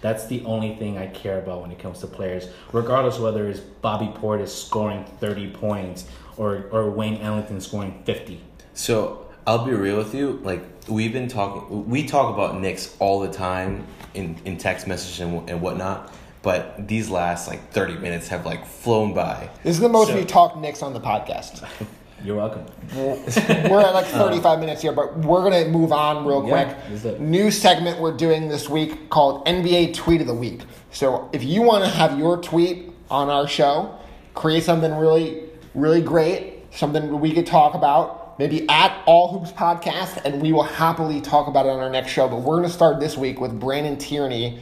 That's 0.00 0.26
the 0.26 0.44
only 0.44 0.76
thing 0.76 0.96
I 0.96 1.08
care 1.08 1.38
about 1.38 1.60
when 1.62 1.72
it 1.72 1.78
comes 1.80 1.98
to 2.00 2.06
players, 2.06 2.48
regardless 2.72 3.18
whether 3.18 3.48
it's 3.48 3.58
Bobby 3.58 4.06
Portis 4.06 4.48
scoring 4.50 5.04
thirty 5.18 5.50
points 5.50 6.06
or 6.38 6.64
or 6.72 6.90
Wayne 6.90 7.20
Ellington 7.20 7.60
scoring 7.60 8.02
fifty. 8.04 8.40
So 8.74 9.26
I'll 9.46 9.64
be 9.64 9.72
real 9.72 9.96
with 9.98 10.14
you. 10.14 10.40
Like 10.42 10.62
we've 10.88 11.12
been 11.12 11.28
talking, 11.28 11.88
we 11.88 12.06
talk 12.06 12.32
about 12.34 12.60
Knicks 12.60 12.96
all 12.98 13.20
the 13.20 13.32
time 13.32 13.86
in 14.14 14.36
in 14.44 14.56
text 14.56 14.86
message 14.86 15.20
and, 15.20 15.48
and 15.50 15.60
whatnot. 15.60 16.12
But 16.42 16.86
these 16.88 17.10
last 17.10 17.48
like 17.48 17.70
thirty 17.72 17.94
minutes 17.96 18.28
have 18.28 18.46
like 18.46 18.64
flown 18.64 19.12
by. 19.12 19.50
This 19.64 19.74
is 19.76 19.80
the 19.82 19.88
most 19.88 20.08
So- 20.08 20.14
we 20.16 20.24
talk 20.24 20.56
Knicks 20.56 20.82
on 20.82 20.92
the 20.94 21.00
podcast. 21.00 21.66
You're 22.24 22.34
welcome. 22.36 22.64
we're 22.96 23.80
at 23.80 23.94
like 23.94 24.06
35 24.06 24.58
minutes 24.58 24.82
here, 24.82 24.90
but 24.90 25.16
we're 25.18 25.40
going 25.48 25.64
to 25.64 25.70
move 25.70 25.92
on 25.92 26.26
real 26.26 26.44
Yeah, 26.48 26.64
quick. 26.64 26.76
let's 26.90 27.02
do 27.02 27.08
it. 27.10 27.20
New 27.20 27.52
segment 27.52 28.00
we're 28.00 28.16
doing 28.16 28.48
this 28.48 28.68
week 28.68 29.08
called 29.08 29.46
NBA 29.46 29.94
Tweet 29.94 30.20
of 30.20 30.26
the 30.26 30.34
Week. 30.34 30.62
So 30.90 31.30
if 31.32 31.44
you 31.44 31.62
want 31.62 31.84
to 31.84 31.90
have 31.90 32.18
your 32.18 32.36
tweet 32.38 32.90
on 33.08 33.28
our 33.28 33.46
show, 33.46 33.96
create 34.34 34.64
something 34.64 34.92
really, 34.96 35.44
really 35.80 36.00
great, 36.00 36.64
something 36.70 37.20
we 37.20 37.32
could 37.32 37.46
talk 37.46 37.74
about, 37.74 38.38
maybe 38.38 38.68
at 38.68 39.02
All 39.06 39.38
Hoops 39.38 39.52
Podcast, 39.52 40.24
and 40.24 40.42
we 40.42 40.52
will 40.52 40.64
happily 40.64 41.20
talk 41.20 41.48
about 41.48 41.66
it 41.66 41.70
on 41.70 41.80
our 41.80 41.90
next 41.90 42.10
show. 42.10 42.28
But 42.28 42.38
we're 42.38 42.56
going 42.56 42.68
to 42.68 42.74
start 42.74 43.00
this 43.00 43.16
week 43.16 43.40
with 43.40 43.58
Brandon 43.58 43.96
Tierney, 43.96 44.60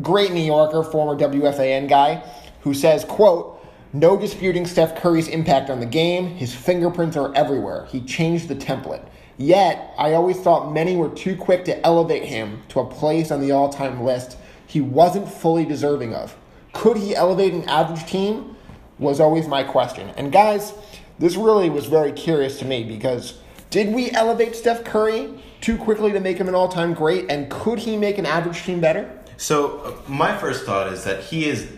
great 0.00 0.32
New 0.32 0.44
Yorker, 0.44 0.82
former 0.82 1.18
WFAN 1.18 1.88
guy, 1.88 2.24
who 2.60 2.74
says, 2.74 3.04
quote, 3.04 3.58
no 3.92 4.16
disputing 4.16 4.66
Steph 4.66 4.96
Curry's 4.96 5.28
impact 5.28 5.68
on 5.68 5.80
the 5.80 5.86
game. 5.86 6.28
His 6.28 6.54
fingerprints 6.54 7.16
are 7.16 7.34
everywhere. 7.34 7.86
He 7.86 8.00
changed 8.00 8.48
the 8.48 8.54
template. 8.54 9.06
Yet, 9.36 9.92
I 9.98 10.14
always 10.14 10.38
thought 10.40 10.72
many 10.72 10.96
were 10.96 11.10
too 11.10 11.36
quick 11.36 11.64
to 11.66 11.84
elevate 11.84 12.24
him 12.24 12.62
to 12.68 12.80
a 12.80 12.86
place 12.86 13.30
on 13.30 13.40
the 13.40 13.50
all 13.50 13.68
time 13.68 14.02
list 14.02 14.38
he 14.66 14.80
wasn't 14.80 15.30
fully 15.30 15.66
deserving 15.66 16.14
of. 16.14 16.34
Could 16.72 16.96
he 16.96 17.14
elevate 17.14 17.52
an 17.52 17.68
average 17.68 18.06
team? 18.06 18.56
Was 18.98 19.20
always 19.20 19.48
my 19.48 19.64
question. 19.64 20.10
And 20.16 20.30
guys, 20.32 20.74
this 21.18 21.36
really 21.36 21.70
was 21.70 21.86
very 21.86 22.12
curious 22.12 22.58
to 22.58 22.64
me 22.64 22.84
because 22.84 23.38
did 23.70 23.94
we 23.94 24.10
elevate 24.10 24.54
Steph 24.54 24.84
Curry 24.84 25.32
too 25.60 25.76
quickly 25.76 26.12
to 26.12 26.20
make 26.20 26.38
him 26.38 26.48
an 26.48 26.54
all 26.54 26.68
time 26.68 26.94
great? 26.94 27.30
And 27.30 27.50
could 27.50 27.80
he 27.80 27.96
make 27.96 28.18
an 28.18 28.26
average 28.26 28.62
team 28.64 28.80
better? 28.80 29.10
So 29.36 29.78
uh, 29.78 30.10
my 30.10 30.36
first 30.36 30.64
thought 30.64 30.92
is 30.92 31.04
that 31.04 31.24
he 31.24 31.46
is 31.48 31.68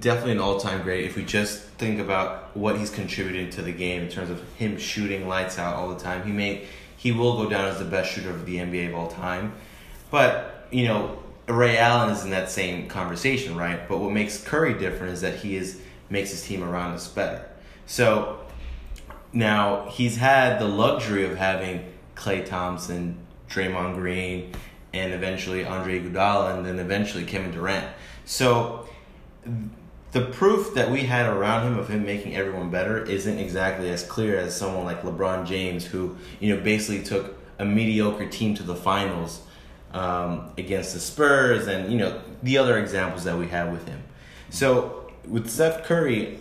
definitely 0.00 0.32
an 0.32 0.40
all-time 0.40 0.82
great 0.82 1.04
if 1.04 1.16
we 1.16 1.24
just 1.24 1.62
think 1.78 2.00
about 2.00 2.56
what 2.56 2.78
he's 2.78 2.90
contributing 2.90 3.50
to 3.50 3.62
the 3.62 3.72
game 3.72 4.02
in 4.02 4.08
terms 4.08 4.30
of 4.30 4.42
him 4.56 4.78
shooting 4.78 5.28
lights 5.28 5.58
out 5.58 5.74
all 5.74 5.88
the 5.88 5.98
time. 5.98 6.26
He 6.26 6.32
may 6.32 6.66
he 6.96 7.12
will 7.12 7.36
go 7.36 7.48
down 7.48 7.66
as 7.66 7.78
the 7.78 7.84
best 7.84 8.12
shooter 8.12 8.30
of 8.30 8.46
the 8.46 8.56
NBA 8.56 8.88
of 8.88 8.94
all 8.94 9.08
time. 9.08 9.52
But, 10.10 10.66
you 10.70 10.86
know, 10.86 11.18
Ray 11.46 11.76
Allen 11.76 12.10
is 12.10 12.24
in 12.24 12.30
that 12.30 12.50
same 12.50 12.88
conversation, 12.88 13.56
right? 13.56 13.86
But 13.86 13.98
what 13.98 14.10
makes 14.10 14.42
Curry 14.42 14.72
different 14.74 15.12
is 15.12 15.20
that 15.20 15.36
he 15.36 15.56
is 15.56 15.82
makes 16.14 16.30
his 16.30 16.42
team 16.42 16.62
around 16.62 16.94
us 16.94 17.08
better. 17.08 17.44
So 17.84 18.38
now 19.34 19.90
he's 19.90 20.16
had 20.16 20.58
the 20.58 20.68
luxury 20.68 21.26
of 21.26 21.36
having 21.36 21.92
Klay 22.14 22.46
Thompson, 22.46 23.18
Draymond 23.50 23.96
Green, 23.96 24.54
and 24.94 25.12
eventually 25.12 25.66
Andre 25.66 26.00
Iguodala, 26.00 26.56
and 26.56 26.64
then 26.64 26.78
eventually 26.78 27.24
Kevin 27.24 27.50
Durant. 27.50 27.86
So 28.24 28.88
the 30.12 30.22
proof 30.22 30.74
that 30.74 30.90
we 30.90 31.00
had 31.00 31.26
around 31.26 31.66
him 31.66 31.78
of 31.78 31.88
him 31.88 32.06
making 32.06 32.36
everyone 32.36 32.70
better 32.70 33.04
isn't 33.04 33.38
exactly 33.38 33.90
as 33.90 34.04
clear 34.04 34.38
as 34.38 34.56
someone 34.56 34.84
like 34.84 35.02
LeBron 35.02 35.44
James, 35.44 35.84
who 35.84 36.16
you 36.38 36.54
know 36.54 36.62
basically 36.62 37.02
took 37.04 37.36
a 37.58 37.64
mediocre 37.64 38.28
team 38.28 38.54
to 38.54 38.62
the 38.62 38.76
finals 38.76 39.42
um, 39.92 40.52
against 40.56 40.94
the 40.94 41.00
Spurs, 41.00 41.66
and 41.66 41.90
you 41.90 41.98
know 41.98 42.22
the 42.44 42.56
other 42.56 42.78
examples 42.78 43.24
that 43.24 43.36
we 43.36 43.48
have 43.48 43.72
with 43.72 43.86
him. 43.88 44.00
So 44.50 45.03
with 45.28 45.50
Steph 45.50 45.84
Curry, 45.84 46.38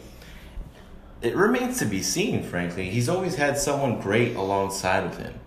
it 1.22 1.36
remains 1.36 1.80
to 1.80 1.86
be 1.86 2.02
seen. 2.02 2.44
Frankly, 2.44 2.90
he's 2.90 3.10
always 3.10 3.36
had 3.36 3.58
someone 3.58 4.00
great 4.00 4.36
alongside 4.36 5.06
of 5.06 5.18
him, 5.18 5.40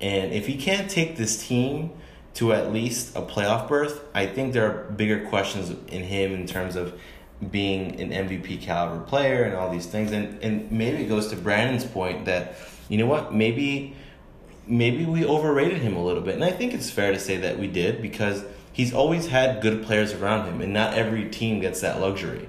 and 0.00 0.32
if 0.32 0.46
he 0.46 0.56
can't 0.56 0.90
take 0.90 1.16
this 1.16 1.46
team 1.46 1.92
to 2.34 2.52
at 2.52 2.72
least 2.72 3.16
a 3.16 3.22
playoff 3.22 3.68
berth, 3.68 4.04
I 4.14 4.26
think 4.26 4.52
there 4.52 4.70
are 4.70 4.84
bigger 4.92 5.26
questions 5.28 5.70
in 5.88 6.04
him 6.04 6.32
in 6.32 6.46
terms 6.46 6.76
of 6.76 6.98
being 7.50 8.00
an 8.00 8.10
MVP 8.10 8.60
caliber 8.60 9.02
player 9.04 9.44
and 9.44 9.54
all 9.54 9.70
these 9.70 9.86
things. 9.86 10.12
And 10.12 10.42
and 10.42 10.70
maybe 10.70 11.04
it 11.04 11.08
goes 11.08 11.28
to 11.28 11.36
Brandon's 11.36 11.84
point 11.84 12.26
that 12.26 12.56
you 12.88 12.98
know 12.98 13.06
what 13.06 13.34
maybe 13.34 13.94
maybe 14.66 15.04
we 15.04 15.24
overrated 15.24 15.78
him 15.78 15.96
a 15.96 16.04
little 16.04 16.22
bit, 16.22 16.34
and 16.34 16.44
I 16.44 16.50
think 16.50 16.74
it's 16.74 16.90
fair 16.90 17.12
to 17.12 17.18
say 17.18 17.36
that 17.38 17.58
we 17.58 17.66
did 17.66 18.02
because 18.02 18.44
he's 18.72 18.94
always 18.94 19.26
had 19.26 19.60
good 19.60 19.84
players 19.84 20.12
around 20.12 20.46
him, 20.46 20.60
and 20.60 20.72
not 20.72 20.94
every 20.94 21.28
team 21.28 21.60
gets 21.60 21.80
that 21.80 22.00
luxury. 22.00 22.48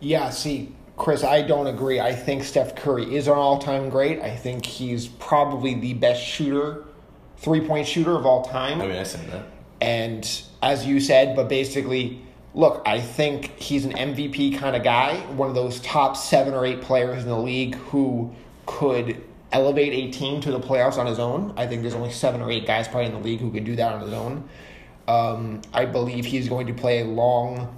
Yeah, 0.00 0.30
see, 0.30 0.74
Chris, 0.96 1.24
I 1.24 1.42
don't 1.42 1.66
agree. 1.66 2.00
I 2.00 2.14
think 2.14 2.44
Steph 2.44 2.74
Curry 2.74 3.14
is 3.14 3.26
an 3.26 3.34
all 3.34 3.58
time 3.58 3.88
great. 3.88 4.20
I 4.20 4.34
think 4.34 4.64
he's 4.64 5.08
probably 5.08 5.74
the 5.74 5.94
best 5.94 6.22
shooter, 6.22 6.84
three 7.36 7.60
point 7.66 7.86
shooter 7.86 8.12
of 8.12 8.26
all 8.26 8.42
time. 8.42 8.80
I 8.80 8.86
mean, 8.86 8.96
I 8.96 9.02
said 9.02 9.30
that. 9.30 9.46
And 9.80 10.42
as 10.62 10.86
you 10.86 11.00
said, 11.00 11.36
but 11.36 11.48
basically, 11.48 12.22
look, 12.54 12.82
I 12.86 13.00
think 13.00 13.58
he's 13.58 13.84
an 13.84 13.92
MVP 13.92 14.58
kind 14.58 14.74
of 14.74 14.82
guy, 14.82 15.16
one 15.32 15.48
of 15.48 15.54
those 15.54 15.80
top 15.80 16.16
seven 16.16 16.54
or 16.54 16.64
eight 16.64 16.80
players 16.80 17.22
in 17.22 17.28
the 17.28 17.38
league 17.38 17.74
who 17.74 18.34
could 18.64 19.22
elevate 19.52 19.92
a 19.92 20.10
team 20.10 20.40
to 20.40 20.50
the 20.50 20.60
playoffs 20.60 20.98
on 20.98 21.06
his 21.06 21.18
own. 21.18 21.52
I 21.56 21.66
think 21.66 21.82
there's 21.82 21.94
only 21.94 22.10
seven 22.10 22.40
or 22.40 22.50
eight 22.50 22.66
guys 22.66 22.88
probably 22.88 23.06
in 23.06 23.12
the 23.12 23.20
league 23.20 23.40
who 23.40 23.50
could 23.50 23.64
do 23.64 23.76
that 23.76 23.92
on 23.92 24.00
his 24.00 24.12
own. 24.12 24.48
Um, 25.06 25.62
I 25.72 25.84
believe 25.84 26.24
he's 26.24 26.48
going 26.48 26.66
to 26.66 26.74
play 26.74 27.02
a 27.02 27.04
long. 27.04 27.74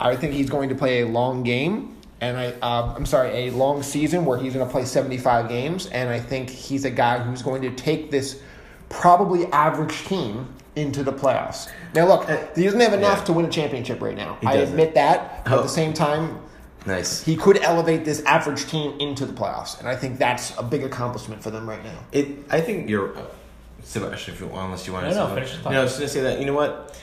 I 0.00 0.16
think 0.16 0.32
he's 0.34 0.50
going 0.50 0.68
to 0.70 0.74
play 0.74 1.00
a 1.02 1.06
long 1.06 1.42
game, 1.42 1.96
and 2.20 2.36
I 2.36 2.46
uh, 2.62 2.94
I'm 2.96 3.06
sorry, 3.06 3.48
a 3.48 3.50
long 3.50 3.82
season 3.82 4.24
where 4.24 4.38
he's 4.38 4.52
going 4.54 4.66
to 4.66 4.70
play 4.72 4.84
75 4.84 5.48
games, 5.48 5.86
and 5.86 6.08
I 6.10 6.20
think 6.20 6.50
he's 6.50 6.84
a 6.84 6.90
guy 6.90 7.18
who's 7.18 7.42
going 7.42 7.62
to 7.62 7.70
take 7.70 8.10
this 8.10 8.40
probably 8.88 9.46
average 9.46 10.04
team 10.04 10.48
into 10.76 11.02
the 11.04 11.12
playoffs. 11.12 11.68
Now, 11.94 12.06
look, 12.08 12.28
he 12.56 12.64
doesn't 12.64 12.80
have 12.80 12.92
enough 12.92 13.18
Yeah. 13.20 13.24
to 13.26 13.32
win 13.32 13.44
a 13.46 13.48
championship 13.50 14.02
right 14.02 14.16
now. 14.16 14.38
I 14.44 14.54
admit 14.56 14.94
that. 14.94 15.44
But 15.44 15.52
At 15.52 15.58
Oh. 15.60 15.62
the 15.62 15.68
same 15.68 15.92
time, 15.92 16.38
Nice. 16.84 17.22
he 17.22 17.36
could 17.36 17.58
elevate 17.62 18.04
this 18.04 18.22
average 18.24 18.66
team 18.66 18.94
into 18.98 19.24
the 19.24 19.32
playoffs, 19.32 19.78
and 19.78 19.88
I 19.88 19.94
think 19.94 20.18
that's 20.18 20.52
a 20.58 20.62
big 20.64 20.82
accomplishment 20.82 21.42
for 21.42 21.50
them 21.50 21.68
right 21.68 21.82
now. 21.84 21.98
It. 22.12 22.26
I 22.50 22.60
think 22.60 22.90
you're, 22.90 23.16
uh, 23.16 23.22
Sebastian. 23.84 24.34
If 24.34 24.40
you 24.40 24.50
unless 24.52 24.86
you 24.86 24.92
want 24.94 25.06
No, 25.06 25.10
to. 25.12 25.16
no, 25.16 25.26
say 25.28 25.34
finish 25.34 25.48
your 25.50 25.54
something. 25.56 25.62
thought. 25.64 25.72
No, 25.72 25.80
I 25.80 25.82
was 25.84 25.90
just 25.98 26.00
gonna 26.00 26.08
say 26.08 26.20
that. 26.34 26.40
You 26.40 26.46
know 26.46 26.54
what? 26.54 26.96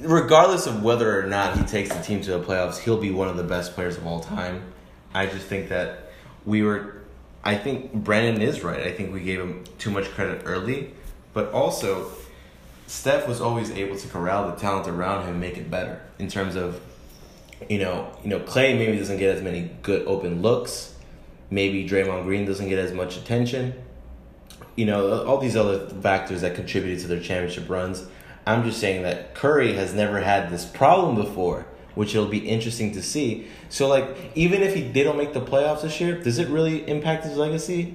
Regardless 0.00 0.66
of 0.66 0.82
whether 0.82 1.18
or 1.18 1.26
not 1.26 1.56
he 1.56 1.64
takes 1.64 1.88
the 1.88 2.02
team 2.02 2.20
to 2.22 2.32
the 2.32 2.40
playoffs, 2.40 2.78
he'll 2.78 3.00
be 3.00 3.10
one 3.10 3.28
of 3.28 3.36
the 3.36 3.42
best 3.42 3.74
players 3.74 3.96
of 3.96 4.06
all 4.06 4.20
time. 4.20 4.62
I 5.14 5.26
just 5.26 5.46
think 5.46 5.70
that 5.70 6.10
we 6.44 6.62
were. 6.62 7.02
I 7.42 7.56
think 7.56 7.92
Brandon 7.92 8.42
is 8.42 8.62
right. 8.62 8.80
I 8.80 8.92
think 8.92 9.12
we 9.14 9.20
gave 9.20 9.40
him 9.40 9.64
too 9.78 9.90
much 9.90 10.06
credit 10.06 10.42
early, 10.44 10.92
but 11.32 11.52
also 11.52 12.10
Steph 12.86 13.26
was 13.26 13.40
always 13.40 13.70
able 13.70 13.96
to 13.96 14.08
corral 14.08 14.50
the 14.50 14.56
talent 14.56 14.88
around 14.88 15.22
him, 15.22 15.30
and 15.30 15.40
make 15.40 15.56
it 15.56 15.70
better 15.70 16.00
in 16.18 16.28
terms 16.28 16.56
of, 16.56 16.80
you 17.68 17.78
know, 17.78 18.12
you 18.22 18.30
know, 18.30 18.40
Klay 18.40 18.76
maybe 18.76 18.98
doesn't 18.98 19.18
get 19.18 19.36
as 19.36 19.42
many 19.42 19.70
good 19.82 20.06
open 20.06 20.42
looks. 20.42 20.94
Maybe 21.50 21.88
Draymond 21.88 22.24
Green 22.24 22.44
doesn't 22.44 22.68
get 22.68 22.78
as 22.78 22.92
much 22.92 23.16
attention. 23.16 23.74
You 24.74 24.86
know, 24.86 25.24
all 25.24 25.38
these 25.38 25.56
other 25.56 25.88
factors 25.88 26.42
that 26.42 26.54
contributed 26.54 27.00
to 27.00 27.06
their 27.08 27.20
championship 27.20 27.70
runs. 27.70 28.06
I'm 28.46 28.64
just 28.64 28.78
saying 28.78 29.02
that 29.02 29.34
Curry 29.34 29.72
has 29.74 29.92
never 29.92 30.20
had 30.20 30.50
this 30.50 30.64
problem 30.64 31.16
before, 31.16 31.66
which 31.94 32.14
it'll 32.14 32.28
be 32.28 32.48
interesting 32.48 32.92
to 32.92 33.02
see. 33.02 33.48
So, 33.68 33.88
like, 33.88 34.06
even 34.34 34.62
if 34.62 34.74
he 34.74 34.82
they 34.82 35.02
don't 35.02 35.16
make 35.16 35.32
the 35.32 35.40
playoffs 35.40 35.82
this 35.82 36.00
year, 36.00 36.16
does 36.22 36.38
it 36.38 36.48
really 36.48 36.88
impact 36.88 37.24
his 37.24 37.36
legacy? 37.36 37.94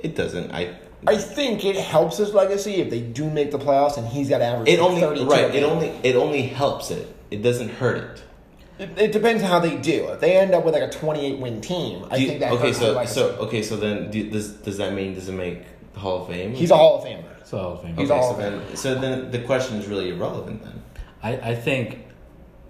It 0.00 0.16
doesn't. 0.16 0.50
I 0.52 0.76
I 1.06 1.16
think 1.16 1.64
it 1.64 1.76
helps 1.76 2.16
his 2.16 2.34
legacy 2.34 2.76
if 2.76 2.90
they 2.90 3.00
do 3.00 3.30
make 3.30 3.50
the 3.50 3.58
playoffs 3.58 3.96
and 3.96 4.06
he's 4.08 4.28
got 4.28 4.40
average 4.42 4.68
it 4.68 4.80
only 4.80 5.02
right. 5.24 5.54
It 5.54 5.62
only 5.62 5.88
it 6.02 6.16
only 6.16 6.42
helps 6.42 6.90
it. 6.90 7.14
It 7.30 7.42
doesn't 7.42 7.68
hurt 7.68 7.98
it. 7.98 8.22
It, 8.78 8.98
it 8.98 9.12
depends 9.12 9.42
on 9.42 9.48
how 9.48 9.58
they 9.60 9.76
do. 9.76 10.08
If 10.08 10.20
they 10.20 10.36
end 10.36 10.54
up 10.54 10.64
with 10.64 10.74
like 10.74 10.82
a 10.82 10.90
28 10.90 11.38
win 11.38 11.60
team, 11.60 12.06
I 12.10 12.16
you- 12.16 12.28
think 12.28 12.40
that 12.40 12.52
okay, 12.52 12.72
so 12.72 13.04
so 13.06 13.28
okay, 13.36 13.62
so 13.62 13.76
then 13.76 14.10
do, 14.10 14.28
does 14.30 14.52
does 14.52 14.78
that 14.78 14.92
mean 14.94 15.14
does 15.14 15.28
it 15.28 15.32
make 15.32 15.62
the 15.94 16.00
Hall 16.00 16.22
of 16.22 16.28
Fame? 16.28 16.52
he's 16.52 16.70
a 16.70 16.76
Hall 16.76 16.98
of 16.98 17.04
Famer. 17.04 17.24
So 17.46 17.58
Hall 17.58 17.72
of 17.74 17.82
Fame. 17.82 17.96
He's 17.96 18.10
okay, 18.10 18.20
all 18.20 18.34
so 18.34 18.38
then 18.40 18.76
so 18.76 18.94
then 18.96 19.30
the 19.30 19.38
question 19.50 19.76
is 19.78 19.86
really 19.86 20.10
irrelevant 20.10 20.62
then, 20.64 20.82
I, 21.22 21.50
I 21.50 21.54
think 21.54 22.04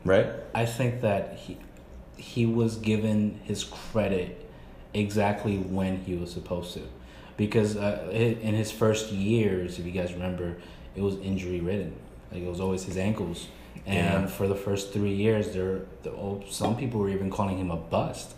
right? 0.05 0.27
I 0.55 0.67
think 0.67 1.01
that 1.01 1.39
he 1.39 1.57
he 2.19 2.45
was 2.45 2.77
given 2.77 3.41
his 3.45 3.65
credit 3.65 4.29
exactly 4.93 5.57
when 5.57 5.93
he 6.07 6.15
was 6.15 6.31
supposed 6.31 6.75
to, 6.75 6.83
because 7.39 7.77
uh, 7.77 8.09
in 8.13 8.55
his 8.55 8.71
first 8.71 9.13
years, 9.13 9.79
if 9.79 9.85
you 9.87 9.93
guys 9.93 10.13
remember, 10.13 10.57
it 10.95 11.03
was 11.03 11.17
injury 11.31 11.61
ridden. 11.61 11.95
Like 12.31 12.43
it 12.43 12.49
was 12.49 12.61
always 12.61 12.85
his 12.85 12.97
ankles, 12.99 13.49
and 13.87 14.23
Yeah. 14.25 14.27
for 14.27 14.47
the 14.47 14.55
first 14.55 14.93
three 14.93 15.15
years, 15.15 15.55
there, 15.55 15.81
the, 16.03 16.11
oh, 16.11 16.43
some 16.51 16.77
people 16.77 17.01
were 17.01 17.09
even 17.11 17.31
calling 17.31 17.57
him 17.59 17.71
a 17.71 17.77
bust. 17.77 18.35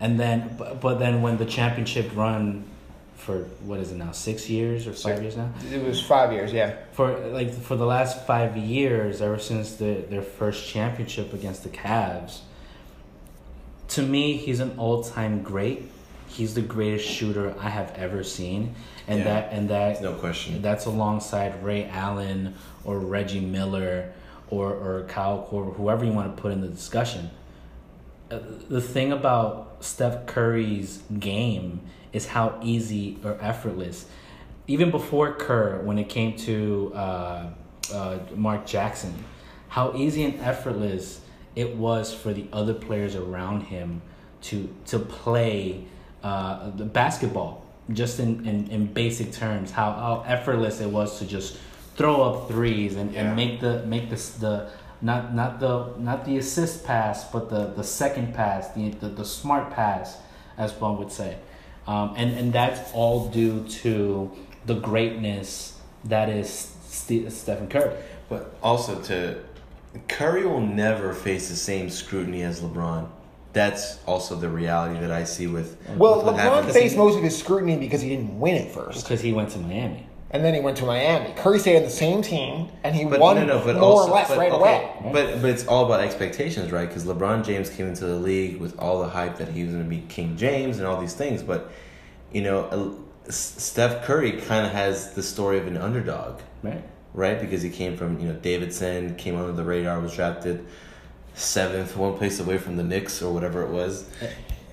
And 0.00 0.18
then, 0.20 0.54
but, 0.56 0.80
but 0.80 0.98
then 1.00 1.22
when 1.22 1.38
the 1.38 1.44
championship 1.46 2.14
run 2.14 2.64
for 3.18 3.40
what 3.66 3.80
is 3.80 3.92
it 3.92 3.96
now, 3.96 4.12
six 4.12 4.48
years 4.48 4.86
or 4.86 4.92
five 4.92 4.98
Six. 5.18 5.20
years 5.20 5.36
now? 5.36 5.50
It 5.70 5.84
was 5.84 6.00
five 6.00 6.32
years, 6.32 6.52
yeah. 6.52 6.76
for 6.92 7.16
like 7.28 7.52
for 7.52 7.76
the 7.76 7.84
last 7.86 8.26
five 8.26 8.56
years, 8.56 9.20
ever 9.20 9.38
since 9.38 9.74
the, 9.76 10.04
their 10.08 10.22
first 10.22 10.66
championship 10.68 11.34
against 11.34 11.62
the 11.64 11.68
Cavs, 11.68 12.40
to 13.88 14.02
me, 14.02 14.36
he's 14.36 14.60
an 14.60 14.74
all 14.78 15.02
time 15.02 15.42
great. 15.42 15.90
He's 16.28 16.54
the 16.54 16.60
greatest 16.62 17.08
shooter 17.08 17.54
I 17.58 17.70
have 17.70 17.92
ever 17.96 18.22
seen, 18.22 18.74
and 19.06 19.18
Yeah. 19.20 19.24
that 19.24 19.52
and 19.52 19.68
that 19.70 20.02
No 20.02 20.12
question. 20.12 20.62
that's 20.62 20.86
alongside 20.86 21.62
Ray 21.64 21.86
Allen 21.86 22.54
or 22.84 22.98
Reggie 22.98 23.40
Miller 23.40 24.12
or 24.50 24.72
or 24.72 25.04
Kyle 25.08 25.46
Korver, 25.50 25.74
whoever 25.76 26.04
you 26.04 26.12
want 26.12 26.36
to 26.36 26.40
put 26.40 26.52
in 26.52 26.60
the 26.60 26.68
discussion. 26.68 27.30
Uh, 28.30 28.38
the 28.68 28.80
thing 28.80 29.10
about 29.10 29.78
Steph 29.80 30.26
Curry's 30.26 31.00
game 31.18 31.80
is 32.12 32.26
how 32.26 32.58
easy 32.62 33.18
or 33.24 33.36
effortless. 33.40 34.06
Even 34.66 34.90
before 34.90 35.32
Kerr, 35.34 35.80
when 35.82 35.98
it 35.98 36.08
came 36.08 36.36
to 36.38 36.92
uh, 36.94 37.50
uh, 37.92 38.18
Mark 38.34 38.66
Jackson, 38.66 39.14
how 39.68 39.94
easy 39.94 40.24
and 40.24 40.40
effortless 40.40 41.20
it 41.56 41.76
was 41.76 42.12
for 42.14 42.32
the 42.32 42.46
other 42.52 42.74
players 42.74 43.16
around 43.16 43.62
him 43.62 44.00
to 44.42 44.68
to 44.86 44.98
play 44.98 45.84
uh, 46.22 46.70
the 46.70 46.84
basketball. 46.84 47.64
Just 47.90 48.20
in, 48.20 48.46
in, 48.46 48.66
in 48.68 48.92
basic 48.92 49.32
terms, 49.32 49.70
how, 49.70 49.92
how 49.92 50.22
effortless 50.26 50.82
it 50.82 50.90
was 50.90 51.18
to 51.20 51.26
just 51.26 51.56
throw 51.96 52.20
up 52.22 52.48
threes 52.48 52.96
and, 52.96 53.14
Yeah. 53.14 53.22
and 53.22 53.36
make 53.36 53.60
the 53.60 53.82
make 53.86 54.10
this 54.10 54.30
the 54.32 54.68
not 55.00 55.34
not 55.34 55.58
the 55.58 55.94
not 55.98 56.26
the 56.26 56.36
assist 56.36 56.84
pass, 56.84 57.24
but 57.32 57.48
the, 57.48 57.68
the 57.74 57.82
second 57.82 58.34
pass, 58.34 58.68
the, 58.74 58.90
the 58.90 59.08
the 59.08 59.24
smart 59.24 59.70
pass, 59.70 60.18
as 60.58 60.74
one 60.74 60.98
would 60.98 61.10
say, 61.10 61.38
um, 61.88 62.14
and 62.16 62.30
and 62.38 62.52
that's 62.52 62.92
all 62.92 63.28
due 63.30 63.64
to 63.82 64.30
the 64.66 64.74
greatness 64.74 65.78
that 66.04 66.28
is 66.28 66.48
Ste- 66.88 67.30
Stephen 67.30 67.68
Curry. 67.68 67.96
But 68.28 68.54
also 68.62 69.00
to 69.04 69.42
Curry 70.06 70.46
will 70.46 70.60
never 70.60 71.12
face 71.14 71.48
the 71.48 71.56
same 71.56 71.88
scrutiny 71.90 72.42
as 72.42 72.60
LeBron. 72.60 73.08
That's 73.54 73.98
also 74.06 74.36
the 74.36 74.48
reality 74.48 75.00
that 75.00 75.10
I 75.10 75.24
see 75.24 75.46
with 75.46 75.78
Well, 75.96 76.22
with 76.22 76.34
LeBron 76.36 76.70
faced 76.70 76.96
most 76.96 77.16
of 77.16 77.22
his 77.22 77.36
scrutiny 77.36 77.76
because 77.78 78.02
he 78.02 78.10
didn't 78.10 78.38
win 78.38 78.54
it 78.56 78.70
first. 78.70 79.04
because 79.04 79.20
he 79.22 79.32
went 79.32 79.48
to 79.50 79.58
Miami. 79.58 80.06
And 80.30 80.44
then 80.44 80.52
he 80.52 80.60
went 80.60 80.76
to 80.78 80.84
Miami. 80.84 81.32
Curry 81.36 81.58
stayed 81.58 81.78
on 81.78 81.84
the 81.84 81.90
same 81.90 82.20
team, 82.20 82.68
and 82.84 82.94
he 82.94 83.04
But 83.06 83.18
won 83.18 83.36
no, 83.36 83.46
no, 83.46 83.64
but 83.64 83.76
more 83.76 83.84
also, 83.84 84.10
or 84.10 84.14
less 84.14 84.28
but, 84.28 84.36
right 84.36 84.52
okay, 84.52 84.60
away. 84.60 85.10
But 85.12 85.40
but 85.40 85.48
it's 85.50 85.66
all 85.66 85.86
about 85.86 86.00
expectations, 86.00 86.70
right? 86.70 86.86
Because 86.86 87.04
LeBron 87.06 87.44
James 87.46 87.70
came 87.70 87.86
into 87.86 88.04
the 88.04 88.16
league 88.16 88.60
with 88.60 88.78
all 88.78 89.00
the 89.00 89.08
hype 89.08 89.38
that 89.38 89.48
he 89.48 89.62
was 89.64 89.72
going 89.72 89.84
to 89.84 89.88
be 89.88 90.02
King 90.08 90.36
James 90.36 90.78
and 90.78 90.86
all 90.86 91.00
these 91.00 91.14
things. 91.14 91.42
But 91.42 91.70
you 92.30 92.42
know, 92.42 92.60
uh, 93.26 93.30
Steph 93.30 94.04
Curry 94.04 94.32
kind 94.32 94.66
of 94.66 94.72
has 94.72 95.14
the 95.14 95.22
story 95.22 95.58
of 95.58 95.66
an 95.66 95.78
underdog, 95.78 96.40
Right. 96.62 96.82
right? 97.14 97.40
Because 97.40 97.62
he 97.62 97.70
came 97.70 97.96
from 97.96 98.20
you 98.20 98.28
know 98.28 98.34
Davidson, 98.34 99.14
came 99.14 99.34
under 99.36 99.52
the 99.52 99.64
radar, 99.64 99.98
was 99.98 100.14
drafted 100.14 100.62
seventh, 101.32 101.96
one 101.96 102.18
place 102.18 102.38
away 102.38 102.58
from 102.58 102.76
the 102.76 102.82
Knicks 102.82 103.22
or 103.22 103.32
whatever 103.32 103.62
it 103.62 103.70
was, 103.70 104.06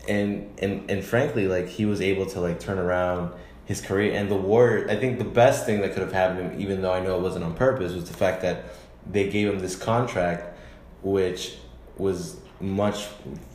and 0.09 0.53
and 0.61 0.91
and 0.91 1.01
frankly, 1.01 1.47
like 1.47 1.69
he 1.69 1.85
was 1.85 2.01
able 2.01 2.25
to 2.25 2.41
like 2.41 2.59
turn 2.59 2.77
around 2.77 3.31
his 3.65 3.81
career 3.81 4.13
and 4.13 4.29
the 4.29 4.35
Warriors. 4.35 4.89
I 4.89 4.95
think 4.95 5.17
the 5.17 5.25
best 5.25 5.65
thing 5.65 5.81
that 5.81 5.93
could 5.93 6.01
have 6.03 6.13
happened 6.13 6.39
to 6.39 6.55
him, 6.55 6.61
even 6.61 6.81
though 6.81 6.93
I 6.93 6.99
know 6.99 7.17
it 7.17 7.21
wasn't 7.21 7.45
on 7.45 7.53
purpose, 7.55 7.93
was 7.93 8.07
the 8.09 8.15
fact 8.15 8.41
that 8.43 8.65
they 9.09 9.29
gave 9.29 9.47
him 9.49 9.59
this 9.59 9.75
contract, 9.75 10.57
which 11.01 11.55
was 11.97 12.37
much 12.61 13.07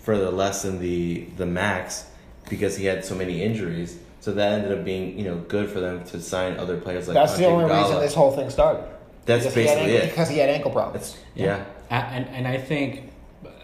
further 0.03 0.31
less 0.31 0.63
than 0.63 0.79
the 0.81 1.25
the 1.37 1.47
max 1.47 2.07
because 2.49 2.77
he 2.77 2.85
had 2.87 3.05
so 3.05 3.15
many 3.15 3.43
injuries. 3.43 3.99
So 4.21 4.33
that 4.33 4.53
ended 4.53 4.77
up 4.79 4.85
being 4.85 5.19
you 5.19 5.25
know 5.25 5.37
good 5.49 5.71
for 5.71 5.81
them 5.81 6.05
to 6.07 6.21
sign 6.21 6.57
other 6.59 6.77
players 6.79 7.09
like 7.09 7.15
That's 7.15 7.37
the 7.39 7.47
Andre 7.49 7.65
only 7.65 7.83
reason 7.83 8.01
this 8.01 8.15
whole 8.15 8.33
thing 8.33 8.51
started. 8.51 8.85
That's 9.27 9.45
Because 9.45 9.55
basically 9.55 9.93
ankle, 9.93 9.97
it. 10.07 10.11
Because 10.11 10.29
he 10.29 10.39
had 10.39 10.51
ankle 10.51 10.71
problems. 10.71 11.13
That's, 11.13 11.25
yeah. 11.35 11.65
A- 11.91 11.95
And, 11.95 12.27
and 12.29 12.49
I 12.49 12.57
think, 12.57 13.13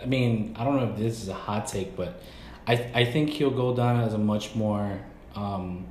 I 0.02 0.06
mean, 0.06 0.54
I 0.58 0.64
don't 0.64 0.76
know 0.76 0.90
if 0.92 0.98
this 0.98 1.22
is 1.22 1.28
a 1.28 1.34
hot 1.34 1.66
take, 1.66 1.96
but 1.96 2.20
I 2.66 2.74
I 2.94 3.04
think 3.04 3.30
he'll 3.30 3.50
go 3.50 3.74
down 3.74 4.00
as 4.00 4.14
a 4.14 4.18
much 4.18 4.54
more 4.54 4.98
um, 5.34 5.86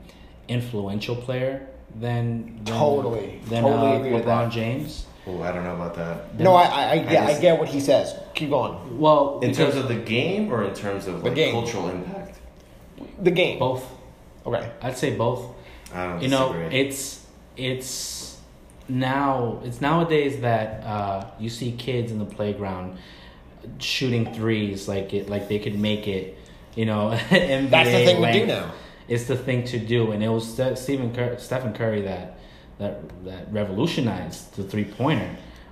influential 0.48 1.16
player 1.16 1.68
than, 1.96 2.58
than 2.64 2.66
Totally. 2.78 3.40
than 3.50 3.64
Totally 3.64 3.92
uh, 3.92 3.96
agree 4.00 4.14
with 4.14 4.24
LeBron 4.26 4.46
that. 4.46 4.52
James. 4.52 5.06
Oh, 5.28 5.42
I 5.42 5.52
don't 5.52 5.64
know 5.64 5.76
about 5.76 5.96
that. 5.96 6.40
No, 6.40 6.54
I, 6.54 6.64
I, 6.66 6.92
I, 6.92 6.98
get, 7.00 7.24
I, 7.24 7.28
just- 7.30 7.42
get 7.42 7.60
what 7.60 7.68
he 7.70 7.80
says. 7.80 8.16
Keep 8.36 8.50
going. 8.52 9.00
Well, 9.00 9.40
In 9.42 9.54
terms 9.54 9.76
of 9.76 9.88
the 9.88 9.96
game 9.96 10.52
or 10.54 10.64
in 10.64 10.74
terms 10.74 11.08
of 11.08 11.24
like 11.24 11.36
cultural 11.52 11.90
impact? 11.90 12.38
The 13.22 13.32
game. 13.32 13.58
both, 13.60 13.84
Okay. 14.46 14.70
I'd 14.82 14.98
say 14.98 15.16
both. 15.16 15.48
I 15.94 16.06
don't 16.06 16.22
you 16.22 16.28
know 16.28 16.54
disagree. 16.54 16.80
it's 16.80 17.26
it's 17.58 18.38
now 18.90 19.62
it's 19.64 19.80
nowadays 19.82 20.42
that 20.42 20.84
uh, 20.84 21.26
you 21.40 21.50
see 21.50 21.72
kids 21.72 22.12
in 22.12 22.20
the 22.20 22.26
playground 22.26 22.98
shooting 23.80 24.32
threes 24.34 24.88
like 24.88 25.14
it 25.14 25.30
like 25.30 25.48
they 25.48 25.58
could 25.60 25.80
make 25.80 26.08
it 26.08 26.38
you 26.76 26.86
know 26.86 27.12
NBA 27.30 27.70
That's 27.72 27.90
the 27.90 28.06
thing 28.06 28.22
we 28.22 28.32
do 28.32 28.40
length. 28.40 28.48
now. 28.48 28.72
It's 29.08 29.26
the 29.26 29.38
thing 29.38 29.64
to 29.66 29.80
do. 29.80 30.12
And 30.12 30.24
it 30.24 30.30
was 30.30 30.52
Ste- 30.54 30.78
Stephen 30.78 31.14
Cur- 31.14 31.38
Stephen 31.38 31.74
Curry 31.74 32.02
that 32.02 32.38
that 32.78 33.26
that 33.26 33.52
revolutionized 33.54 34.56
the 34.56 34.64
three 34.64 34.84
pointer 34.84 35.30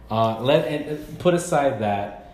uh, 0.09 0.39
let 0.41 0.65
and 0.67 1.19
put 1.19 1.33
aside 1.33 1.79
that 1.79 2.33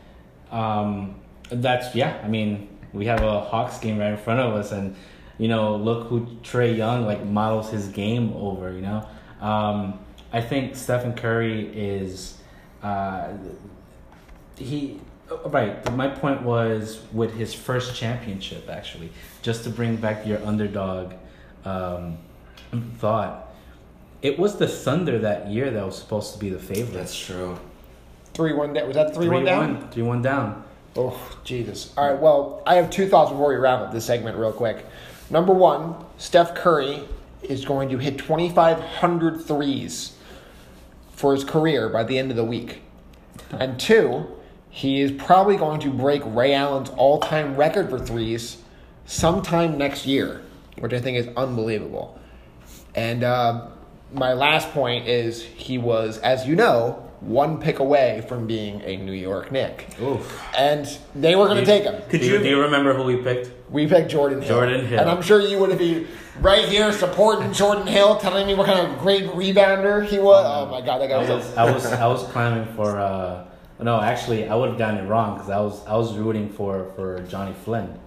um, 0.52 1.16
that's 1.50 1.96
yeah 1.96 2.20
I 2.24 2.28
mean 2.28 2.78
we 2.94 3.06
have 3.06 3.22
a 3.22 3.42
Hawks 3.42 3.78
game 3.80 3.98
right 3.98 4.12
in 4.12 4.18
front 4.18 4.40
of 4.40 4.54
us. 4.54 4.72
And 4.72 4.96
you 5.38 5.48
know 5.48 5.76
look 5.76 6.08
who 6.08 6.26
Trae 6.44 6.76
Young 6.76 7.06
like 7.06 7.26
models 7.26 7.70
his 7.70 7.88
game 7.88 8.34
over 8.36 8.72
you 8.74 8.82
know? 8.82 9.08
Um, 9.42 10.00
I 10.32 10.42
think 10.42 10.76
Stephen 10.76 11.14
Curry 11.14 11.68
is 11.74 12.38
uh, 12.84 13.34
he 14.56 15.00
right 15.46 15.92
my 15.94 16.08
point 16.08 16.42
was 16.42 17.02
with 17.14 17.34
his 17.34 17.54
first 17.54 17.96
championship 17.96 18.70
actually 18.70 19.10
just 19.42 19.64
to 19.64 19.70
bring 19.70 19.96
back 19.96 20.26
your 20.26 20.44
underdog 20.46 21.14
um, 21.66 22.18
thought 22.98 23.50
it 24.22 24.38
was 24.38 24.58
the 24.58 24.68
Thunder 24.68 25.20
that 25.20 25.48
year 25.48 25.72
that 25.72 25.86
was 25.86 25.98
supposed 25.98 26.34
to 26.34 26.40
be 26.40 26.50
the 26.50 26.60
favorite 26.60 26.94
That's 26.94 27.18
true. 27.18 27.58
3 28.34 28.54
1 28.54 28.74
down. 28.74 28.88
Was 28.88 28.96
that 28.96 29.16
3 29.16 29.30
1 29.30 29.46
down? 29.46 29.90
3 29.92 30.04
1 30.04 30.22
down 30.22 30.64
Oh, 30.96 31.38
Jesus. 31.44 31.94
All 31.96 32.12
right, 32.12 32.20
well, 32.20 32.64
I 32.66 32.76
have 32.76 32.90
two 32.90 33.08
thoughts 33.08 33.32
before 33.32 33.50
we 33.50 33.56
wrap 33.56 33.80
up 33.80 33.92
this 33.92 34.06
segment 34.06 34.38
real 34.38 34.52
quick. 34.52 34.86
Number 35.30 35.54
one, 35.54 35.96
Steph 36.18 36.56
Curry 36.56 37.04
is 37.44 37.64
going 37.64 37.90
to 37.90 38.00
hit 38.00 38.18
2,500 38.18 39.46
threes 39.46 40.18
for 41.12 41.34
his 41.34 41.44
career 41.44 41.88
by 41.90 42.04
the 42.04 42.18
end 42.18 42.32
of 42.32 42.38
the 42.38 42.44
week. 42.44 42.82
and 43.52 43.80
two, 43.80 44.26
he 44.70 45.02
is 45.02 45.12
probably 45.12 45.58
going 45.58 45.80
to 45.82 45.90
break 45.92 46.22
Ray 46.26 46.54
Allen's 46.54 46.90
all-time 46.92 47.56
record 47.56 47.90
for 47.90 48.00
threes 48.00 48.58
sometime 49.06 49.78
next 49.78 50.06
year, 50.06 50.42
which 50.78 50.94
I 50.94 51.00
think 51.00 51.18
is 51.18 51.28
unbelievable. 51.36 52.20
And 52.96 53.24
uh, 53.24 53.68
my 54.14 54.34
last 54.34 54.70
point 54.72 55.08
is 55.08 55.44
he 55.44 55.78
was, 55.78 56.18
as 56.20 56.48
you 56.48 56.56
know, 56.56 57.06
one 57.20 57.60
pick 57.60 57.80
away 57.80 58.24
from 58.30 58.48
being 58.48 58.82
a 58.82 58.96
New 58.98 59.12
York 59.12 59.52
Knick. 59.52 59.90
Oof. 60.02 60.42
And 60.58 60.88
they 61.16 61.36
were 61.36 61.46
going 61.48 61.58
to 61.58 61.66
take 61.66 61.84
him. 61.84 62.02
Could 62.10 62.22
do, 62.22 62.28
you, 62.28 62.34
you- 62.34 62.44
do 62.44 62.50
you 62.50 62.62
remember 62.62 62.94
who 62.94 63.04
we 63.04 63.18
picked? 63.18 63.52
We 63.70 63.88
picked 63.88 64.10
Jordan 64.10 64.42
Hill. 64.42 64.50
Jordan 64.56 64.86
Hill. 64.86 65.00
And 65.00 65.10
I'm 65.10 65.22
sure 65.22 65.40
you 65.42 65.60
would 65.60 65.78
be 65.78 66.08
right 66.40 66.66
here 66.68 66.92
supporting 66.94 67.52
Jordan 67.54 67.86
Hill, 67.86 68.18
telling 68.18 68.48
me 68.48 68.56
what 68.56 68.66
kind 68.66 68.88
of 68.88 69.00
great 69.00 69.26
rebounder 69.26 70.04
he 70.06 70.18
was. 70.18 70.46
Oh 70.48 70.72
my 70.72 70.82
god, 70.82 71.00
that 71.02 71.10
guy 71.10 71.16
I 71.16 71.20
was, 71.20 71.30
was 71.30 71.58
I 71.58 71.72
was 71.72 71.86
I 71.86 72.08
was 72.08 72.24
climbing 72.32 72.74
for 72.76 72.98
uh 73.00 73.46
no 73.82 74.00
actually 74.02 74.48
I 74.48 74.56
would 74.56 74.70
have 74.70 74.78
gotten 74.78 74.98
it 75.04 75.08
wrong 75.08 75.36
because 75.36 75.50
I 75.50 75.60
was 75.60 75.86
I 75.88 75.96
was 75.96 76.16
rooting 76.18 76.50
for 76.50 76.86
for 76.96 77.20
Johnny 77.24 77.54
Flynn. 77.66 77.98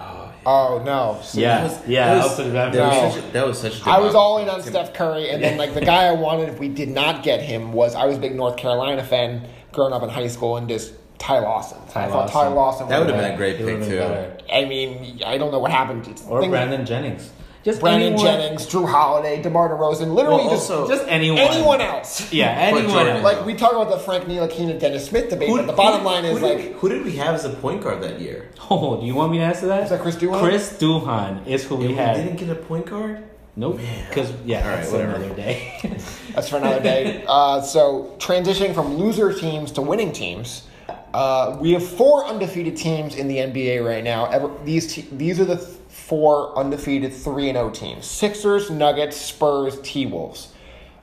Oh, 0.00 0.32
oh 0.46 0.82
no. 0.84 1.18
See, 1.22 1.42
Yeah, 1.42 1.58
That 1.58 1.62
was- 1.64 1.88
yeah, 1.88 2.04
that 2.06 2.12
I 2.12 2.16
was- 2.26 2.38
was 2.38 2.52
That 2.52 2.74
No. 2.74 2.88
was 2.88 3.14
such 3.14 3.24
a, 3.24 3.32
that 3.32 3.46
was 3.46 3.58
such 3.58 3.80
a 3.86 3.90
I 3.90 3.98
was 3.98 4.14
all 4.14 4.38
in 4.38 4.48
on 4.48 4.62
Steph 4.62 4.94
Curry, 4.94 5.30
and 5.30 5.42
then 5.42 5.58
like 5.58 5.74
the 5.74 5.80
guy 5.80 6.04
I 6.06 6.12
wanted 6.12 6.48
if 6.50 6.58
we 6.60 6.68
did 6.68 6.88
not 6.88 7.22
get 7.24 7.40
him 7.42 7.72
was 7.72 7.94
I 7.96 8.06
was 8.06 8.16
a 8.16 8.20
big 8.20 8.34
North 8.36 8.56
Carolina 8.56 9.02
fan 9.02 9.42
growing 9.72 9.92
up 9.92 10.02
in 10.04 10.08
high 10.08 10.28
school, 10.28 10.56
and 10.56 10.68
just 10.68 10.92
Ty 11.18 11.40
Lawson. 11.40 11.78
Ty 11.90 12.04
I 12.04 12.08
thought 12.08 12.28
Ty 12.30 12.46
Lawson. 12.48 12.54
Lawson. 12.54 12.88
That 12.88 12.98
would 13.00 13.08
have 13.08 13.16
would've 13.16 13.28
been 13.28 13.34
a 13.34 13.36
great 13.36 13.56
pick 13.58 13.88
too. 13.88 13.98
better. 13.98 14.36
I 14.52 14.64
mean, 14.66 15.20
I 15.26 15.36
don't 15.36 15.50
know 15.50 15.58
what 15.58 15.72
happened. 15.72 16.06
It's 16.06 16.24
Or 16.26 16.46
Brandon 16.48 16.86
Jennings. 16.86 17.30
Just 17.68 17.80
Brandon 17.80 18.12
anyone, 18.14 18.24
Jennings, 18.24 18.66
Jrue 18.66 18.88
Holiday, 18.88 19.40
DeMar 19.42 19.68
DeRozan, 19.70 20.12
literally 20.14 20.44
Well, 20.44 20.50
just 20.56 20.70
also- 20.70 20.88
just 20.88 21.04
anyone. 21.08 21.38
anyone 21.38 21.80
else. 21.80 22.32
Yeah, 22.32 22.48
anyone. 22.50 23.06
Else. 23.06 23.22
Like 23.22 23.44
we 23.46 23.54
talk 23.54 23.72
about 23.72 23.90
the 23.90 23.98
Frank 23.98 24.24
Ntilikina, 24.24 24.78
Dennis 24.80 25.06
Smith 25.06 25.30
debate, 25.30 25.50
but 25.50 25.66
the 25.66 25.72
who- 25.72 25.76
bottom 25.76 26.04
line 26.04 26.24
is 26.24 26.38
who 26.38 26.46
like 26.46 26.56
did, 26.58 26.72
who 26.74 26.88
did 26.88 27.04
we 27.04 27.12
have 27.16 27.34
as 27.34 27.44
a 27.44 27.50
point 27.50 27.82
guard 27.82 28.02
that 28.02 28.20
year? 28.20 28.48
Oh, 28.70 29.00
do 29.00 29.06
you 29.06 29.14
want 29.14 29.32
me 29.32 29.38
to 29.38 29.44
answer 29.44 29.66
that? 29.68 29.84
Is 29.84 29.90
that 29.90 30.00
Chris 30.02 30.16
Duhon? 30.16 30.40
Chris 30.40 30.74
Duhon 30.78 31.46
is 31.46 31.64
who 31.64 31.76
we 31.76 31.86
And 31.86 31.92
we 31.94 31.96
had. 31.98 32.16
didn't 32.16 32.36
get 32.36 32.50
a 32.50 32.54
point 32.54 32.84
guard. 32.84 33.22
Nope. 33.56 33.78
Man. 33.78 34.08
Because 34.08 34.30
yeah, 34.44 34.60
All 34.62 34.68
right, 34.68 34.76
that's 34.76 34.92
whatever. 34.92 35.14
another 35.14 35.34
day. 35.34 35.80
That's 36.34 36.48
for 36.50 36.58
another 36.58 36.80
day. 36.80 37.24
Uh, 37.26 37.60
so 37.62 38.14
transitioning 38.18 38.74
from 38.74 38.94
loser 38.98 39.32
teams 39.32 39.72
to 39.72 39.82
winning 39.82 40.12
teams, 40.12 40.68
uh, 41.14 41.56
we 41.60 41.72
have 41.72 41.82
four 41.84 42.24
undefeated 42.26 42.76
teams 42.76 43.16
in 43.16 43.26
the 43.26 43.38
NBA 43.38 43.84
right 43.84 44.04
now. 44.04 44.26
Ever, 44.26 44.50
these 44.64 44.92
te- 44.94 45.08
these 45.10 45.40
are 45.40 45.44
the 45.46 45.56
th- 45.56 45.77
four 46.08 46.58
undefeated 46.58 47.12
three 47.12 47.48
and 47.48 47.58
O 47.58 47.70
teams: 47.70 48.06
Sixers, 48.06 48.70
Nuggets, 48.70 49.16
Spurs, 49.16 49.78
T 49.82 50.06
Wolves. 50.06 50.52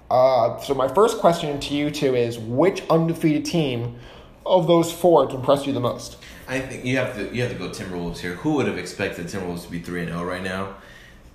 Uh, 0.09 0.59
so 0.59 0.73
my 0.73 0.87
first 0.87 1.19
question 1.19 1.59
to 1.59 1.73
you 1.75 1.91
two 1.91 2.15
is: 2.15 2.37
Which 2.39 2.83
undefeated 2.89 3.45
team 3.45 3.97
of 4.45 4.67
those 4.67 4.91
four 4.91 5.29
impressed 5.29 5.65
you 5.65 5.73
the 5.73 5.79
most? 5.79 6.17
I 6.47 6.59
think 6.59 6.85
you 6.85 6.97
have 6.97 7.15
to 7.15 7.33
you 7.33 7.43
have 7.43 7.51
to 7.51 7.57
go 7.57 7.69
Timberwolves 7.69 8.19
here. 8.19 8.35
Who 8.35 8.53
would 8.55 8.67
have 8.67 8.77
expected 8.77 9.27
Timberwolves 9.27 9.63
to 9.63 9.71
be 9.71 9.79
three 9.79 10.01
and 10.01 10.09
zero 10.09 10.23
right 10.23 10.43
now? 10.43 10.75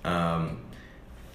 Um, 0.03 0.59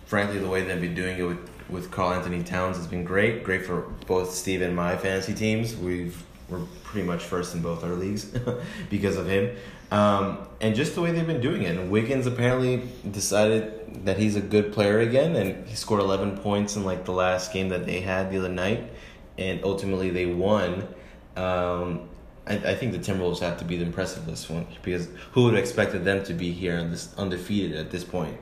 frankly, 0.07 0.39
the 0.39 0.49
way 0.49 0.63
they've 0.63 0.81
been 0.81 0.95
doing 0.95 1.19
it 1.19 1.23
with 1.23 1.51
with 1.69 1.91
Karl-Anthony 1.91 2.45
Towns 2.45 2.77
has 2.77 2.87
been 2.87 3.05
great. 3.05 3.43
Great 3.43 3.67
for 3.67 3.83
both 4.07 4.33
Steve 4.33 4.63
and 4.63 4.77
my 4.77 4.97
fantasy 4.97 5.35
teams. 5.35 5.77
We've 5.77 6.23
we're 6.49 6.61
pretty 6.85 7.07
much 7.07 7.25
first 7.25 7.55
in 7.55 7.63
both 7.63 7.83
our 7.83 7.95
leagues 7.95 8.25
because 8.91 9.17
of 9.17 9.27
him. 9.27 9.57
Um, 9.91 10.47
and 10.61 10.75
just 10.75 10.95
the 10.95 11.01
way 11.01 11.13
they've 11.13 11.27
been 11.27 11.41
doing 11.41 11.63
it. 11.63 11.77
And 11.77 11.91
Wiggins 11.91 12.27
apparently 12.27 12.89
decided 13.11 14.05
that 14.05 14.19
he's 14.19 14.37
a 14.37 14.41
good 14.41 14.73
player 14.73 15.01
again, 15.01 15.37
and 15.37 15.67
he 15.67 15.75
scored 15.75 16.01
11 16.01 16.39
points 16.39 16.77
in 16.77 16.85
like 16.85 17.05
the 17.05 17.13
last 17.13 17.53
game 17.53 17.69
that 17.71 17.87
they 17.87 18.01
had 18.01 18.31
the 18.31 18.39
other 18.39 18.49
night, 18.49 18.91
and 19.39 19.63
ultimately 19.65 20.11
they 20.11 20.27
won. 20.27 20.89
Um, 21.37 22.09
I, 22.47 22.55
I 22.55 22.75
think 22.75 22.93
the 22.93 22.99
Timberwolves 22.99 23.41
have 23.41 23.59
to 23.59 23.65
be 23.65 23.77
the 23.77 23.85
impressive 23.85 24.27
this 24.27 24.49
one 24.49 24.67
because 24.83 25.09
who 25.33 25.45
would 25.45 25.55
have 25.55 25.63
expected 25.63 26.05
them 26.05 26.25
to 26.25 26.33
be 26.33 26.53
here 26.53 26.77
and 26.77 26.93
this 26.93 27.15
undefeated 27.17 27.77
at 27.77 27.91
this 27.91 28.05
point? 28.05 28.39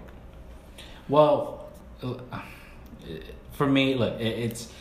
Well, 1.09 1.69
for 3.53 3.67
me, 3.67 3.95
look, 3.95 4.21
it, 4.21 4.39
it's 4.39 4.73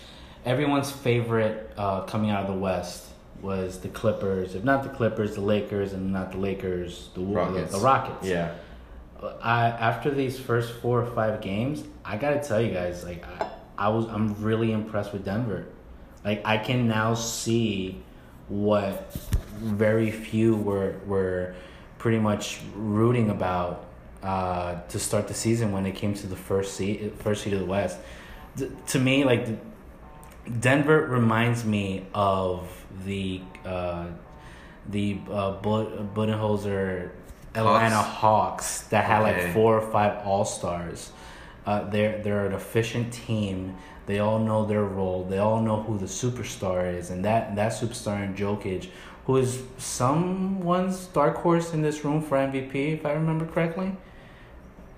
everyone's 0.46 0.92
favorite 0.92 1.72
uh, 1.78 2.02
coming 2.02 2.30
out 2.30 2.44
of 2.44 2.54
the 2.54 2.60
West 2.60 3.13
was 3.44 3.80
the 3.80 3.90
Clippers. 3.90 4.56
If 4.56 4.64
not 4.64 4.84
the 4.84 4.90
Clippers, 4.90 5.36
the 5.36 5.42
Lakers, 5.42 5.94
and 5.94 6.12
not 6.12 6.32
the 6.32 6.38
Lakers, 6.38 7.10
the 7.14 7.22
Rockets. 7.22 7.72
The, 7.72 7.78
the 7.78 7.84
Rockets. 7.84 8.26
Yeah. 8.26 8.56
I 9.42 9.68
after 9.68 10.12
these 10.12 10.40
first 10.40 10.74
four 10.74 11.02
or 11.02 11.06
five 11.06 11.42
games, 11.42 11.84
I 12.04 12.18
gotta 12.18 12.42
tell 12.42 12.62
you 12.62 12.74
guys, 12.74 13.04
like 13.04 13.26
I, 13.40 13.50
I 13.78 13.90
was, 13.90 14.06
I'm 14.08 14.42
really 14.42 14.72
impressed 14.72 15.14
with 15.14 15.24
Denver. 15.26 15.66
Like 16.26 16.42
I 16.46 16.58
can 16.58 16.88
now 16.88 17.14
see 17.14 18.02
what 18.48 19.14
very 19.60 20.12
few 20.12 20.56
were 20.56 20.96
were 21.06 21.56
pretty 21.98 22.20
much 22.20 22.60
rooting 22.76 23.30
about 23.30 23.86
uh, 24.22 24.82
to 24.90 25.00
start 25.00 25.28
the 25.28 25.34
season 25.34 25.72
when 25.72 25.86
it 25.86 25.96
came 25.96 26.14
to 26.14 26.28
the 26.28 26.36
first 26.36 26.76
seed, 26.76 27.14
first 27.20 27.44
seed 27.44 27.54
of 27.54 27.60
the 27.60 27.66
West. 27.66 27.98
D- 28.56 28.70
to 28.88 29.00
me, 29.00 29.24
like 29.24 29.48
Denver 30.60 31.00
reminds 31.08 31.64
me 31.64 32.06
of 32.14 32.83
the 33.06 33.42
uh, 33.66 34.06
the 34.90 35.18
uh, 35.32 35.52
Bud- 35.62 36.14
Budenholzer 36.14 37.10
Atlanta 37.56 37.96
Hawks 38.02 38.82
that 38.90 39.06
had 39.06 39.22
Okay. 39.24 39.46
like 39.46 39.54
four 39.54 39.78
or 39.78 39.92
five 39.92 40.26
All 40.26 40.46
Stars. 40.46 41.12
Uh, 41.66 41.90
they're 41.90 42.22
they're 42.24 42.46
an 42.48 42.54
efficient 42.54 43.14
team. 43.14 43.76
They 44.06 44.20
all 44.20 44.40
know 44.40 44.66
their 44.66 44.84
role. 44.84 45.24
They 45.24 45.38
all 45.38 45.62
know 45.62 45.82
who 45.82 45.98
the 45.98 46.06
superstar 46.08 46.94
is, 46.94 47.10
and 47.10 47.24
that 47.26 47.56
that 47.56 47.72
superstar 47.72 48.22
in 48.24 48.36
Jokic, 48.36 48.90
who 49.26 49.38
is 49.38 49.62
someone's 49.78 51.06
dark 51.08 51.38
horse 51.38 51.74
in 51.74 51.82
this 51.82 52.04
room 52.04 52.22
for 52.22 52.38
MVP, 52.38 52.76
if 52.94 53.06
I 53.06 53.14
remember 53.14 53.46
correctly. 53.46 53.96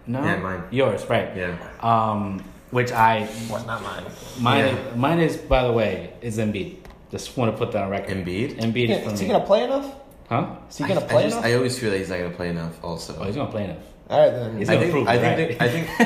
No, 0.08 0.24
Yeah, 0.24 0.38
mine. 0.38 0.64
Yours, 0.72 1.08
right? 1.10 1.36
Yeah. 1.36 1.56
Um, 1.82 2.44
which 2.72 2.92
I 2.92 3.28
Was 3.50 3.66
not 3.66 3.82
mine. 3.84 4.04
mine 4.40 4.66
Yeah. 4.76 4.96
mine 4.96 5.20
is 5.20 5.38
by 5.38 5.64
the 5.68 5.72
way 5.74 6.14
is 6.22 6.38
Embiid. 6.38 6.78
Just 7.18 7.38
want 7.38 7.52
to 7.52 7.58
put 7.58 7.72
that 7.72 7.84
on 7.84 7.90
record. 7.90 8.10
Embiid? 8.18 8.60
Embiid 8.60 8.90
Yeah, 8.90 8.96
is 8.98 9.14
is 9.14 9.20
for 9.20 9.26
he 9.26 9.28
me. 9.28 9.34
gonna 9.34 9.46
play 9.46 9.64
enough? 9.64 9.96
Huh? 10.28 10.56
Is 10.70 10.78
he 10.78 10.84
gonna 10.86 11.00
I, 11.02 11.04
play 11.08 11.20
I 11.20 11.24
just 11.24 11.38
enough? 11.38 11.46
I 11.46 11.54
always 11.54 11.80
feel 11.80 11.92
that 11.92 11.98
he's 11.98 12.10
not 12.10 12.18
gonna 12.20 12.36
play 12.36 12.50
enough. 12.50 12.84
Also, 12.84 13.16
Oh, 13.20 13.24
he's 13.24 13.36
gonna 13.36 13.50
play 13.52 13.64
enough. 13.66 13.78
All 14.10 14.20
right 14.22 14.32
then. 14.32 14.58
He's 14.58 14.70
I 14.70 14.74
gonna 14.74 14.86
think 14.86 14.92
prove 14.94 15.08
I 15.08 15.14
it, 15.16 15.20
think 15.20 15.60
right? 15.60 15.60
they, 15.60 15.66
I 15.66 15.70
think 15.70 16.00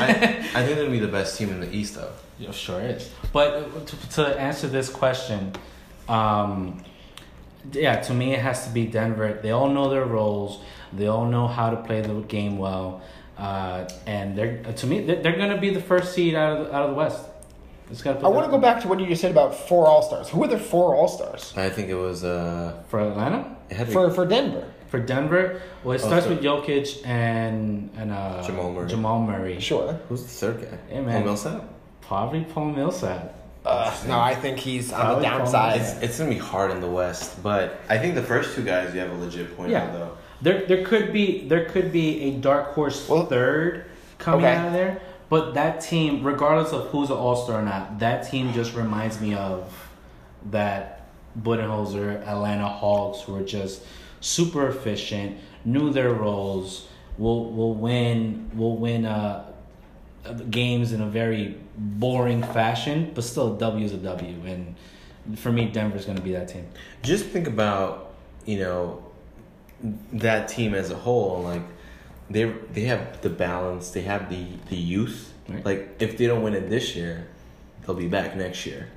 I, 0.55 0.59
I 0.61 0.63
think 0.65 0.75
they'll 0.77 0.91
be 0.91 0.99
the 0.99 1.07
best 1.07 1.37
team 1.37 1.49
in 1.49 1.59
the 1.61 1.73
East 1.75 1.95
though. 1.95 2.11
Yeah, 2.37 2.51
sure 2.51 2.79
is. 2.81 3.09
But 3.33 3.53
uh, 3.53 3.85
to, 3.85 4.09
to 4.11 4.39
answer 4.39 4.67
this 4.67 4.89
question, 4.89 5.53
um, 6.07 6.83
yeah, 7.73 7.99
to 8.01 8.13
me 8.13 8.33
it 8.33 8.39
has 8.39 8.65
to 8.67 8.71
be 8.73 8.85
Denver. 8.85 9.39
They 9.41 9.51
all 9.51 9.69
know 9.69 9.89
their 9.89 10.05
roles. 10.05 10.61
They 10.93 11.07
all 11.07 11.25
know 11.25 11.47
how 11.47 11.69
to 11.71 11.77
play 11.77 12.01
the 12.01 12.13
game 12.21 12.57
well, 12.57 13.01
uh, 13.37 13.89
and 14.05 14.37
they're 14.37 14.63
to 14.63 14.87
me 14.87 15.01
they're, 15.01 15.21
they're 15.21 15.37
gonna 15.37 15.59
be 15.59 15.69
the 15.73 15.81
first 15.81 16.13
seed 16.13 16.35
out 16.35 16.57
of 16.57 16.67
the, 16.67 16.75
out 16.75 16.83
of 16.83 16.89
the 16.91 16.95
West. 16.95 17.25
Just 17.89 18.03
gotta 18.03 18.19
put 18.19 18.25
I 18.25 18.29
want 18.29 18.45
to 18.45 18.51
go 18.51 18.57
back 18.59 18.81
to 18.83 18.87
what 18.87 18.99
you 18.99 19.07
just 19.07 19.21
said 19.21 19.31
about 19.31 19.55
four 19.67 19.87
All 19.87 20.01
Stars. 20.01 20.29
Who 20.29 20.39
were 20.39 20.47
the 20.47 20.59
four 20.59 20.95
All 20.95 21.07
Stars 21.07 21.53
I 21.57 21.69
think 21.69 21.89
it 21.89 21.95
was 21.95 22.23
uh 22.23 22.81
for 22.87 22.99
Atlanta. 22.99 23.55
it 23.69 23.75
had 23.77 23.87
to 23.87 23.93
for 23.93 24.11
for 24.11 24.25
Denver? 24.25 24.65
For 24.87 24.99
Denver, 24.99 25.61
well, 25.83 25.93
it 25.95 26.01
Oh, 26.03 26.07
starts 26.07 26.25
sorry. 26.25 26.37
with 26.37 26.43
Jokic 26.43 27.05
and 27.05 27.89
and 27.95 28.11
uh, 28.11 28.41
Jamal 28.43 28.71
Murray. 28.73 28.87
Jamal 28.89 29.21
Murray. 29.21 29.59
Sure. 29.59 29.93
who's 30.09 30.23
the 30.23 30.29
third 30.29 30.61
guy? 30.63 30.77
Hey, 30.93 30.99
man. 31.01 31.13
Paul 31.17 31.23
Millsap. 31.25 31.63
Probably 32.01 32.43
Paul 32.43 32.65
Millsap. 32.71 33.35
Uh, 33.65 33.95
no, 34.07 34.19
I 34.19 34.33
think 34.33 34.57
he's 34.57 34.91
on 34.91 34.99
the 34.99 35.05
Probably 35.05 35.23
downside. 35.25 35.81
It's 35.81 35.91
it's 36.01 36.17
gonna 36.17 36.29
be 36.31 36.37
hard 36.39 36.71
in 36.71 36.81
the 36.81 36.87
West, 36.89 37.43
but 37.43 37.79
I 37.89 37.97
think 37.99 38.15
the 38.15 38.23
first 38.23 38.55
two 38.55 38.63
guys 38.63 38.93
you 38.93 38.99
have 39.01 39.11
a 39.11 39.15
legit 39.17 39.55
point 39.55 39.69
Yeah. 39.71 39.85
on 39.87 39.93
though. 39.93 40.17
There, 40.41 40.65
there 40.65 40.83
could 40.85 41.11
be 41.13 41.47
there 41.47 41.65
could 41.65 41.91
be 41.91 42.21
a 42.23 42.31
dark 42.31 42.73
horse 42.73 43.07
Well- 43.09 43.25
third 43.25 43.85
coming 44.17 44.45
Okay. 44.45 44.55
out 44.55 44.67
of 44.67 44.73
there, 44.73 45.01
but 45.29 45.53
that 45.53 45.81
team, 45.81 46.23
regardless 46.23 46.73
of 46.73 46.87
who's 46.87 47.09
an 47.09 47.17
all 47.17 47.35
star 47.35 47.59
or 47.59 47.63
not, 47.63 47.99
that 47.99 48.29
team 48.29 48.51
just 48.53 48.73
reminds 48.75 49.21
me 49.21 49.35
of 49.35 49.89
that 50.51 51.07
Budenholzer 51.39 52.25
Atlanta 52.25 52.67
Hawks 52.67 53.21
who 53.21 53.35
are 53.35 53.43
just 53.43 53.83
super 54.19 54.67
efficient, 54.67 55.37
knew 55.63 55.91
their 55.91 56.13
roles, 56.13 56.87
will 57.17 57.51
will 57.51 57.75
win 57.75 58.49
will 58.53 58.77
win 58.77 59.05
uh, 59.05 59.45
games 60.49 60.91
in 60.91 61.01
a 61.01 61.07
very 61.07 61.57
boring 61.77 62.41
fashion, 62.41 63.11
but 63.13 63.23
still 63.23 63.55
a 63.55 63.59
W 63.59 63.85
is 63.85 63.93
a 63.93 63.97
W, 63.97 64.41
and 64.45 64.75
for 65.37 65.51
me, 65.51 65.65
Denver's 65.65 66.05
going 66.05 66.17
to 66.17 66.23
be 66.23 66.31
that 66.31 66.47
team. 66.47 66.67
Just 67.03 67.25
think 67.25 67.47
about 67.47 68.13
you 68.45 68.59
know 68.59 69.05
that 70.13 70.47
team 70.47 70.73
as 70.73 70.89
a 70.89 70.95
whole. 70.95 71.43
Like 71.43 71.61
they 72.29 72.45
they 72.73 72.81
have 72.81 73.21
the 73.21 73.29
balance. 73.29 73.91
They 73.91 74.01
have 74.01 74.29
the 74.29 74.45
the 74.69 74.75
youth. 74.75 75.33
Right. 75.47 75.65
Like 75.65 75.95
if 75.99 76.17
they 76.17 76.27
don't 76.27 76.43
win 76.43 76.53
it 76.53 76.69
this 76.69 76.95
year, 76.95 77.27
they'll 77.81 77.95
be 77.95 78.07
back 78.07 78.35
next 78.35 78.65
year. 78.65 78.89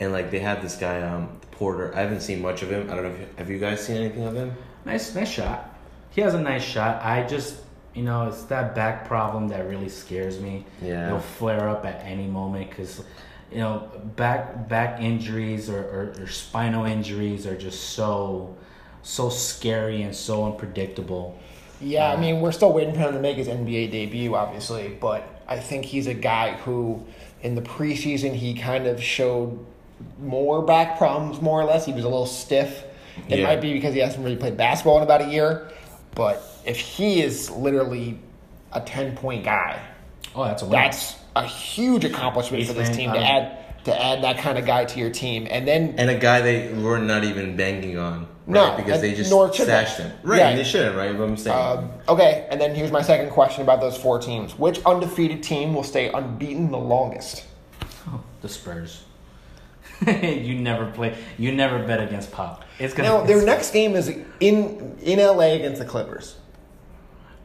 And 0.00 0.12
like 0.12 0.30
they 0.30 0.40
have 0.40 0.62
this 0.62 0.76
guy 0.76 1.02
um 1.02 1.40
Porter. 1.52 1.94
I 1.94 2.00
haven't 2.00 2.22
seen 2.22 2.42
much 2.42 2.62
of 2.62 2.72
him. 2.72 2.90
I 2.90 2.96
don't 2.96 3.04
know. 3.04 3.10
If 3.10 3.20
you, 3.20 3.26
have 3.36 3.50
you 3.50 3.58
guys 3.60 3.86
seen 3.86 3.96
anything 3.98 4.24
of 4.24 4.34
him? 4.34 4.52
Nice, 4.84 5.14
nice 5.14 5.30
shot. 5.30 5.78
He 6.10 6.20
has 6.22 6.34
a 6.34 6.40
nice 6.40 6.64
shot. 6.64 7.00
I 7.04 7.24
just, 7.24 7.60
you 7.94 8.02
know, 8.02 8.26
it's 8.26 8.42
that 8.44 8.74
back 8.74 9.06
problem 9.06 9.46
that 9.48 9.68
really 9.68 9.88
scares 9.88 10.40
me. 10.40 10.66
Yeah. 10.82 11.06
It'll 11.06 11.20
flare 11.20 11.68
up 11.68 11.84
at 11.84 12.02
any 12.04 12.26
moment 12.26 12.70
because 12.70 13.04
you 13.52 13.58
know, 13.58 13.90
back 14.16 14.68
back 14.68 15.00
injuries 15.00 15.68
or, 15.68 15.78
or, 15.78 16.14
or 16.22 16.26
spinal 16.26 16.84
injuries 16.84 17.46
are 17.46 17.56
just 17.56 17.90
so 17.90 18.56
so 19.02 19.28
scary 19.28 20.02
and 20.02 20.14
so 20.14 20.44
unpredictable. 20.44 21.38
Yeah, 21.82 22.12
I 22.12 22.16
mean, 22.16 22.40
we're 22.40 22.52
still 22.52 22.72
waiting 22.72 22.94
for 22.94 23.00
him 23.00 23.12
to 23.14 23.20
make 23.20 23.36
his 23.36 23.48
NBA 23.48 23.90
debut, 23.90 24.34
obviously, 24.34 24.88
but 25.00 25.26
I 25.48 25.58
think 25.58 25.84
he's 25.84 26.06
a 26.06 26.14
guy 26.14 26.52
who, 26.58 27.04
in 27.42 27.54
the 27.54 27.62
preseason, 27.62 28.34
he 28.34 28.54
kind 28.54 28.86
of 28.86 29.02
showed 29.02 29.58
more 30.20 30.62
back 30.62 30.96
problems, 30.98 31.40
more 31.40 31.60
or 31.60 31.64
less. 31.64 31.84
He 31.86 31.92
was 31.92 32.04
a 32.04 32.08
little 32.08 32.26
stiff. 32.26 32.84
It 33.28 33.38
Yeah. 33.40 33.46
might 33.46 33.60
be 33.60 33.72
because 33.72 33.94
he 33.94 34.00
hasn't 34.00 34.24
really 34.24 34.36
played 34.36 34.56
basketball 34.56 34.96
in 34.98 35.02
about 35.02 35.22
a 35.22 35.26
year, 35.28 35.70
but 36.14 36.42
if 36.64 36.78
he 36.78 37.20
is 37.22 37.50
literally 37.50 38.18
a 38.72 38.80
10 38.80 39.16
point 39.16 39.44
guy, 39.44 39.78
Oh, 40.34 40.44
that's 40.44 40.62
a 40.62 40.66
win. 40.66 40.72
that's 40.72 41.16
a 41.36 41.44
huge 41.44 42.04
accomplishment 42.04 42.64
for 42.66 42.72
this 42.72 42.94
team 42.96 43.12
to 43.12 43.18
add 43.18 43.58
to 43.84 44.02
add 44.02 44.22
that 44.22 44.38
kind 44.38 44.58
of 44.58 44.66
guy 44.66 44.84
to 44.84 44.98
your 45.00 45.10
team. 45.10 45.46
And 45.50 45.66
then 45.66 45.94
And 45.98 46.08
a 46.10 46.18
guy 46.18 46.40
they 46.40 46.72
were 46.72 46.98
not 46.98 47.24
even 47.24 47.56
banking 47.56 47.98
on. 47.98 48.28
No, 48.46 48.68
right? 48.68 48.76
because 48.76 48.94
and 48.94 49.02
they 49.04 49.14
just 49.14 49.30
nor 49.30 49.52
should 49.52 49.64
stashed 49.66 49.98
they. 49.98 50.04
him. 50.04 50.12
Right, 50.24 50.38
Yeah. 50.38 50.48
and 50.48 50.58
they 50.58 50.64
shouldn't, 50.64 50.96
right? 50.96 51.16
But 51.16 51.24
I'm 51.24 51.36
saying. 51.36 51.56
Um, 51.78 51.90
okay, 52.08 52.46
and 52.50 52.60
then 52.60 52.74
here's 52.74 52.90
my 52.90 53.02
second 53.02 53.30
question 53.30 53.62
about 53.62 53.80
those 53.80 53.96
four 53.96 54.18
teams. 54.18 54.58
Which 54.58 54.80
undefeated 54.84 55.42
team 55.44 55.74
will 55.74 55.84
stay 55.84 56.10
unbeaten 56.10 56.70
the 56.70 56.78
longest? 56.78 57.44
the 58.40 58.48
Spurs. 58.48 59.04
you 60.06 60.54
never 60.56 60.86
play. 60.90 61.16
You 61.38 61.52
never 61.52 61.78
bet 61.86 62.00
against 62.00 62.32
Pop. 62.32 62.64
It's 62.80 62.92
gonna. 62.94 63.08
Now, 63.08 63.20
their 63.22 63.36
it's- 63.38 63.46
next 63.56 63.70
game 63.72 63.94
is 63.94 64.08
in 64.40 64.96
in 65.00 65.20
LA 65.20 65.52
against 65.54 65.78
the 65.80 65.84
Clippers. 65.86 66.34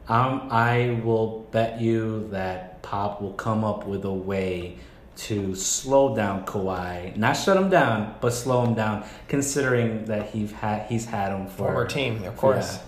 Um, 0.08 0.48
I 0.50 1.00
will 1.04 1.46
bet 1.52 1.80
you 1.80 2.26
that 2.32 2.82
Pop 2.82 3.22
will 3.22 3.34
come 3.34 3.62
up 3.62 3.86
with 3.86 4.04
a 4.04 4.12
way 4.12 4.78
to 5.18 5.54
slow 5.56 6.14
down 6.14 6.46
Kawhi, 6.46 7.16
not 7.16 7.32
shut 7.32 7.56
him 7.56 7.68
down, 7.68 8.14
but 8.20 8.30
slow 8.30 8.64
him 8.64 8.74
down. 8.74 9.04
Considering 9.26 10.04
that 10.06 10.30
he's 10.30 10.52
had 10.52 10.86
he's 10.86 11.04
had 11.04 11.32
him 11.32 11.46
for 11.48 11.72
Former 11.72 11.86
team, 11.86 12.22
of 12.24 12.36
course. 12.36 12.78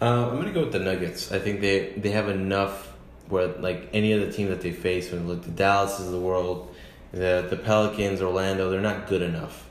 Um, 0.00 0.30
I'm 0.30 0.36
gonna 0.36 0.52
go 0.52 0.60
with 0.60 0.72
the 0.72 0.80
Nuggets. 0.80 1.32
I 1.32 1.38
think 1.38 1.60
they 1.60 1.94
they 1.96 2.10
have 2.10 2.28
enough 2.28 2.92
where 3.28 3.48
like 3.48 3.88
any 3.92 4.12
other 4.12 4.30
team 4.30 4.48
that 4.48 4.60
they 4.60 4.72
face, 4.72 5.10
when 5.10 5.26
look 5.26 5.42
the 5.42 5.50
Dallas 5.50 5.98
is 5.98 6.10
the 6.10 6.20
world, 6.20 6.74
the 7.12 7.46
the 7.48 7.56
Pelicans, 7.56 8.20
Orlando, 8.20 8.70
they're 8.70 8.80
not 8.80 9.06
good 9.06 9.22
enough. 9.22 9.66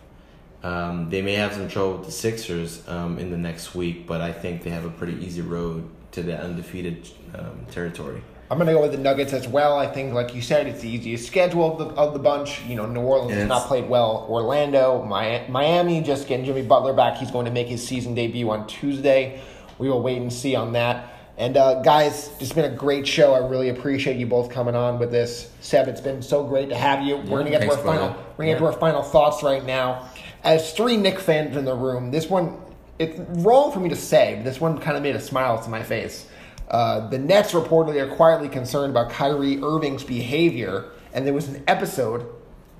Um, 0.63 1.11
they 1.11 1.21
may 1.21 1.33
have 1.33 1.53
some 1.53 1.67
trouble 1.67 1.97
with 1.97 2.07
the 2.07 2.11
Sixers 2.11 2.88
um, 2.88 3.19
in 3.19 3.29
the 3.29 3.38
next 3.38 3.75
week, 3.75 4.07
but 4.07 4.21
I 4.21 4.31
think 4.31 4.63
they 4.63 4.71
have 4.71 4.86
a 4.86 4.89
pretty 4.89 5.23
easy 5.23 5.41
road 5.41 5.88
to 6.13 6.23
the 6.23 6.36
undefeated 6.36 7.07
um, 7.36 7.67
territory. 7.69 8.23
I'm 8.49 8.59
gonna 8.59 8.73
go 8.73 8.81
with 8.81 8.91
the 8.91 8.97
Nuggets 8.97 9.33
as 9.33 9.47
well. 9.47 9.77
I 9.77 9.87
think, 9.87 10.13
like 10.13 10.35
you 10.35 10.41
said, 10.41 10.67
it's 10.67 10.81
the 10.81 10.89
easiest 10.89 11.25
schedule 11.25 11.71
of 11.71 11.77
the 11.79 11.95
of 11.95 12.13
the 12.13 12.19
bunch. 12.19 12.61
You 12.65 12.75
know, 12.75 12.85
New 12.85 13.01
Orleans 13.01 13.33
has 13.33 13.47
not 13.47 13.67
played 13.67 13.89
well. 13.89 14.27
Orlando, 14.29 15.03
Miami, 15.03 16.01
just 16.01 16.27
getting 16.27 16.45
Jimmy 16.45 16.61
Butler 16.61 16.93
back. 16.93 17.17
He's 17.17 17.31
going 17.31 17.45
to 17.45 17.51
make 17.51 17.67
his 17.67 17.85
season 17.85 18.13
debut 18.13 18.49
on 18.49 18.67
Tuesday. 18.67 19.41
We 19.79 19.89
will 19.89 20.01
wait 20.01 20.21
and 20.21 20.31
see 20.31 20.55
on 20.55 20.73
that. 20.73 21.11
And 21.37 21.57
uh, 21.57 21.81
guys, 21.81 22.31
it's 22.39 22.53
been 22.53 22.71
a 22.71 22.75
great 22.75 23.07
show. 23.07 23.33
I 23.33 23.45
really 23.47 23.69
appreciate 23.69 24.17
you 24.17 24.25
both 24.25 24.49
coming 24.49 24.75
on 24.75 24.99
with 24.99 25.11
this. 25.11 25.51
Seb, 25.59 25.87
it's 25.87 25.99
been 25.99 26.21
so 26.21 26.43
great 26.45 26.69
to 26.69 26.77
have 26.77 27.01
you. 27.05 27.17
We're 27.17 27.39
gonna 27.39 27.49
get 27.49 27.61
to 27.61 27.71
our 27.71 27.77
final. 27.77 28.09
brother. 28.09 28.23
We're 28.37 28.45
gonna 28.45 28.51
get 28.53 28.59
to 28.59 28.65
our 28.67 28.79
final 28.79 29.01
thoughts 29.01 29.43
right 29.43 29.65
now. 29.65 30.07
As 30.43 30.71
three 30.73 30.95
Knick 30.95 31.19
fans 31.19 31.57
in 31.57 31.65
the 31.65 31.75
room, 31.75 32.11
this 32.11 32.29
one 32.29 32.57
it's 32.99 33.19
wrong 33.43 33.71
for 33.71 33.79
me 33.79 33.89
to 33.89 33.95
say, 33.95 34.35
but 34.35 34.45
this 34.45 34.61
one 34.61 34.77
kind 34.77 34.95
of 34.95 35.03
made 35.03 35.15
a 35.15 35.21
smile 35.21 35.61
to 35.61 35.69
my 35.69 35.83
face. 35.83 36.27
Uh, 36.70 37.07
the 37.09 37.18
Nets 37.18 37.51
reportedly 37.51 38.01
are 38.01 38.16
quietly 38.16 38.49
concerned 38.49 38.91
about 38.91 39.11
Kyrie 39.11 39.61
Irving's 39.61 40.03
behavior, 40.03 40.86
and 41.13 41.26
there 41.26 41.34
was 41.34 41.47
an 41.47 41.63
episode 41.68 42.28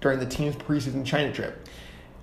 during 0.02 0.20
the 0.20 0.26
team's 0.26 0.56
preseason 0.56 1.06
China 1.06 1.32
trip. 1.32 1.68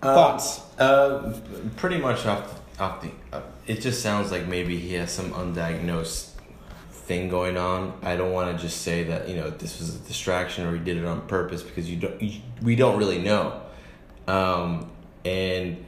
Thoughts? 0.01 0.61
Uh, 0.79 1.39
pretty 1.77 1.99
much 1.99 2.27
off 2.27 2.61
off 2.81 3.03
the. 3.03 3.11
Uh, 3.33 3.43
it 3.67 3.81
just 3.81 4.03
sounds 4.03 4.33
like 4.33 4.49
maybe 4.49 4.77
he 4.77 4.95
has 4.95 5.13
some 5.13 5.31
undiagnosed 5.33 6.31
thing 6.91 7.29
going 7.29 7.57
on. 7.57 7.97
I 8.03 8.17
don't 8.17 8.33
want 8.33 8.57
to 8.57 8.63
just 8.63 8.83
say 8.83 9.05
that 9.05 9.29
you 9.29 9.37
know 9.37 9.51
this 9.51 9.79
was 9.79 9.95
a 9.95 9.99
distraction 10.01 10.67
or 10.67 10.73
he 10.73 10.81
did 10.81 10.97
it 10.97 11.05
on 11.05 11.21
purpose 11.29 11.63
because 11.63 11.89
you 11.89 11.97
don't. 11.97 12.21
You, 12.21 12.41
we 12.63 12.75
don't 12.75 12.99
really 12.99 13.19
know. 13.19 13.63
Um, 14.27 14.91
and 15.25 15.85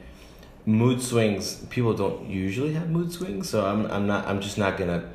mood 0.65 1.01
swings. 1.01 1.55
People 1.69 1.93
don't 1.93 2.29
usually 2.29 2.73
have 2.73 2.89
mood 2.89 3.11
swings, 3.11 3.49
so 3.49 3.65
I'm. 3.65 3.85
I'm 3.87 4.07
not. 4.07 4.25
I'm 4.27 4.39
just 4.39 4.57
not 4.57 4.77
gonna 4.77 5.09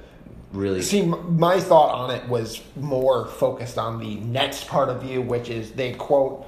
really. 0.52 0.82
See, 0.82 1.02
my 1.02 1.60
thought 1.60 1.94
on 1.94 2.10
it 2.14 2.28
was 2.28 2.62
more 2.76 3.26
focused 3.26 3.78
on 3.78 4.00
the 4.00 4.16
next 4.16 4.68
part 4.68 4.88
of 4.88 5.04
you 5.04 5.22
which 5.22 5.48
is 5.48 5.72
they 5.72 5.92
quote 5.92 6.46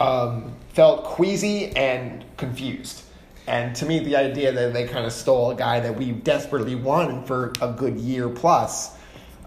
um, 0.00 0.54
felt 0.70 1.04
queasy 1.04 1.68
and 1.76 2.24
confused. 2.36 3.02
And 3.46 3.76
to 3.76 3.86
me, 3.86 3.98
the 3.98 4.16
idea 4.16 4.52
that 4.52 4.72
they 4.72 4.86
kind 4.86 5.04
of 5.04 5.12
stole 5.12 5.50
a 5.50 5.54
guy 5.54 5.80
that 5.80 5.96
we 5.96 6.12
desperately 6.12 6.74
wanted 6.74 7.26
for 7.26 7.52
a 7.60 7.70
good 7.70 7.98
year 7.98 8.28
plus, 8.28 8.96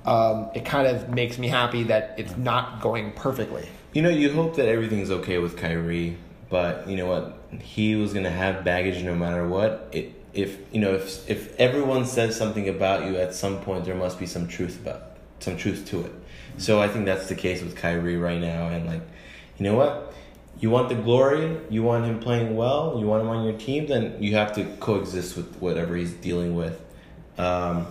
um, 0.05 0.49
it 0.53 0.66
kind 0.66 0.88
of 0.88 1.10
makes 1.10 1.38
me 1.38 1.47
happy 1.47 1.84
that 1.84 2.14
it's 2.18 2.38
not 2.38 2.80
going 2.82 3.12
perfectly. 3.14 3.68
You 3.93 4.03
know, 4.03 4.10
you 4.10 4.32
hope 4.32 4.55
that 4.58 4.68
everything's 4.68 5.10
okay 5.10 5.39
with 5.39 5.58
Kyrie, 5.58 6.18
but 6.49 6.88
you 6.88 6.95
know 6.95 7.08
what? 7.08 7.39
He 7.60 7.95
was 7.95 8.14
gonna 8.14 8.30
have 8.30 8.64
baggage 8.64 9.03
no 9.03 9.16
matter 9.16 9.47
what. 9.47 9.89
It, 9.91 10.14
if 10.38 10.57
you 10.71 10.79
know, 10.79 10.93
if 10.93 11.29
if 11.29 11.55
everyone 11.59 12.05
says 12.05 12.38
something 12.38 12.69
about 12.69 13.05
you, 13.05 13.17
at 13.17 13.33
some 13.33 13.59
point 13.61 13.85
there 13.85 13.95
must 13.95 14.19
be 14.19 14.25
some 14.25 14.47
truth 14.47 14.79
about 14.81 15.01
some 15.39 15.57
truth 15.57 15.88
to 15.89 16.05
it. 16.05 16.11
So 16.57 16.81
I 16.81 16.88
think 16.88 17.05
that's 17.05 17.27
the 17.27 17.35
case 17.35 17.61
with 17.61 17.75
Kyrie 17.75 18.17
right 18.17 18.39
now, 18.39 18.67
and 18.67 18.85
like, 18.85 19.01
you 19.57 19.63
know 19.63 19.75
what? 19.75 20.13
You 20.59 20.71
want 20.71 20.89
the 20.89 20.95
glory, 20.95 21.57
you 21.69 21.83
want 21.83 22.05
him 22.05 22.19
playing 22.19 22.55
well, 22.55 22.97
you 22.99 23.05
want 23.05 23.21
him 23.21 23.29
on 23.29 23.43
your 23.43 23.57
team, 23.57 23.85
then 23.88 24.21
you 24.21 24.35
have 24.35 24.53
to 24.55 24.65
coexist 24.79 25.38
with 25.38 25.55
whatever 25.57 25.95
he's 25.95 26.13
dealing 26.13 26.55
with. 26.55 26.83
Um, 27.38 27.85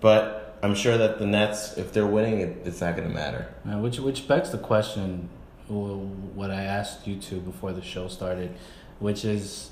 but 0.00 0.58
I'm 0.62 0.74
sure 0.74 0.96
that 0.96 1.18
the 1.18 1.26
Nets, 1.26 1.76
if 1.76 1.92
they're 1.92 2.06
winning, 2.06 2.40
it, 2.40 2.56
it's 2.64 2.80
not 2.80 2.96
going 2.96 3.08
to 3.08 3.14
matter. 3.14 3.52
Uh, 3.66 3.78
which 3.78 3.98
which 3.98 4.26
begs 4.26 4.50
the 4.50 4.58
question, 4.58 5.28
what 5.68 6.50
I 6.50 6.62
asked 6.62 7.06
you 7.06 7.16
two 7.16 7.40
before 7.40 7.72
the 7.74 7.82
show 7.82 8.08
started, 8.08 8.54
which 9.00 9.24
is, 9.24 9.70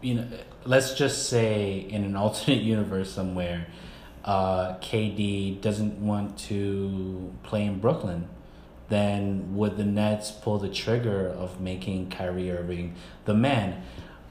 you 0.00 0.14
know, 0.14 0.26
let's 0.64 0.94
just 0.94 1.28
say 1.28 1.78
in 1.78 2.04
an 2.04 2.16
alternate 2.24 2.62
universe 2.62 3.10
somewhere, 3.10 3.66
uh, 4.24 4.74
KD 4.78 5.60
doesn't 5.60 5.98
want 5.98 6.38
to 6.38 7.32
play 7.42 7.64
in 7.64 7.80
Brooklyn, 7.80 8.28
then 8.88 9.56
would 9.56 9.76
the 9.76 9.84
Nets 9.84 10.30
pull 10.30 10.58
the 10.58 10.68
trigger 10.68 11.28
of 11.28 11.60
making 11.60 12.10
Kyrie 12.10 12.50
Irving 12.50 12.94
the 13.24 13.34
man? 13.34 13.82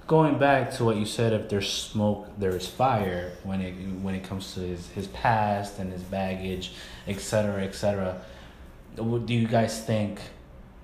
Going 0.06 0.38
back 0.38 0.72
to 0.74 0.86
what 0.86 0.98
you 0.98 1.06
said, 1.06 1.34
if 1.34 1.50
there's 1.50 1.72
smoke, 1.72 2.28
there's 2.38 2.68
fire. 2.68 3.34
When 3.44 3.62
it 3.62 3.74
when 4.02 4.16
it 4.16 4.24
comes 4.24 4.56
to 4.56 4.62
his, 4.62 4.90
his 4.90 5.08
past 5.08 5.78
and 5.78 5.94
his 5.94 6.02
baggage, 6.02 6.74
etc. 7.08 7.52
cetera, 7.52 7.64
et 7.64 7.76
cetera. 7.76 8.22
What 8.96 9.28
do 9.28 9.36
you 9.36 9.48
guys 9.48 9.84
think 9.84 10.20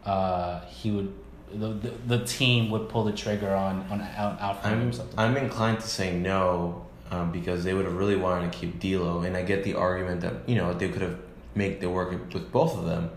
uh, 0.06 0.62
he 0.66 0.92
would 0.92 1.12
the, 1.58 1.68
the, 1.70 2.18
the 2.18 2.26
team 2.26 2.70
would 2.72 2.90
pull 2.90 3.04
the 3.04 3.12
trigger 3.12 3.54
on 3.54 3.86
on 3.90 4.02
out, 4.02 4.40
out 4.42 4.62
for 4.62 4.68
I'm 4.68 4.82
him 4.82 4.94
something? 4.94 5.20
I'm 5.20 5.38
inclined 5.38 5.80
to 5.80 5.88
say 5.88 6.16
no, 6.18 6.86
um, 7.12 7.32
because 7.32 7.64
they 7.64 7.74
would 7.74 7.86
have 7.86 7.96
really 7.96 8.16
wanted 8.16 8.52
to 8.52 8.58
keep 8.58 8.80
D'Lo, 8.80 9.22
and 9.22 9.36
I 9.36 9.44
get 9.44 9.64
the 9.64 9.76
argument 9.76 10.22
that 10.22 10.48
you 10.48 10.56
know 10.56 10.74
they 10.74 10.90
could 10.90 11.02
have 11.02 11.20
made 11.54 11.80
the 11.80 11.90
work 11.90 12.12
with 12.34 12.52
both 12.52 12.78
of 12.78 12.86
them. 12.86 13.12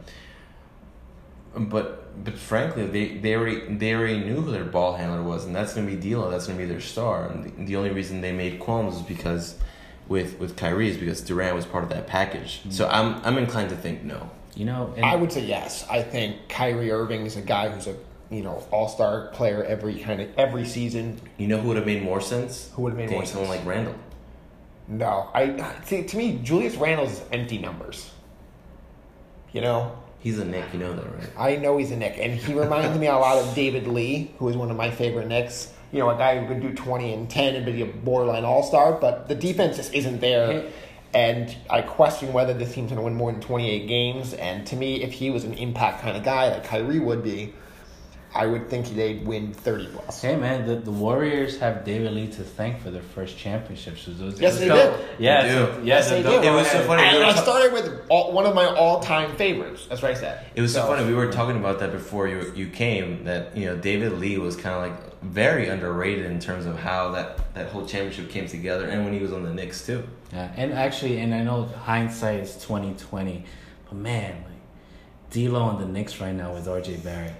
But 1.56 2.24
but 2.24 2.34
frankly, 2.34 2.86
they, 2.86 3.18
they 3.18 3.34
already 3.34 3.74
they 3.74 3.94
already 3.94 4.20
knew 4.20 4.40
who 4.40 4.50
their 4.50 4.64
ball 4.64 4.96
handler 4.96 5.22
was, 5.22 5.44
and 5.44 5.54
that's 5.54 5.74
gonna 5.74 5.86
be 5.86 5.96
D'Lo. 5.96 6.30
That's 6.30 6.46
gonna 6.46 6.58
be 6.58 6.66
their 6.66 6.80
star. 6.80 7.28
And 7.28 7.44
the, 7.44 7.64
the 7.64 7.76
only 7.76 7.90
reason 7.90 8.20
they 8.20 8.32
made 8.32 8.60
qualms 8.60 8.96
is 8.96 9.02
because 9.02 9.56
with 10.08 10.38
with 10.38 10.56
Kyrie 10.56 10.88
is 10.90 10.96
because 10.96 11.20
Durant 11.20 11.54
was 11.54 11.66
part 11.66 11.84
of 11.84 11.90
that 11.90 12.06
package. 12.06 12.62
So 12.70 12.88
I'm 12.88 13.24
I'm 13.24 13.38
inclined 13.38 13.70
to 13.70 13.76
think 13.76 14.02
no. 14.02 14.30
you 14.54 14.64
know, 14.64 14.92
and 14.96 15.04
I 15.04 15.16
would 15.16 15.32
say 15.32 15.44
yes. 15.44 15.86
I 15.88 16.02
think 16.02 16.48
Kyrie 16.48 16.90
Irving 16.90 17.26
is 17.26 17.36
a 17.36 17.42
guy 17.42 17.68
who's 17.68 17.86
a 17.86 17.96
you 18.30 18.42
know 18.42 18.66
all 18.70 18.88
star 18.88 19.28
player 19.28 19.64
every 19.64 19.98
kind 20.00 20.20
of 20.20 20.28
every 20.36 20.64
season. 20.64 21.20
You 21.36 21.48
know 21.48 21.58
who 21.58 21.68
would 21.68 21.76
have 21.76 21.86
made 21.86 22.02
more 22.02 22.20
sense? 22.20 22.70
Who 22.74 22.82
would 22.82 22.90
have 22.90 22.98
made 22.98 23.04
Getting 23.04 23.18
more 23.18 23.26
someone 23.26 23.50
sense? 23.50 23.66
like 23.66 23.74
Randle. 23.74 23.94
No, 24.88 25.30
I 25.34 25.74
see. 25.84 26.04
To 26.04 26.16
me, 26.16 26.40
Julius 26.42 26.76
Randle's 26.76 27.22
empty 27.32 27.58
numbers. 27.58 28.10
You 29.52 29.60
know, 29.62 29.96
He's 30.20 30.38
a 30.38 30.44
Knick, 30.44 30.64
you 30.72 30.80
know 30.80 30.94
that, 30.94 31.04
right? 31.14 31.30
I 31.38 31.56
know 31.56 31.76
he's 31.78 31.92
a 31.92 31.96
Knick, 31.96 32.16
and 32.18 32.34
he 32.34 32.52
reminds 32.52 32.98
me 32.98 33.06
a 33.06 33.16
lot 33.16 33.38
of 33.38 33.54
David 33.54 33.86
Lee, 33.86 34.32
who 34.38 34.48
is 34.48 34.56
one 34.56 34.70
of 34.70 34.76
my 34.76 34.90
favorite 34.90 35.28
Knicks. 35.28 35.72
You 35.92 36.00
know, 36.00 36.10
a 36.10 36.18
guy 36.18 36.38
who 36.38 36.46
could 36.46 36.60
do 36.60 36.74
twenty 36.74 37.14
and 37.14 37.30
ten 37.30 37.54
and 37.54 37.64
be 37.64 37.80
a 37.82 37.86
borderline 37.86 38.44
all 38.44 38.62
star, 38.62 38.92
but 38.92 39.28
the 39.28 39.34
defense 39.34 39.76
just 39.76 39.94
isn't 39.94 40.20
there. 40.20 40.70
And 41.14 41.56
I 41.70 41.80
question 41.80 42.32
whether 42.34 42.52
this 42.52 42.74
team's 42.74 42.90
going 42.90 42.98
to 42.98 43.02
win 43.04 43.14
more 43.14 43.32
than 43.32 43.40
twenty 43.40 43.70
eight 43.70 43.86
games. 43.86 44.34
And 44.34 44.66
to 44.66 44.76
me, 44.76 45.02
if 45.02 45.12
he 45.12 45.30
was 45.30 45.44
an 45.44 45.54
impact 45.54 46.02
kind 46.02 46.16
of 46.16 46.24
guy 46.24 46.50
like 46.50 46.64
Kyrie 46.64 46.98
would 46.98 47.22
be, 47.22 47.54
I 48.38 48.46
would 48.46 48.70
think 48.70 48.86
they'd 48.94 49.26
win 49.26 49.52
30 49.52 49.88
plus. 49.88 50.22
Hey 50.22 50.36
man, 50.36 50.66
the, 50.66 50.76
the 50.76 50.90
Warriors 50.92 51.58
have 51.58 51.84
David 51.84 52.12
Lee 52.12 52.28
to 52.28 52.42
thank 52.44 52.80
for 52.80 52.90
their 52.90 53.02
first 53.02 53.36
championships. 53.36 54.02
So 54.02 54.12
those, 54.12 54.40
Yes, 54.40 54.58
they 54.58 54.68
go- 54.68 54.96
do. 54.96 55.04
Yeah, 55.18 55.42
They 55.42 55.48
so- 55.54 55.66
do. 55.66 55.72
yeah, 55.80 55.84
Yes, 55.96 56.08
so 56.08 56.14
they 56.14 56.22
go- 56.22 56.40
do. 56.42 56.48
it 56.48 56.52
was 56.52 56.70
so 56.70 56.80
funny, 56.84 57.02
we 57.02 57.08
And 57.08 57.24
I 57.24 57.34
started 57.34 57.72
with 57.72 58.00
all, 58.08 58.32
one 58.32 58.46
of 58.46 58.54
my 58.54 58.66
all-time 58.66 59.34
favorites. 59.36 59.86
That's 59.88 60.00
what 60.02 60.12
I 60.12 60.14
said. 60.14 60.46
It 60.54 60.60
was 60.60 60.72
so, 60.72 60.82
So- 60.82 60.86
funny. 60.86 61.06
We 61.06 61.14
were 61.14 61.32
talking 61.32 61.56
about 61.56 61.80
that 61.80 61.90
before 61.92 62.28
you 62.28 62.52
you 62.54 62.68
came. 62.68 63.24
That 63.24 63.56
you 63.56 63.66
know 63.66 63.76
David 63.76 64.12
Lee 64.20 64.38
was 64.38 64.54
kind 64.56 64.74
of 64.76 64.82
like 64.92 65.20
very 65.22 65.68
underrated 65.68 66.26
in 66.26 66.38
terms 66.38 66.64
of 66.64 66.78
how 66.78 67.10
that 67.12 67.54
that 67.54 67.66
whole 67.70 67.84
championship 67.86 68.30
came 68.30 68.46
together, 68.46 68.86
and 68.86 69.04
when 69.04 69.12
he 69.12 69.18
was 69.20 69.32
on 69.32 69.42
the 69.42 69.52
Knicks 69.52 69.84
too. 69.84 70.04
Yeah, 70.32 70.50
and 70.56 70.72
actually, 70.72 71.18
and 71.18 71.34
I 71.34 71.42
know 71.42 71.64
hindsight 71.64 72.40
is 72.40 72.56
twenty 72.62 72.94
twenty, 72.94 73.44
but 73.88 73.96
man, 73.98 74.44
like 74.44 74.52
D'Lo 75.32 75.60
on 75.60 75.80
the 75.80 75.86
Knicks 75.86 76.20
right 76.20 76.34
now 76.34 76.52
with 76.54 76.66
RJ 76.66 77.02
Barrett, 77.02 77.34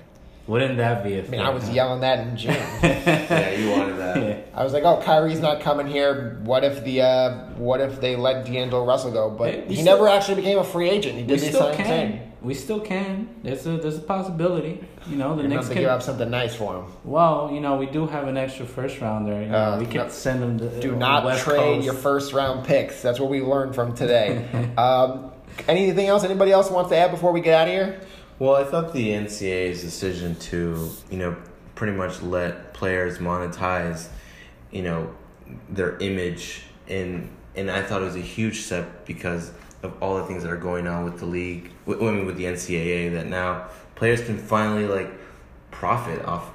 wouldn't 0.48 0.78
that 0.78 1.04
be 1.04 1.14
a? 1.18 1.24
I 1.24 1.28
mean, 1.28 1.40
I 1.40 1.50
was 1.50 1.68
yelling 1.70 2.00
that 2.00 2.26
in 2.26 2.36
June. 2.36 2.52
yeah, 2.82 3.50
you 3.52 3.70
wanted 3.70 3.98
that. 3.98 4.48
I 4.54 4.64
was 4.64 4.72
like, 4.72 4.82
"Oh, 4.82 5.00
Kyrie's 5.04 5.40
not 5.40 5.60
coming 5.60 5.86
here. 5.86 6.40
What 6.42 6.64
if 6.64 6.82
the 6.82 7.02
uh, 7.02 7.34
what 7.56 7.80
if 7.80 8.00
they 8.00 8.16
let 8.16 8.46
D'Angelo 8.46 8.84
Russell 8.84 9.12
go?" 9.12 9.30
But 9.30 9.52
Hey, 9.54 9.64
he 9.68 9.74
still- 9.76 9.84
never 9.84 10.08
actually 10.08 10.36
became 10.36 10.58
a 10.58 10.64
free 10.64 10.88
agent. 10.90 11.16
He 11.16 11.22
did 11.22 11.38
the 11.38 11.52
same 11.52 11.74
can. 11.76 11.86
thing. 11.86 12.24
We 12.40 12.54
still 12.54 12.80
can. 12.80 13.28
There's 13.42 13.66
a 13.66 13.76
there's 13.78 13.98
a 13.98 14.00
possibility. 14.00 14.82
You 15.08 15.16
know, 15.16 15.34
the 15.34 15.42
You're 15.42 15.50
Knicks 15.50 15.66
about 15.66 15.74
give 15.76 15.88
up 15.90 16.02
something 16.02 16.30
nice 16.30 16.54
for 16.54 16.76
him. 16.76 16.84
Well, 17.04 17.50
you 17.52 17.60
know, 17.60 17.76
we 17.76 17.86
do 17.86 18.06
have 18.06 18.28
an 18.28 18.36
extra 18.36 18.64
first 18.64 19.00
rounder. 19.00 19.42
You 19.42 19.48
know, 19.48 19.58
Uh, 19.58 19.78
we 19.80 19.86
could 19.86 19.96
no. 19.96 20.08
send 20.08 20.40
them 20.42 20.58
to 20.60 20.80
Do 20.80 20.94
uh, 20.94 20.98
not 20.98 21.24
West 21.24 21.42
trade 21.44 21.56
Coast. 21.58 21.84
your 21.84 21.94
first 21.94 22.32
round 22.32 22.64
picks. 22.64 23.02
That's 23.02 23.18
what 23.18 23.28
we 23.28 23.40
learned 23.42 23.74
from 23.74 23.92
today. 23.94 24.46
um, 24.78 25.32
anything 25.66 26.06
else? 26.06 26.22
Anybody 26.24 26.52
else 26.52 26.70
wants 26.70 26.90
to 26.90 26.96
add 26.96 27.10
before 27.10 27.32
we 27.32 27.40
get 27.40 27.54
out 27.60 27.66
of 27.66 27.74
here? 27.74 28.00
Well, 28.38 28.54
I 28.54 28.64
thought 28.64 28.92
the 28.92 29.10
NCAA's 29.10 29.82
decision 29.82 30.36
to, 30.36 30.90
you 31.10 31.18
know, 31.18 31.36
pretty 31.74 31.96
much 31.96 32.22
let 32.22 32.72
players 32.72 33.18
monetize, 33.18 34.08
you 34.70 34.82
know, 34.82 35.14
their 35.68 35.96
image 35.98 36.62
and 36.88 37.30
and 37.56 37.70
I 37.70 37.82
thought 37.82 38.02
it 38.02 38.04
was 38.04 38.14
a 38.14 38.20
huge 38.20 38.60
step 38.60 39.04
because 39.04 39.50
of 39.82 40.00
all 40.00 40.18
the 40.18 40.24
things 40.24 40.44
that 40.44 40.52
are 40.52 40.56
going 40.56 40.86
on 40.86 41.04
with 41.04 41.18
the 41.18 41.26
league, 41.26 41.72
with, 41.86 42.00
I 42.00 42.10
mean, 42.12 42.26
with 42.26 42.36
the 42.36 42.44
NCAA, 42.44 43.12
that 43.12 43.26
now 43.26 43.68
players 43.96 44.20
can 44.22 44.38
finally 44.38 44.86
like 44.86 45.10
profit 45.72 46.24
off 46.24 46.50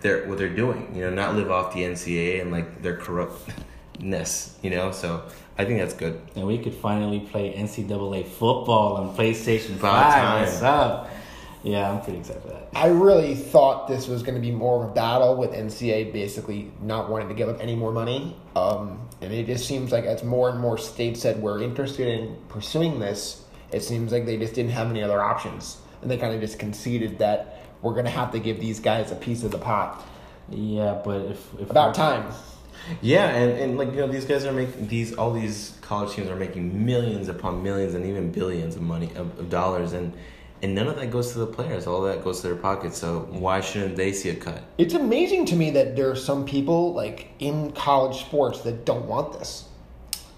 their 0.00 0.28
what 0.28 0.38
they're 0.38 0.54
doing, 0.54 0.94
you 0.94 1.00
know, 1.00 1.10
not 1.10 1.34
live 1.34 1.50
off 1.50 1.74
the 1.74 1.80
NCAA 1.80 2.40
and 2.42 2.52
like 2.52 2.82
their 2.82 2.96
corruptness, 2.96 4.56
you 4.62 4.70
know. 4.70 4.92
So 4.92 5.24
I 5.58 5.64
think 5.64 5.80
that's 5.80 5.94
good. 5.94 6.20
And 6.36 6.46
we 6.46 6.58
could 6.58 6.74
finally 6.74 7.20
play 7.20 7.54
NCAA 7.54 8.26
football 8.26 8.96
on 8.96 9.16
PlayStation 9.16 9.76
About 9.76 10.12
5. 10.12 10.14
time. 10.14 10.40
What's 10.42 10.62
up? 10.62 11.10
Yeah, 11.64 11.90
I'm 11.90 12.02
pretty 12.02 12.18
excited 12.18 12.42
for 12.42 12.48
that. 12.48 12.68
I 12.74 12.88
really 12.88 13.34
thought 13.34 13.88
this 13.88 14.06
was 14.06 14.22
going 14.22 14.34
to 14.34 14.40
be 14.40 14.50
more 14.50 14.84
of 14.84 14.90
a 14.90 14.94
battle 14.94 15.34
with 15.34 15.52
NCAA 15.52 16.12
basically 16.12 16.70
not 16.82 17.08
wanting 17.08 17.28
to 17.28 17.34
give 17.34 17.48
up 17.48 17.58
any 17.60 17.74
more 17.74 17.90
money. 17.90 18.36
Um, 18.54 19.08
and 19.22 19.32
it 19.32 19.46
just 19.46 19.66
seems 19.66 19.90
like 19.90 20.04
as 20.04 20.22
more 20.22 20.50
and 20.50 20.60
more 20.60 20.76
states 20.76 21.22
said 21.22 21.40
we're 21.40 21.62
interested 21.62 22.06
in 22.06 22.36
pursuing 22.48 23.00
this, 23.00 23.44
it 23.72 23.82
seems 23.82 24.12
like 24.12 24.26
they 24.26 24.36
just 24.36 24.52
didn't 24.54 24.72
have 24.72 24.90
any 24.90 25.02
other 25.02 25.22
options. 25.22 25.78
And 26.02 26.10
they 26.10 26.18
kind 26.18 26.34
of 26.34 26.40
just 26.42 26.58
conceded 26.58 27.18
that 27.20 27.62
we're 27.80 27.94
going 27.94 28.04
to 28.04 28.10
have 28.10 28.30
to 28.32 28.38
give 28.38 28.60
these 28.60 28.78
guys 28.78 29.10
a 29.10 29.16
piece 29.16 29.42
of 29.42 29.50
the 29.50 29.58
pot. 29.58 30.06
Yeah, 30.50 31.00
but 31.02 31.22
if, 31.22 31.60
if 31.60 31.70
About 31.70 31.94
time. 31.94 32.30
Yeah, 33.00 33.28
and, 33.28 33.52
and 33.52 33.78
like 33.78 33.92
you 33.92 33.96
know, 33.96 34.08
these 34.08 34.26
guys 34.26 34.44
are 34.44 34.52
making 34.52 34.88
these 34.88 35.14
all 35.14 35.32
these 35.32 35.78
college 35.80 36.14
teams 36.14 36.28
are 36.28 36.36
making 36.36 36.84
millions 36.84 37.28
upon 37.28 37.62
millions 37.62 37.94
and 37.94 38.04
even 38.04 38.30
billions 38.30 38.76
of 38.76 38.82
money 38.82 39.10
of, 39.16 39.38
of 39.38 39.48
dollars, 39.48 39.94
and 39.94 40.12
and 40.64 40.74
none 40.74 40.88
of 40.88 40.96
that 40.96 41.10
goes 41.10 41.32
to 41.32 41.38
the 41.38 41.46
players. 41.46 41.86
All 41.86 42.00
that 42.02 42.24
goes 42.24 42.40
to 42.40 42.48
their 42.48 42.56
pockets. 42.56 42.96
So 42.98 43.28
why 43.30 43.60
shouldn't 43.60 43.96
they 43.96 44.12
see 44.12 44.30
a 44.30 44.34
cut? 44.34 44.62
It's 44.78 44.94
amazing 44.94 45.46
to 45.46 45.56
me 45.56 45.70
that 45.72 45.94
there 45.96 46.10
are 46.10 46.16
some 46.16 46.44
people 46.44 46.94
like 46.94 47.28
in 47.38 47.72
college 47.72 48.20
sports 48.20 48.60
that 48.62 48.84
don't 48.84 49.06
want 49.06 49.38
this. 49.38 49.68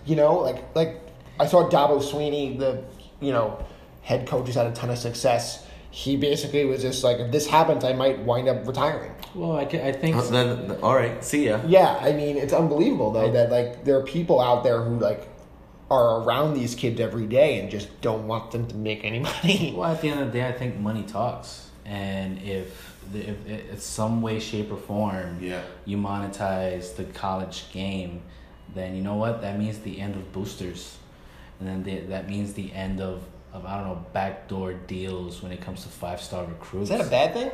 You 0.04 0.16
know, 0.16 0.34
like 0.40 0.62
like 0.74 1.00
I 1.40 1.46
saw 1.46 1.68
Dabo 1.68 2.02
Swinney, 2.02 2.58
the 2.58 2.82
you 3.20 3.32
know 3.32 3.64
head 4.02 4.26
coach, 4.26 4.46
who's 4.46 4.54
had 4.56 4.66
a 4.66 4.72
ton 4.72 4.90
of 4.90 4.98
success. 4.98 5.64
He 5.90 6.16
basically 6.16 6.64
was 6.66 6.82
just 6.82 7.02
like, 7.02 7.18
if 7.18 7.32
this 7.32 7.46
happens, 7.46 7.82
I 7.82 7.94
might 7.94 8.18
wind 8.20 8.48
up 8.48 8.66
retiring. 8.66 9.12
Well, 9.34 9.56
I, 9.56 9.64
ca- 9.64 9.82
I 9.88 9.92
think 9.92 10.16
Uh, 10.16 10.22
then- 10.28 10.78
all 10.82 10.94
right, 10.94 11.24
see 11.24 11.46
ya. 11.48 11.60
Yeah, 11.66 11.98
I 12.02 12.12
mean, 12.12 12.36
it's 12.36 12.52
unbelievable 12.52 13.10
though 13.12 13.30
that 13.32 13.50
like 13.50 13.84
there 13.84 13.96
are 13.98 14.02
people 14.02 14.38
out 14.40 14.62
there 14.62 14.82
who 14.82 14.98
like 14.98 15.22
are 15.91 16.20
around 16.22 16.55
these 16.55 16.74
kids 16.74 17.01
every 17.01 17.26
day 17.26 17.61
and 17.61 17.70
just 17.70 17.89
don't 18.01 18.26
want 18.26 18.51
them 18.51 18.66
to 18.68 18.76
make 18.76 19.05
any 19.05 19.18
money. 19.30 19.72
Well, 19.76 19.91
at 19.93 20.01
the 20.01 20.09
end 20.09 20.20
of 20.20 20.26
the 20.32 20.39
day, 20.41 20.47
I 20.49 20.53
think 20.53 20.78
money 20.78 21.03
talks, 21.05 21.70
and 21.84 22.43
if 22.43 22.97
the, 23.12 23.20
if 23.30 23.47
if 23.49 23.72
it's 23.74 23.84
some 23.87 24.20
way, 24.22 24.41
shape, 24.41 24.72
or 24.72 24.76
form, 24.76 25.39
Yeah. 25.41 25.62
you 25.84 25.97
monetize 25.97 26.97
the 26.97 27.05
college 27.05 27.70
game, 27.72 28.22
then 28.74 28.97
you 28.97 29.03
know 29.03 29.14
what? 29.14 29.43
That 29.43 29.59
means 29.59 29.78
the 29.78 30.01
end 30.01 30.16
of 30.16 30.32
boosters, 30.32 30.97
and 31.61 31.68
then 31.68 31.82
the, 31.84 32.01
that 32.09 32.28
means 32.28 32.55
the 32.55 32.72
end 32.72 33.01
of 33.01 33.22
of 33.53 33.64
I 33.64 33.78
don't 33.78 33.87
know 33.87 34.05
backdoor 34.12 34.74
deals 34.74 35.41
when 35.43 35.53
it 35.53 35.61
comes 35.61 35.82
to 35.84 35.89
five 35.89 36.20
star 36.20 36.45
recruits. 36.45 36.91
Is 36.91 36.99
that 36.99 37.07
a 37.07 37.11
bad 37.11 37.32
thing? 37.32 37.51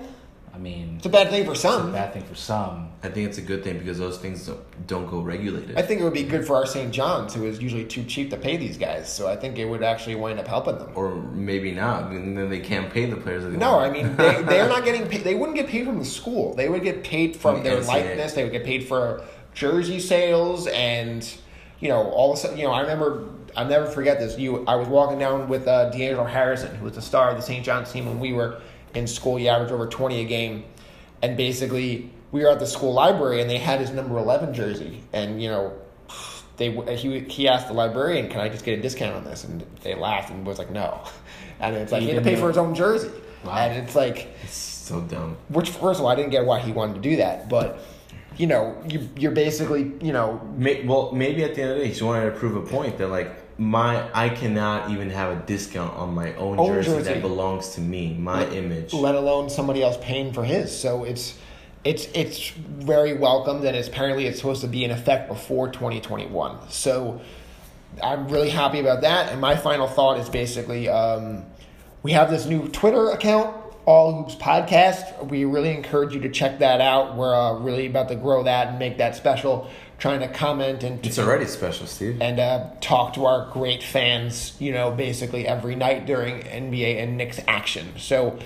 I 0.55 0.59
mean, 0.59 0.97
It's 0.99 1.07
a 1.07 1.09
bad 1.09 1.31
thing 1.31 1.47
for 1.47 1.55
some. 1.55 1.81
it's 1.81 1.89
a 1.89 1.93
bad 1.93 2.13
thing 2.13 2.25
for 2.25 2.35
some. 2.35 2.91
I 3.03 3.09
think 3.09 3.27
it's 3.29 3.39
a 3.39 3.43
good 3.43 3.65
thing 3.65 3.79
because 3.79 3.99
those 3.99 4.19
things 4.19 4.47
don't, 4.47 4.87
don't 4.87 5.11
go 5.11 5.21
regulated. 5.21 5.77
I 5.79 5.83
think 5.83 6.01
it 6.01 6.05
would 6.05 6.13
be 6.13 6.25
good 6.25 6.47
for 6.47 6.57
our 6.57 6.67
St. 6.67 6.93
John's, 6.93 7.33
who 7.35 7.47
is 7.47 7.59
usually 7.61 7.85
too 7.87 8.05
cheap 8.05 8.29
to 8.31 8.37
pay 8.37 8.57
these 8.59 8.77
guys. 8.77 9.11
So 9.13 9.27
I 9.29 9.35
think 9.37 9.59
it 9.59 9.65
would 9.65 9.83
actually 9.83 10.15
wind 10.17 10.39
up 10.39 10.47
helping 10.47 10.77
them. 10.79 10.91
or 10.95 11.15
maybe 11.15 11.73
not, 11.73 12.11
and 12.13 12.37
then 12.37 12.51
they 12.51 12.61
can't 12.61 12.93
pay 12.93 13.07
the 13.07 13.17
players. 13.17 13.45
That 13.45 13.53
No. 13.53 13.79
I 13.79 13.91
mean 13.91 14.15
they 14.17 14.43
they're 14.51 14.69
not 14.69 14.85
getting 14.85 15.09
paid. 15.09 15.25
They 15.25 15.35
wouldn't 15.35 15.57
get 15.57 15.69
paid 15.69 15.87
from 15.87 15.99
the 15.99 16.05
school. 16.05 16.55
They 16.55 16.69
would 16.69 16.83
get 16.83 17.03
paid 17.03 17.35
from 17.35 17.57
From 17.57 17.65
their 17.65 17.79
NCAA. 17.81 17.87
likeness. 17.89 18.33
They 18.35 18.43
would 18.45 18.53
get 18.53 18.65
paid 18.65 18.87
for 18.87 19.25
jersey 19.55 20.01
sales 20.01 20.67
and 20.69 21.29
you 21.81 21.89
know 21.89 22.09
all 22.11 22.33
of 22.33 22.39
a 22.39 22.41
sudden. 22.41 22.59
You 22.59 22.65
know, 22.67 22.73
I 22.73 22.83
remember. 22.83 23.25
I'll 23.55 23.67
never 23.69 23.85
forget 23.87 24.19
this. 24.19 24.39
You, 24.39 24.65
I 24.67 24.77
was 24.77 24.89
walking 24.89 25.19
down 25.19 25.47
with 25.47 25.69
uh, 25.69 25.91
D'Angelo 25.91 26.25
Harrison, 26.25 26.75
who 26.77 26.87
was 26.87 26.95
the 26.95 27.03
star 27.03 27.29
of 27.29 27.37
the 27.37 27.43
St. 27.43 27.63
John's 27.63 27.93
team 27.93 28.07
when 28.07 28.19
we 28.19 28.33
were 28.33 28.63
in 28.95 29.07
school. 29.07 29.37
He 29.37 29.49
averaged 29.49 29.73
over 29.73 29.87
twenty 29.87 30.21
a 30.21 30.25
game, 30.25 30.65
and 31.23 31.37
basically 31.37 32.11
we 32.31 32.43
were 32.43 32.51
at 32.51 32.59
the 32.59 32.67
school 32.67 32.93
library 32.93 33.41
and 33.41 33.49
they 33.51 33.59
had 33.59 33.81
his 33.81 33.91
number 33.91 34.17
eleven 34.19 34.55
jersey, 34.55 35.03
and 35.13 35.43
you 35.43 35.49
know. 35.49 35.73
They 36.59 36.71
he 36.97 37.21
he 37.21 37.49
asked 37.49 37.69
the 37.69 37.73
librarian, 37.73 38.29
"Can 38.29 38.39
I 38.41 38.49
just 38.51 38.63
get 38.65 38.79
a 38.79 38.83
discount 38.83 39.17
on 39.17 39.25
this?" 39.25 39.43
And 39.43 39.65
they 39.83 39.95
laughed 39.95 40.31
and 40.31 40.47
was 40.47 40.59
like, 40.59 40.71
"No." 40.71 41.01
And 41.61 41.75
it's 41.77 41.91
like 41.93 42.03
He 42.03 42.09
he 42.09 42.15
had 42.15 42.23
to 42.23 42.31
pay 42.31 42.37
for 42.37 42.49
his 42.49 42.59
own 42.59 42.75
jersey, 42.75 43.11
Wow. 43.45 43.53
and 43.57 43.83
it's 43.83 43.95
like 43.97 44.29
It's 44.45 44.53
so 44.53 45.01
dumb. 45.01 45.37
which 45.49 45.71
first 45.71 45.99
of 45.99 46.05
all, 46.05 46.09
I 46.09 46.15
didn't 46.15 46.31
get 46.31 46.45
why 46.45 46.59
he 46.61 46.73
wanted 46.73 46.97
to 46.97 47.01
do 47.01 47.17
that, 47.17 47.49
but 47.49 47.79
you 48.37 48.47
know, 48.47 48.77
you 48.87 49.09
you're 49.17 49.33
basically 49.33 49.93
you 50.03 50.13
know 50.13 50.41
May, 50.57 50.85
well, 50.85 51.11
maybe 51.13 51.43
at 51.43 51.55
the 51.55 51.63
end 51.63 51.71
of 51.71 51.77
the 51.79 51.83
day, 51.83 51.87
he 51.89 51.93
just 51.95 52.03
wanted 52.03 52.27
to 52.27 52.37
prove 52.39 52.55
a 52.57 52.61
point 52.69 52.99
that 52.99 53.09
like 53.09 53.31
my 53.63 54.11
I 54.13 54.29
cannot 54.29 54.91
even 54.91 55.11
have 55.11 55.37
a 55.37 55.41
discount 55.47 55.95
on 55.95 56.15
my 56.15 56.35
own, 56.35 56.59
Own 56.59 56.67
jersey, 56.67 56.91
jersey. 56.91 57.03
that 57.05 57.23
belongs 57.23 57.71
to 57.71 57.81
me, 57.81 58.15
my 58.15 58.47
image. 58.49 58.93
let 58.93 59.15
alone 59.15 59.51
somebody 59.51 59.83
else 59.83 59.97
paying 60.01 60.33
for 60.33 60.45
his. 60.45 60.77
So 60.77 61.05
it's 61.05 61.39
it's 61.85 62.07
it's 62.15 62.51
very 62.51 63.15
welcomed, 63.15 63.65
and 63.65 63.77
it's, 63.77 63.89
apparently 63.89 64.27
it's 64.27 64.39
supposed 64.39 64.63
to 64.63 64.69
be 64.69 64.85
in 64.85 64.91
effect 64.91 65.29
before 65.29 65.71
2021. 65.71 66.71
So 66.71 67.21
I'm 68.03 68.29
really 68.29 68.51
happy 68.51 68.81
about 68.81 69.03
that. 69.03 69.31
And 69.31 69.41
my 69.41 69.57
final 69.57 69.87
thought 69.87 70.19
is 70.19 70.29
basically 70.29 70.89
um, 70.89 71.45
we 72.03 72.13
have 72.13 72.31
this 72.31 72.47
new 72.47 72.69
Twitter 72.69 73.11
account. 73.11 73.57
All 73.85 74.15
Hoops 74.23 74.37
Podcast. 74.37 75.29
We 75.29 75.45
really 75.45 75.75
encourage 75.75 76.15
you 76.15 76.21
to 76.21 76.29
check 76.29 76.61
that 76.61 76.81
out. 76.81 77.17
We're 77.17 77.35
uh, 77.35 77.55
really 77.55 77.87
about 77.87 78.09
to 78.11 78.15
grow 78.15 78.45
that 78.45 78.69
and 78.69 78.79
make 78.79 78.99
that 78.99 79.17
special. 79.17 79.69
Trying 80.03 80.19
to 80.19 80.27
comment 80.27 80.83
and 80.83 81.07
It's 81.07 81.17
already 81.17 81.45
special, 81.47 81.87
Steve. 81.87 82.21
and 82.21 82.41
uh, 82.41 82.71
talk 82.81 83.13
to 83.13 83.25
our 83.25 83.49
great 83.53 83.85
fans, 83.85 84.53
you 84.59 84.73
know, 84.73 84.91
basically 84.91 85.47
every 85.47 85.77
night 85.77 86.07
during 86.07 86.41
NBA 86.41 87.01
and 87.01 87.17
Knicks 87.17 87.39
action. 87.47 87.87
So 87.99 88.37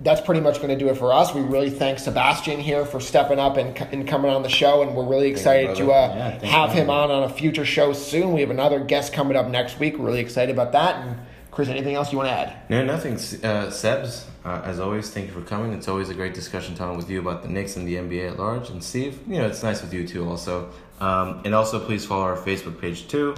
that's 0.00 0.20
pretty 0.20 0.40
much 0.40 0.56
going 0.56 0.76
to 0.76 0.76
do 0.76 0.88
it 0.88 0.96
for 0.98 1.12
us. 1.12 1.32
We 1.32 1.42
really 1.42 1.70
thank 1.70 2.00
Sebastian 2.00 2.58
here 2.58 2.84
for 2.84 2.98
stepping 2.98 3.38
up 3.38 3.56
and, 3.58 3.80
and 3.92 4.08
coming 4.08 4.28
on 4.28 4.42
the 4.42 4.48
show, 4.48 4.82
and 4.82 4.96
we're 4.96 5.06
really 5.06 5.28
excited 5.28 5.76
to 5.76 5.92
uh, 5.92 6.38
Yeah, 6.42 6.46
have 6.48 6.72
him 6.72 6.90
on 6.90 7.12
on 7.12 7.22
a 7.22 7.28
future 7.28 7.64
show 7.64 7.92
soon. 7.92 8.32
We 8.32 8.40
have 8.40 8.50
another 8.50 8.80
guest 8.80 9.12
coming 9.12 9.36
up 9.36 9.46
next 9.46 9.78
week. 9.78 9.96
We're 9.96 10.06
really 10.06 10.20
excited 10.20 10.52
about 10.52 10.72
that. 10.72 10.96
And 10.96 11.16
Chris, 11.52 11.68
anything 11.68 11.94
else 11.94 12.10
you 12.10 12.18
want 12.18 12.28
to 12.30 12.34
add? 12.34 12.56
No, 12.68 12.84
nothing. 12.84 13.12
Uh, 13.14 13.70
Sebs, 13.70 14.24
uh, 14.44 14.62
as 14.64 14.80
always, 14.80 15.10
thank 15.10 15.28
you 15.28 15.32
for 15.32 15.42
coming. 15.42 15.72
It's 15.74 15.86
always 15.86 16.08
a 16.08 16.14
great 16.14 16.34
discussion 16.34 16.74
time 16.74 16.96
with 16.96 17.08
you 17.08 17.20
about 17.20 17.44
the 17.44 17.48
Knicks 17.48 17.76
and 17.76 17.86
the 17.86 17.94
NBA 17.94 18.32
at 18.32 18.36
large. 18.40 18.68
And 18.70 18.82
Steve, 18.82 19.20
you 19.28 19.38
know, 19.38 19.46
it's 19.46 19.62
nice 19.62 19.80
with 19.80 19.94
you 19.94 20.04
too, 20.08 20.28
also. 20.28 20.72
Um, 21.00 21.42
and 21.44 21.54
also, 21.54 21.80
please 21.80 22.06
follow 22.06 22.24
our 22.24 22.36
Facebook 22.36 22.80
page 22.80 23.08
too. 23.08 23.34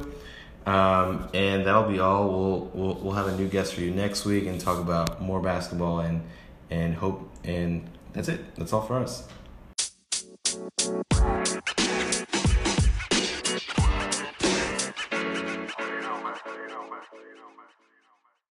Um, 0.67 1.29
and 1.33 1.65
that'll 1.65 1.89
be 1.89 2.01
all. 2.01 2.29
We'll, 2.29 2.71
we'll 2.75 2.95
we'll 2.97 3.15
have 3.15 3.29
a 3.29 3.37
new 3.37 3.49
guest 3.49 3.75
for 3.75 3.83
you 3.83 3.93
next 3.93 4.25
week 4.25 4.47
and 4.47 4.61
talk 4.61 4.81
about 4.81 5.23
more 5.23 5.41
basketball 5.41 6.01
and 6.01 6.23
and 6.71 6.95
hope. 6.95 7.31
And 7.45 7.89
that's 8.13 8.29
it. 8.29 8.41
That's 8.57 8.73
all 8.73 8.83
for 8.83 8.99
us. 8.99 9.29